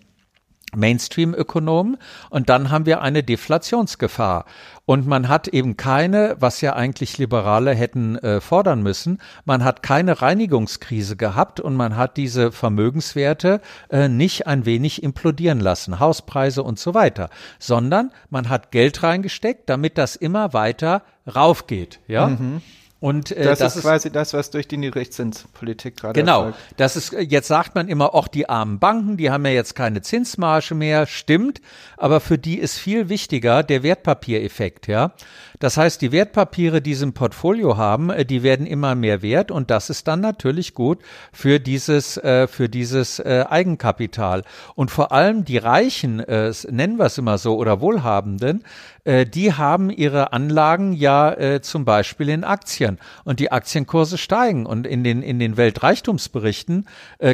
Mainstream-Ökonomen. 0.75 1.97
Und 2.29 2.49
dann 2.49 2.69
haben 2.69 2.85
wir 2.85 3.01
eine 3.01 3.23
Deflationsgefahr. 3.23 4.45
Und 4.85 5.05
man 5.05 5.29
hat 5.29 5.47
eben 5.47 5.77
keine, 5.77 6.35
was 6.39 6.61
ja 6.61 6.73
eigentlich 6.73 7.17
Liberale 7.19 7.75
hätten 7.75 8.17
äh, 8.17 8.41
fordern 8.41 8.81
müssen, 8.81 9.19
man 9.45 9.63
hat 9.63 9.83
keine 9.83 10.21
Reinigungskrise 10.21 11.15
gehabt 11.15 11.59
und 11.59 11.75
man 11.75 11.95
hat 11.95 12.17
diese 12.17 12.51
Vermögenswerte 12.51 13.61
äh, 13.91 14.07
nicht 14.07 14.47
ein 14.47 14.65
wenig 14.65 15.03
implodieren 15.03 15.59
lassen, 15.59 15.99
Hauspreise 15.99 16.63
und 16.63 16.79
so 16.79 16.95
weiter, 16.95 17.29
sondern 17.59 18.11
man 18.31 18.49
hat 18.49 18.71
Geld 18.71 19.03
reingesteckt, 19.03 19.69
damit 19.69 19.99
das 19.99 20.15
immer 20.15 20.53
weiter 20.53 21.03
raufgeht. 21.27 21.99
Ja. 22.07 22.27
Mhm. 22.27 22.61
Und 23.01 23.31
äh, 23.31 23.45
das, 23.45 23.59
das, 23.59 23.77
ist 23.77 23.83
quasi 23.83 24.11
das, 24.11 24.33
was 24.33 24.51
durch 24.51 24.67
die 24.67 24.75
Niedrigzinspolitik 24.75 25.95
gerade 25.95 26.19
Genau, 26.19 26.47
erfolgt. 26.47 26.59
das 26.75 26.97
ist 26.97 27.13
jetzt 27.13 27.47
sagt 27.47 27.73
man 27.73 27.87
immer, 27.87 28.13
auch 28.13 28.27
die 28.27 28.49
armen 28.49 28.79
Banken, 28.79 29.15
die 29.15 29.31
haben 29.31 29.45
ja 29.45 29.51
jetzt 29.51 29.73
keine 29.73 30.01
Zinsmarge 30.01 30.75
mehr, 30.75 31.05
stimmt, 31.05 31.61
aber 31.95 32.19
für 32.19 32.37
die 32.37 32.59
ist 32.59 32.77
viel 32.77 33.07
wichtiger 33.07 33.63
der 33.63 33.83
Wertpapiereffekt, 33.83 34.87
ja. 34.87 35.13
Das 35.59 35.75
heißt, 35.75 36.01
die 36.01 36.13
Wertpapiere, 36.13 36.81
die 36.81 36.95
sie 36.95 37.03
im 37.03 37.13
Portfolio 37.13 37.75
haben, 37.75 38.09
äh, 38.09 38.25
die 38.25 38.43
werden 38.43 38.65
immer 38.65 38.95
mehr 38.95 39.21
wert 39.21 39.51
und 39.51 39.69
das 39.69 39.89
ist 39.89 40.07
dann 40.07 40.21
natürlich 40.21 40.73
gut 40.73 40.99
für 41.33 41.59
dieses 41.59 42.15
äh, 42.15 42.47
für 42.47 42.69
dieses 42.69 43.19
äh, 43.19 43.45
Eigenkapital. 43.47 44.43
Und 44.75 44.89
vor 44.89 45.11
allem 45.11 45.43
die 45.43 45.57
Reichen, 45.57 46.17
nennen 46.17 46.97
wir 46.97 47.05
es 47.05 47.17
immer 47.17 47.37
so 47.37 47.57
oder 47.57 47.81
Wohlhabenden, 47.81 48.63
die 49.05 49.53
haben 49.53 49.89
ihre 49.89 50.33
Anlagen 50.33 50.93
ja 50.93 51.61
zum 51.61 51.83
Beispiel 51.83 52.29
in 52.29 52.43
Aktien. 52.43 52.99
Und 53.23 53.39
die 53.39 53.51
Aktienkurse 53.51 54.17
steigen. 54.17 54.65
Und 54.65 54.85
in 54.85 55.03
den 55.03 55.21
in 55.21 55.39
den 55.39 55.57
Weltreichtumsberichten 55.57 56.87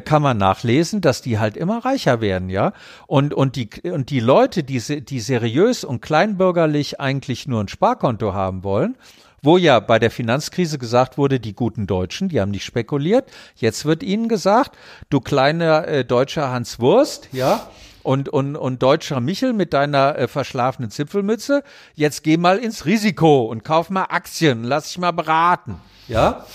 kann 0.06 0.22
man 0.22 0.38
nachlesen, 0.38 1.02
dass 1.02 1.22
die 1.22 1.38
halt 1.38 1.58
immer 1.58 1.84
reicher 1.84 2.22
werden, 2.22 2.50
ja. 2.50 2.74
Und 3.08 3.34
und 3.34 3.56
die 3.56 3.70
und 3.84 4.10
die 4.10 4.22
Leute, 4.22 4.64
die 4.64 4.80
die 5.04 5.20
seriös 5.20 5.84
und 5.84 6.02
kleinbürgerlich 6.02 7.00
eigentlich 7.00 7.48
nur 7.48 7.62
ein 7.62 7.68
Sparkonto 7.68 8.15
haben 8.22 8.64
wollen 8.64 8.96
wo 9.46 9.58
ja 9.58 9.80
bei 9.80 10.00
der 10.00 10.12
Finanzkrise 10.12 10.78
gesagt 10.78 11.18
wurde, 11.18 11.40
die 11.40 11.54
guten 11.54 11.88
Deutschen, 11.88 12.30
die 12.30 12.42
haben 12.42 12.52
nicht 12.52 12.66
spekuliert. 12.66 13.30
Jetzt 13.56 13.86
wird 13.86 14.02
ihnen 14.04 14.28
gesagt, 14.28 14.76
du 15.10 15.22
kleiner 15.22 15.88
äh, 15.88 16.04
deutscher 16.04 16.50
Hans 16.50 16.80
Wurst, 16.80 17.30
ja, 17.32 17.70
und, 18.04 18.30
und, 18.30 18.56
und 18.56 18.84
deutscher 18.84 19.20
Michel 19.20 19.54
mit 19.54 19.74
deiner 19.74 20.18
äh, 20.18 20.28
verschlafenen 20.28 20.92
Zipfelmütze, 20.92 21.64
jetzt 21.96 22.24
geh 22.24 22.38
mal 22.38 22.58
ins 22.58 22.86
Risiko 22.86 23.46
und 23.46 23.64
kauf 23.64 23.90
mal 23.90 24.06
Aktien, 24.10 24.64
lass 24.64 24.88
dich 24.88 24.98
mal 25.00 25.12
beraten. 25.12 25.80
Ja, 26.08 26.46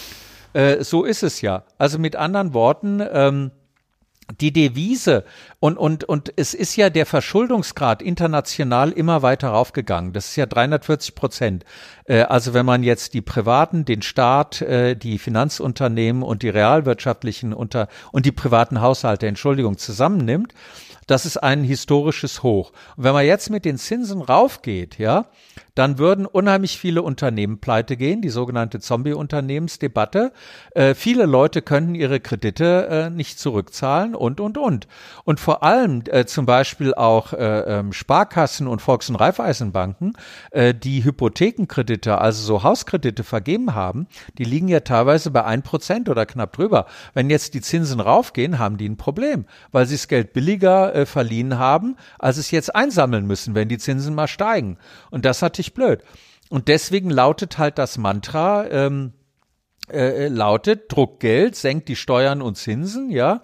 äh, 0.52 0.84
so 0.84 1.04
ist 1.04 1.22
es 1.22 1.40
ja. 1.40 1.64
Also 1.78 1.98
mit 1.98 2.16
anderen 2.16 2.54
Worten, 2.54 3.02
ähm, 3.12 3.50
die 4.38 4.52
Devise 4.52 5.24
und, 5.58 5.76
und, 5.76 6.04
und 6.04 6.32
es 6.36 6.54
ist 6.54 6.76
ja 6.76 6.90
der 6.90 7.06
Verschuldungsgrad 7.06 8.02
international 8.02 8.92
immer 8.92 9.22
weiter 9.22 9.48
raufgegangen. 9.48 10.12
Das 10.12 10.28
ist 10.28 10.36
ja 10.36 10.46
340 10.46 11.14
Prozent. 11.14 11.64
Äh, 12.04 12.22
also 12.22 12.54
wenn 12.54 12.66
man 12.66 12.82
jetzt 12.82 13.14
die 13.14 13.22
Privaten, 13.22 13.84
den 13.84 14.02
Staat, 14.02 14.62
äh, 14.62 14.94
die 14.96 15.18
Finanzunternehmen 15.18 16.22
und 16.22 16.42
die 16.42 16.48
realwirtschaftlichen 16.48 17.52
unter 17.52 17.88
und 18.12 18.26
die 18.26 18.32
privaten 18.32 18.80
Haushalte, 18.80 19.26
Entschuldigung, 19.26 19.78
zusammennimmt, 19.78 20.54
das 21.06 21.26
ist 21.26 21.38
ein 21.38 21.64
historisches 21.64 22.42
Hoch. 22.44 22.72
Und 22.96 23.04
wenn 23.04 23.14
man 23.14 23.26
jetzt 23.26 23.50
mit 23.50 23.64
den 23.64 23.78
Zinsen 23.78 24.22
raufgeht, 24.22 24.98
ja, 24.98 25.26
dann 25.80 25.96
würden 25.96 26.26
unheimlich 26.26 26.78
viele 26.78 27.00
Unternehmen 27.00 27.58
pleite 27.58 27.96
gehen, 27.96 28.20
die 28.20 28.28
sogenannte 28.28 28.80
Zombie-Unternehmensdebatte. 28.80 30.30
Äh, 30.74 30.94
viele 30.94 31.24
Leute 31.24 31.62
könnten 31.62 31.94
ihre 31.94 32.20
Kredite 32.20 32.86
äh, 32.88 33.08
nicht 33.08 33.38
zurückzahlen 33.38 34.14
und, 34.14 34.40
und, 34.40 34.58
und. 34.58 34.88
Und 35.24 35.40
vor 35.40 35.62
allem 35.62 36.02
äh, 36.10 36.26
zum 36.26 36.44
Beispiel 36.44 36.92
auch 36.92 37.32
äh, 37.32 37.60
ähm, 37.60 37.94
Sparkassen 37.94 38.66
und 38.66 38.82
Volks- 38.82 39.08
und 39.08 39.16
Raiffeisenbanken, 39.16 40.18
äh, 40.50 40.74
die 40.74 41.02
Hypothekenkredite, 41.02 42.18
also 42.18 42.42
so 42.42 42.62
Hauskredite 42.62 43.24
vergeben 43.24 43.74
haben, 43.74 44.06
die 44.36 44.44
liegen 44.44 44.68
ja 44.68 44.80
teilweise 44.80 45.30
bei 45.30 45.46
ein 45.46 45.62
Prozent 45.62 46.10
oder 46.10 46.26
knapp 46.26 46.52
drüber. 46.52 46.84
Wenn 47.14 47.30
jetzt 47.30 47.54
die 47.54 47.62
Zinsen 47.62 48.00
raufgehen, 48.00 48.58
haben 48.58 48.76
die 48.76 48.86
ein 48.86 48.98
Problem, 48.98 49.46
weil 49.72 49.86
sie 49.86 49.94
das 49.94 50.08
Geld 50.08 50.34
billiger 50.34 50.94
äh, 50.94 51.06
verliehen 51.06 51.58
haben, 51.58 51.96
als 52.18 52.36
es 52.36 52.50
jetzt 52.50 52.74
einsammeln 52.74 53.26
müssen, 53.26 53.54
wenn 53.54 53.70
die 53.70 53.78
Zinsen 53.78 54.14
mal 54.14 54.28
steigen. 54.28 54.76
Und 55.10 55.24
das 55.24 55.40
hat 55.40 55.56
richtig 55.70 55.74
blöd. 55.74 56.02
Und 56.48 56.68
deswegen 56.68 57.10
lautet 57.10 57.58
halt 57.58 57.78
das 57.78 57.96
Mantra, 57.96 58.66
ähm, 58.68 59.12
äh, 59.90 60.28
lautet, 60.28 60.92
Druck 60.92 61.20
Geld, 61.20 61.56
senkt 61.56 61.88
die 61.88 61.96
Steuern 61.96 62.42
und 62.42 62.56
Zinsen, 62.56 63.10
ja. 63.10 63.42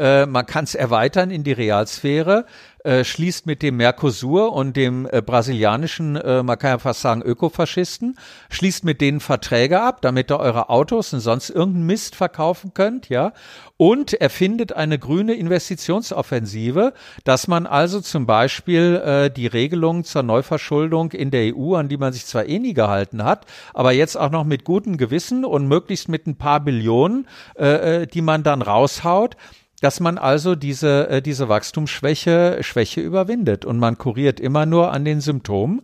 Äh, 0.00 0.24
man 0.24 0.46
kann 0.46 0.64
es 0.64 0.74
erweitern 0.74 1.30
in 1.30 1.44
die 1.44 1.52
Realsphäre 1.52 2.46
äh, 2.84 3.04
schließt 3.04 3.46
mit 3.46 3.62
dem 3.62 3.76
Mercosur 3.76 4.54
und 4.54 4.74
dem 4.74 5.06
äh, 5.10 5.20
brasilianischen, 5.20 6.16
äh, 6.16 6.42
man 6.42 6.58
kann 6.58 6.70
ja 6.70 6.78
fast 6.78 7.02
sagen, 7.02 7.20
Ökofaschisten, 7.20 8.16
schließt 8.48 8.84
mit 8.84 9.02
denen 9.02 9.20
Verträge 9.20 9.82
ab, 9.82 10.00
damit 10.00 10.30
ihr 10.30 10.40
eure 10.40 10.70
Autos 10.70 11.12
und 11.12 11.20
sonst 11.20 11.50
irgendeinen 11.50 11.84
Mist 11.84 12.16
verkaufen 12.16 12.72
könnt, 12.72 13.10
ja, 13.10 13.32
und 13.76 14.14
erfindet 14.14 14.72
eine 14.72 14.98
grüne 14.98 15.34
Investitionsoffensive, 15.34 16.94
dass 17.24 17.48
man 17.48 17.66
also 17.66 18.00
zum 18.00 18.24
Beispiel 18.24 19.02
äh, 19.04 19.30
die 19.30 19.46
Regelung 19.46 20.04
zur 20.04 20.22
Neuverschuldung 20.22 21.12
in 21.12 21.30
der 21.30 21.54
EU, 21.54 21.74
an 21.74 21.88
die 21.88 21.98
man 21.98 22.14
sich 22.14 22.24
zwar 22.24 22.46
eh 22.46 22.58
nie 22.58 22.74
gehalten 22.74 23.24
hat, 23.24 23.44
aber 23.74 23.92
jetzt 23.92 24.16
auch 24.16 24.30
noch 24.30 24.44
mit 24.44 24.64
gutem 24.64 24.96
Gewissen 24.96 25.44
und 25.44 25.68
möglichst 25.68 26.08
mit 26.08 26.26
ein 26.26 26.36
paar 26.36 26.60
Billionen, 26.60 27.26
die 27.58 28.22
man 28.22 28.42
dann 28.42 28.62
raushaut, 28.62 29.36
dass 29.80 30.00
man 30.00 30.18
also 30.18 30.54
diese, 30.54 31.08
äh, 31.08 31.22
diese 31.22 31.48
Wachstumsschwäche 31.48 32.58
Schwäche 32.62 33.00
überwindet 33.00 33.64
und 33.64 33.78
man 33.78 33.98
kuriert 33.98 34.40
immer 34.40 34.66
nur 34.66 34.92
an 34.92 35.04
den 35.04 35.20
Symptomen. 35.20 35.82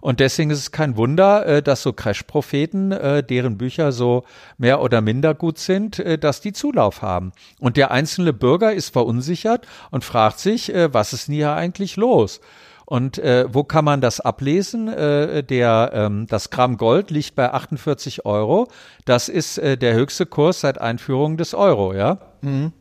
Und 0.00 0.18
deswegen 0.18 0.50
ist 0.50 0.58
es 0.58 0.72
kein 0.72 0.96
Wunder, 0.96 1.46
äh, 1.46 1.62
dass 1.62 1.82
so 1.82 1.92
Crash-Propheten, 1.92 2.90
äh, 2.90 3.22
deren 3.22 3.56
Bücher 3.56 3.92
so 3.92 4.24
mehr 4.58 4.80
oder 4.80 5.00
minder 5.00 5.34
gut 5.34 5.58
sind, 5.58 6.02
dass 6.20 6.40
die 6.40 6.52
Zulauf 6.52 7.02
haben. 7.02 7.32
Und 7.60 7.76
der 7.76 7.90
einzelne 7.92 8.32
Bürger 8.32 8.72
ist 8.72 8.92
verunsichert 8.92 9.66
und 9.90 10.04
fragt 10.04 10.40
sich, 10.40 10.72
was 10.90 11.12
ist 11.12 11.28
denn 11.28 11.36
hier 11.36 11.52
eigentlich 11.52 11.96
los? 11.96 12.40
Und 12.84 13.18
äh, 13.18 13.46
wo 13.48 13.64
kann 13.64 13.84
man 13.84 14.00
das 14.00 14.20
ablesen? 14.20 14.88
Äh, 14.88 15.42
der, 15.44 15.92
ähm, 15.94 16.26
das 16.26 16.50
Gramm 16.50 16.76
Gold 16.76 17.10
liegt 17.10 17.34
bei 17.34 17.50
48 17.50 18.26
Euro. 18.26 18.68
Das 19.04 19.28
ist 19.28 19.56
äh, 19.58 19.78
der 19.78 19.94
höchste 19.94 20.26
Kurs 20.26 20.60
seit 20.60 20.78
Einführung 20.78 21.36
des 21.36 21.54
Euro, 21.54 21.94
ja. 21.94 22.18
Mhm. 22.42 22.72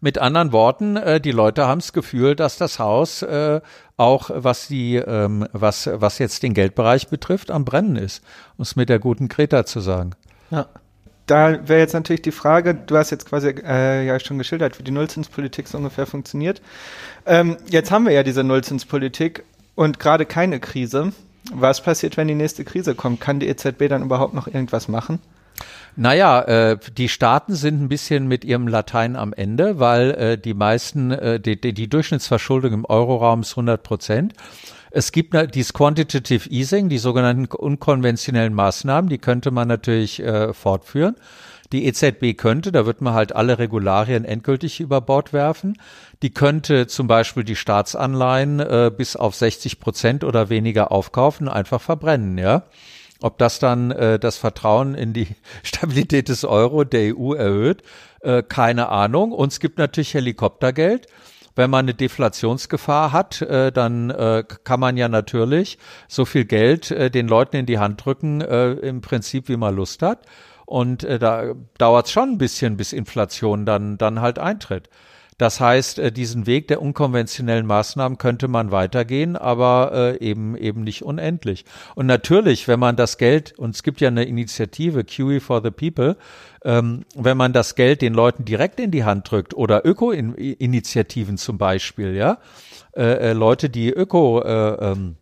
Mit 0.00 0.18
anderen 0.18 0.52
Worten, 0.52 0.96
äh, 0.96 1.20
die 1.20 1.32
Leute 1.32 1.66
haben 1.66 1.80
das 1.80 1.92
Gefühl, 1.92 2.34
dass 2.36 2.56
das 2.56 2.78
Haus 2.78 3.22
äh, 3.22 3.60
auch, 3.96 4.30
was 4.32 4.68
die, 4.68 4.96
ähm, 4.96 5.46
was, 5.52 5.88
was 5.92 6.18
jetzt 6.18 6.42
den 6.42 6.54
Geldbereich 6.54 7.08
betrifft, 7.08 7.50
am 7.50 7.64
Brennen 7.64 7.96
ist, 7.96 8.22
um 8.56 8.62
es 8.62 8.76
mit 8.76 8.88
der 8.88 8.98
guten 8.98 9.28
Greta 9.28 9.66
zu 9.66 9.80
sagen. 9.80 10.12
Ja. 10.50 10.66
Da 11.26 11.68
wäre 11.68 11.80
jetzt 11.80 11.92
natürlich 11.92 12.22
die 12.22 12.32
Frage, 12.32 12.74
du 12.74 12.96
hast 12.96 13.10
jetzt 13.10 13.26
quasi 13.26 13.48
äh, 13.48 14.06
ja 14.06 14.18
schon 14.18 14.38
geschildert, 14.38 14.78
wie 14.78 14.82
die 14.82 14.92
Nullzinspolitik 14.92 15.68
so 15.68 15.76
ungefähr 15.76 16.06
funktioniert. 16.06 16.62
Ähm, 17.26 17.58
jetzt 17.68 17.90
haben 17.90 18.06
wir 18.06 18.12
ja 18.12 18.22
diese 18.22 18.44
Nullzinspolitik 18.44 19.44
und 19.74 20.00
gerade 20.00 20.24
keine 20.24 20.58
Krise. 20.58 21.12
Was 21.52 21.82
passiert, 21.82 22.16
wenn 22.16 22.28
die 22.28 22.34
nächste 22.34 22.64
Krise 22.64 22.94
kommt? 22.94 23.20
Kann 23.20 23.40
die 23.40 23.48
EZB 23.48 23.88
dann 23.88 24.02
überhaupt 24.02 24.32
noch 24.32 24.46
irgendwas 24.46 24.88
machen? 24.88 25.20
Naja, 26.00 26.42
äh, 26.42 26.78
die 26.96 27.08
Staaten 27.08 27.56
sind 27.56 27.82
ein 27.82 27.88
bisschen 27.88 28.28
mit 28.28 28.44
ihrem 28.44 28.68
Latein 28.68 29.16
am 29.16 29.32
Ende, 29.32 29.80
weil 29.80 30.12
äh, 30.12 30.38
die 30.38 30.54
meisten, 30.54 31.10
äh, 31.10 31.40
die, 31.40 31.60
die, 31.60 31.74
die 31.74 31.88
Durchschnittsverschuldung 31.88 32.72
im 32.72 32.84
Euroraum 32.84 33.40
ist 33.40 33.50
100 33.50 33.82
Prozent. 33.82 34.32
Es 34.92 35.10
gibt 35.10 35.34
dieses 35.56 35.72
Quantitative 35.72 36.48
Easing, 36.50 36.88
die 36.88 36.98
sogenannten 36.98 37.46
unkonventionellen 37.46 38.54
Maßnahmen, 38.54 39.10
die 39.10 39.18
könnte 39.18 39.50
man 39.50 39.66
natürlich 39.66 40.22
äh, 40.22 40.54
fortführen. 40.54 41.16
Die 41.72 41.86
EZB 41.86 42.38
könnte, 42.38 42.70
da 42.70 42.86
wird 42.86 43.00
man 43.00 43.14
halt 43.14 43.34
alle 43.34 43.58
Regularien 43.58 44.24
endgültig 44.24 44.78
über 44.78 45.00
Bord 45.00 45.32
werfen. 45.32 45.78
Die 46.22 46.30
könnte 46.30 46.86
zum 46.86 47.08
Beispiel 47.08 47.42
die 47.42 47.56
Staatsanleihen 47.56 48.60
äh, 48.60 48.92
bis 48.96 49.16
auf 49.16 49.34
60 49.34 49.80
Prozent 49.80 50.22
oder 50.22 50.48
weniger 50.48 50.92
aufkaufen, 50.92 51.48
einfach 51.48 51.80
verbrennen, 51.80 52.38
ja. 52.38 52.62
Ob 53.20 53.38
das 53.38 53.58
dann 53.58 53.90
äh, 53.90 54.18
das 54.18 54.36
Vertrauen 54.36 54.94
in 54.94 55.12
die 55.12 55.28
Stabilität 55.62 56.28
des 56.28 56.44
Euro 56.44 56.84
der 56.84 57.16
EU 57.16 57.34
erhöht, 57.34 57.82
äh, 58.20 58.42
keine 58.42 58.88
Ahnung. 58.88 59.32
Und 59.32 59.52
es 59.52 59.60
gibt 59.60 59.78
natürlich 59.78 60.14
Helikoptergeld. 60.14 61.06
Wenn 61.56 61.70
man 61.70 61.86
eine 61.86 61.94
Deflationsgefahr 61.94 63.10
hat, 63.10 63.42
äh, 63.42 63.72
dann 63.72 64.10
äh, 64.10 64.44
kann 64.62 64.78
man 64.78 64.96
ja 64.96 65.08
natürlich 65.08 65.78
so 66.06 66.24
viel 66.24 66.44
Geld 66.44 66.92
äh, 66.92 67.10
den 67.10 67.26
Leuten 67.26 67.56
in 67.56 67.66
die 67.66 67.80
Hand 67.80 68.04
drücken, 68.04 68.40
äh, 68.40 68.72
im 68.74 69.00
Prinzip 69.00 69.48
wie 69.48 69.56
man 69.56 69.74
Lust 69.74 70.02
hat. 70.02 70.24
Und 70.66 71.02
äh, 71.02 71.18
da 71.18 71.54
dauert 71.78 72.06
es 72.06 72.12
schon 72.12 72.30
ein 72.30 72.38
bisschen, 72.38 72.76
bis 72.76 72.92
Inflation 72.92 73.66
dann, 73.66 73.98
dann 73.98 74.20
halt 74.20 74.38
eintritt. 74.38 74.88
Das 75.38 75.60
heißt, 75.60 76.00
äh, 76.00 76.12
diesen 76.12 76.46
Weg 76.46 76.68
der 76.68 76.82
unkonventionellen 76.82 77.64
Maßnahmen 77.66 78.18
könnte 78.18 78.48
man 78.48 78.72
weitergehen, 78.72 79.36
aber 79.36 79.92
äh, 79.94 80.18
eben 80.18 80.56
eben 80.56 80.82
nicht 80.82 81.02
unendlich. 81.02 81.64
Und 81.94 82.06
natürlich, 82.06 82.68
wenn 82.68 82.80
man 82.80 82.96
das 82.96 83.16
Geld, 83.16 83.56
und 83.58 83.74
es 83.74 83.82
gibt 83.82 84.00
ja 84.00 84.08
eine 84.08 84.24
Initiative, 84.24 85.04
QE 85.04 85.40
for 85.40 85.62
the 85.62 85.70
People, 85.70 86.16
ähm, 86.64 87.04
wenn 87.14 87.36
man 87.36 87.52
das 87.52 87.76
Geld 87.76 88.02
den 88.02 88.14
Leuten 88.14 88.44
direkt 88.44 88.80
in 88.80 88.90
die 88.90 89.04
Hand 89.04 89.30
drückt 89.30 89.54
oder 89.54 89.86
Öko-Initiativen 89.86 91.38
zum 91.38 91.56
Beispiel, 91.56 92.14
ja, 92.14 92.38
äh, 92.96 93.32
Leute, 93.32 93.70
die 93.70 93.90
Öko 93.90 94.42
äh, 94.42 94.92
ähm, 94.92 95.16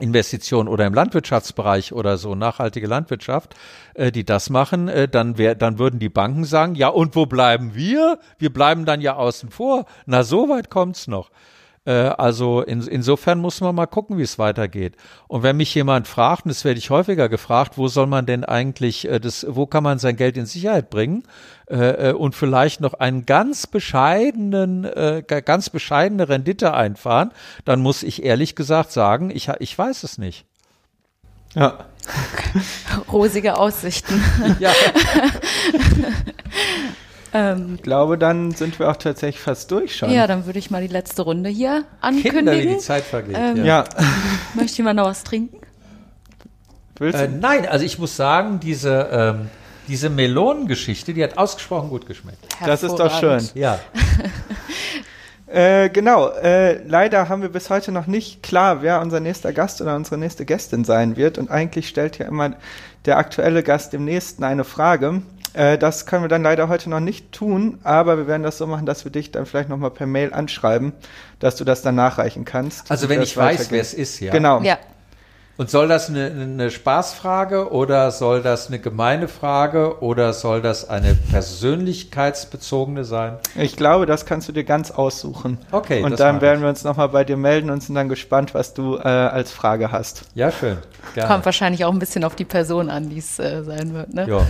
Investitionen 0.00 0.68
oder 0.68 0.86
im 0.86 0.94
Landwirtschaftsbereich 0.94 1.92
oder 1.92 2.18
so, 2.18 2.34
nachhaltige 2.34 2.88
Landwirtschaft, 2.88 3.54
äh, 3.94 4.10
die 4.10 4.24
das 4.24 4.50
machen, 4.50 4.88
äh, 4.88 5.08
dann, 5.08 5.38
wär, 5.38 5.54
dann 5.54 5.78
würden 5.78 6.00
die 6.00 6.08
Banken 6.08 6.44
sagen, 6.44 6.74
ja, 6.74 6.88
und 6.88 7.14
wo 7.14 7.26
bleiben 7.26 7.74
wir? 7.74 8.18
Wir 8.38 8.52
bleiben 8.52 8.86
dann 8.86 9.00
ja 9.00 9.14
außen 9.14 9.50
vor. 9.50 9.86
Na, 10.06 10.24
so 10.24 10.48
weit 10.48 10.68
kommt's 10.68 11.06
noch. 11.06 11.30
Äh, 11.86 11.92
also 11.92 12.62
in, 12.62 12.82
insofern 12.86 13.38
muss 13.40 13.60
man 13.60 13.74
mal 13.74 13.86
gucken, 13.86 14.18
wie 14.18 14.22
es 14.22 14.38
weitergeht. 14.38 14.96
Und 15.28 15.42
wenn 15.42 15.56
mich 15.56 15.74
jemand 15.74 16.08
fragt, 16.08 16.44
und 16.44 16.48
das 16.50 16.64
werde 16.64 16.78
ich 16.78 16.90
häufiger 16.90 17.28
gefragt, 17.28 17.76
wo 17.76 17.88
soll 17.88 18.06
man 18.06 18.26
denn 18.26 18.44
eigentlich, 18.44 19.08
äh, 19.08 19.20
das, 19.20 19.46
wo 19.48 19.66
kann 19.66 19.84
man 19.84 19.98
sein 19.98 20.16
Geld 20.16 20.36
in 20.36 20.46
Sicherheit 20.46 20.90
bringen? 20.90 21.24
Äh, 21.68 22.10
äh 22.10 22.12
und 22.12 22.34
vielleicht 22.34 22.80
noch 22.80 22.94
einen 22.94 23.26
ganz 23.26 23.66
bescheidenen, 23.66 24.84
äh, 24.84 25.22
ganz 25.26 25.70
bescheidene 25.70 26.28
Rendite 26.28 26.74
einfahren, 26.74 27.32
dann 27.64 27.80
muss 27.80 28.02
ich 28.02 28.22
ehrlich 28.22 28.56
gesagt 28.56 28.92
sagen, 28.92 29.30
ich, 29.30 29.50
ich 29.58 29.76
weiß 29.76 30.04
es 30.04 30.18
nicht. 30.18 30.46
Ja. 31.54 31.86
Rosige 33.12 33.58
Aussichten. 33.58 34.22
ja. 34.58 34.72
Ähm, 37.34 37.74
ich 37.74 37.82
glaube, 37.82 38.16
dann 38.16 38.52
sind 38.52 38.78
wir 38.78 38.88
auch 38.88 38.96
tatsächlich 38.96 39.40
fast 39.42 39.70
durch 39.72 39.96
schon. 39.96 40.10
Ja, 40.10 40.28
dann 40.28 40.46
würde 40.46 40.60
ich 40.60 40.70
mal 40.70 40.80
die 40.80 40.92
letzte 40.92 41.22
Runde 41.22 41.50
hier 41.50 41.84
ankündigen. 42.00 42.36
Kinder, 42.36 42.52
wie 42.52 42.66
die 42.68 42.78
Zeit 42.78 43.02
vergeht. 43.02 43.36
Ähm, 43.36 43.64
ja. 43.64 43.84
Möchte 44.54 44.78
jemand 44.78 44.98
noch 44.98 45.06
was 45.06 45.24
trinken? 45.24 45.58
Äh, 47.00 47.26
nein, 47.28 47.66
also 47.66 47.84
ich 47.84 47.98
muss 47.98 48.16
sagen, 48.16 48.60
diese, 48.60 49.08
ähm, 49.10 49.50
diese 49.88 50.10
Melonengeschichte, 50.10 51.12
die 51.12 51.24
hat 51.24 51.36
ausgesprochen 51.36 51.90
gut 51.90 52.06
geschmeckt. 52.06 52.38
Das 52.64 52.84
ist 52.84 52.94
doch 52.94 53.18
schön. 53.18 53.46
Ja. 53.54 53.80
Äh, 55.46 55.90
genau, 55.90 56.30
äh, 56.30 56.82
leider 56.84 57.28
haben 57.28 57.40
wir 57.40 57.48
bis 57.48 57.70
heute 57.70 57.92
noch 57.92 58.08
nicht 58.08 58.42
klar, 58.42 58.82
wer 58.82 59.00
unser 59.00 59.20
nächster 59.20 59.52
Gast 59.52 59.80
oder 59.80 59.94
unsere 59.94 60.18
nächste 60.18 60.44
Gästin 60.44 60.84
sein 60.84 61.16
wird. 61.16 61.38
Und 61.38 61.48
eigentlich 61.48 61.86
stellt 61.86 62.18
ja 62.18 62.26
immer 62.26 62.56
der 63.04 63.18
aktuelle 63.18 63.62
Gast 63.62 63.92
dem 63.92 64.04
nächsten 64.04 64.42
eine 64.42 64.64
Frage. 64.64 65.22
Äh, 65.54 65.78
das 65.78 66.04
können 66.04 66.22
wir 66.24 66.28
dann 66.28 66.42
leider 66.42 66.68
heute 66.68 66.90
noch 66.90 67.00
nicht 67.00 67.32
tun, 67.32 67.78
aber 67.84 68.18
wir 68.18 68.26
werden 68.26 68.42
das 68.42 68.58
so 68.58 68.66
machen, 68.66 68.86
dass 68.86 69.04
wir 69.04 69.12
dich 69.12 69.30
dann 69.30 69.46
vielleicht 69.46 69.68
nochmal 69.68 69.90
per 69.90 70.06
Mail 70.06 70.32
anschreiben, 70.32 70.92
dass 71.38 71.56
du 71.56 71.64
das 71.64 71.82
dann 71.82 71.94
nachreichen 71.94 72.44
kannst. 72.44 72.90
Also 72.90 73.08
wenn 73.08 73.22
ich 73.22 73.36
weiß, 73.36 73.70
wer 73.70 73.80
es 73.80 73.94
ist, 73.94 74.20
ja. 74.20 74.32
Genau. 74.32 74.60
Ja. 74.62 74.78
Und 75.56 75.70
soll 75.70 75.86
das 75.86 76.08
eine, 76.08 76.32
eine 76.32 76.68
Spaßfrage 76.68 77.70
oder 77.70 78.10
soll 78.10 78.42
das 78.42 78.66
eine 78.66 78.80
gemeine 78.80 79.28
Frage 79.28 80.02
oder 80.02 80.32
soll 80.32 80.60
das 80.60 80.88
eine 80.88 81.14
persönlichkeitsbezogene 81.14 83.04
sein? 83.04 83.36
Ich 83.54 83.76
glaube, 83.76 84.04
das 84.06 84.26
kannst 84.26 84.48
du 84.48 84.52
dir 84.52 84.64
ganz 84.64 84.90
aussuchen. 84.90 85.58
Okay. 85.70 86.02
Und 86.02 86.18
dann 86.18 86.40
werden 86.40 86.60
wir 86.60 86.68
uns 86.68 86.82
nochmal 86.82 87.08
bei 87.08 87.22
dir 87.22 87.36
melden 87.36 87.70
und 87.70 87.84
sind 87.84 87.94
dann 87.94 88.08
gespannt, 88.08 88.52
was 88.52 88.74
du 88.74 88.96
äh, 88.96 89.02
als 89.02 89.52
Frage 89.52 89.92
hast. 89.92 90.24
Ja, 90.34 90.50
schön. 90.50 90.78
Gerne. 91.14 91.30
Kommt 91.30 91.44
wahrscheinlich 91.44 91.84
auch 91.84 91.92
ein 91.92 92.00
bisschen 92.00 92.24
auf 92.24 92.34
die 92.34 92.44
Person 92.44 92.90
an, 92.90 93.10
die 93.10 93.18
es 93.18 93.38
äh, 93.38 93.62
sein 93.62 93.94
wird. 93.94 94.12
Ne? 94.12 94.26
Ja. 94.28 94.40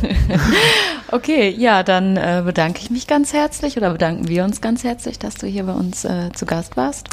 okay, 1.13 1.51
ja, 1.51 1.83
dann 1.83 2.17
äh, 2.17 2.43
bedanke 2.47 2.81
ich 2.81 2.91
mich 2.91 3.07
ganz 3.07 3.35
herzlich 3.35 3.77
oder 3.77 3.91
bedanken 3.91 4.29
wir 4.29 4.43
uns 4.45 4.63
ganz 4.63 4.85
herzlich, 4.85 5.19
dass 5.19 5.35
du 5.35 5.47
hier 5.47 5.65
bei 5.65 5.75
uns 5.75 6.07
äh, 6.07 6.31
zu 6.33 6.47
Gast 6.47 6.79
warst. 6.79 7.09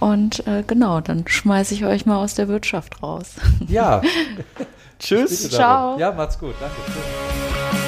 Und 0.00 0.46
äh, 0.46 0.62
genau, 0.66 1.00
dann 1.00 1.26
schmeiße 1.26 1.74
ich 1.74 1.84
euch 1.84 2.06
mal 2.06 2.16
aus 2.16 2.34
der 2.34 2.48
Wirtschaft 2.48 3.02
raus. 3.02 3.34
Ja. 3.66 4.02
Tschüss. 4.98 5.50
Ciao. 5.50 5.98
Ja, 5.98 6.12
macht's 6.12 6.38
gut. 6.38 6.54
Danke. 6.60 6.76
Tschüss. 6.86 7.87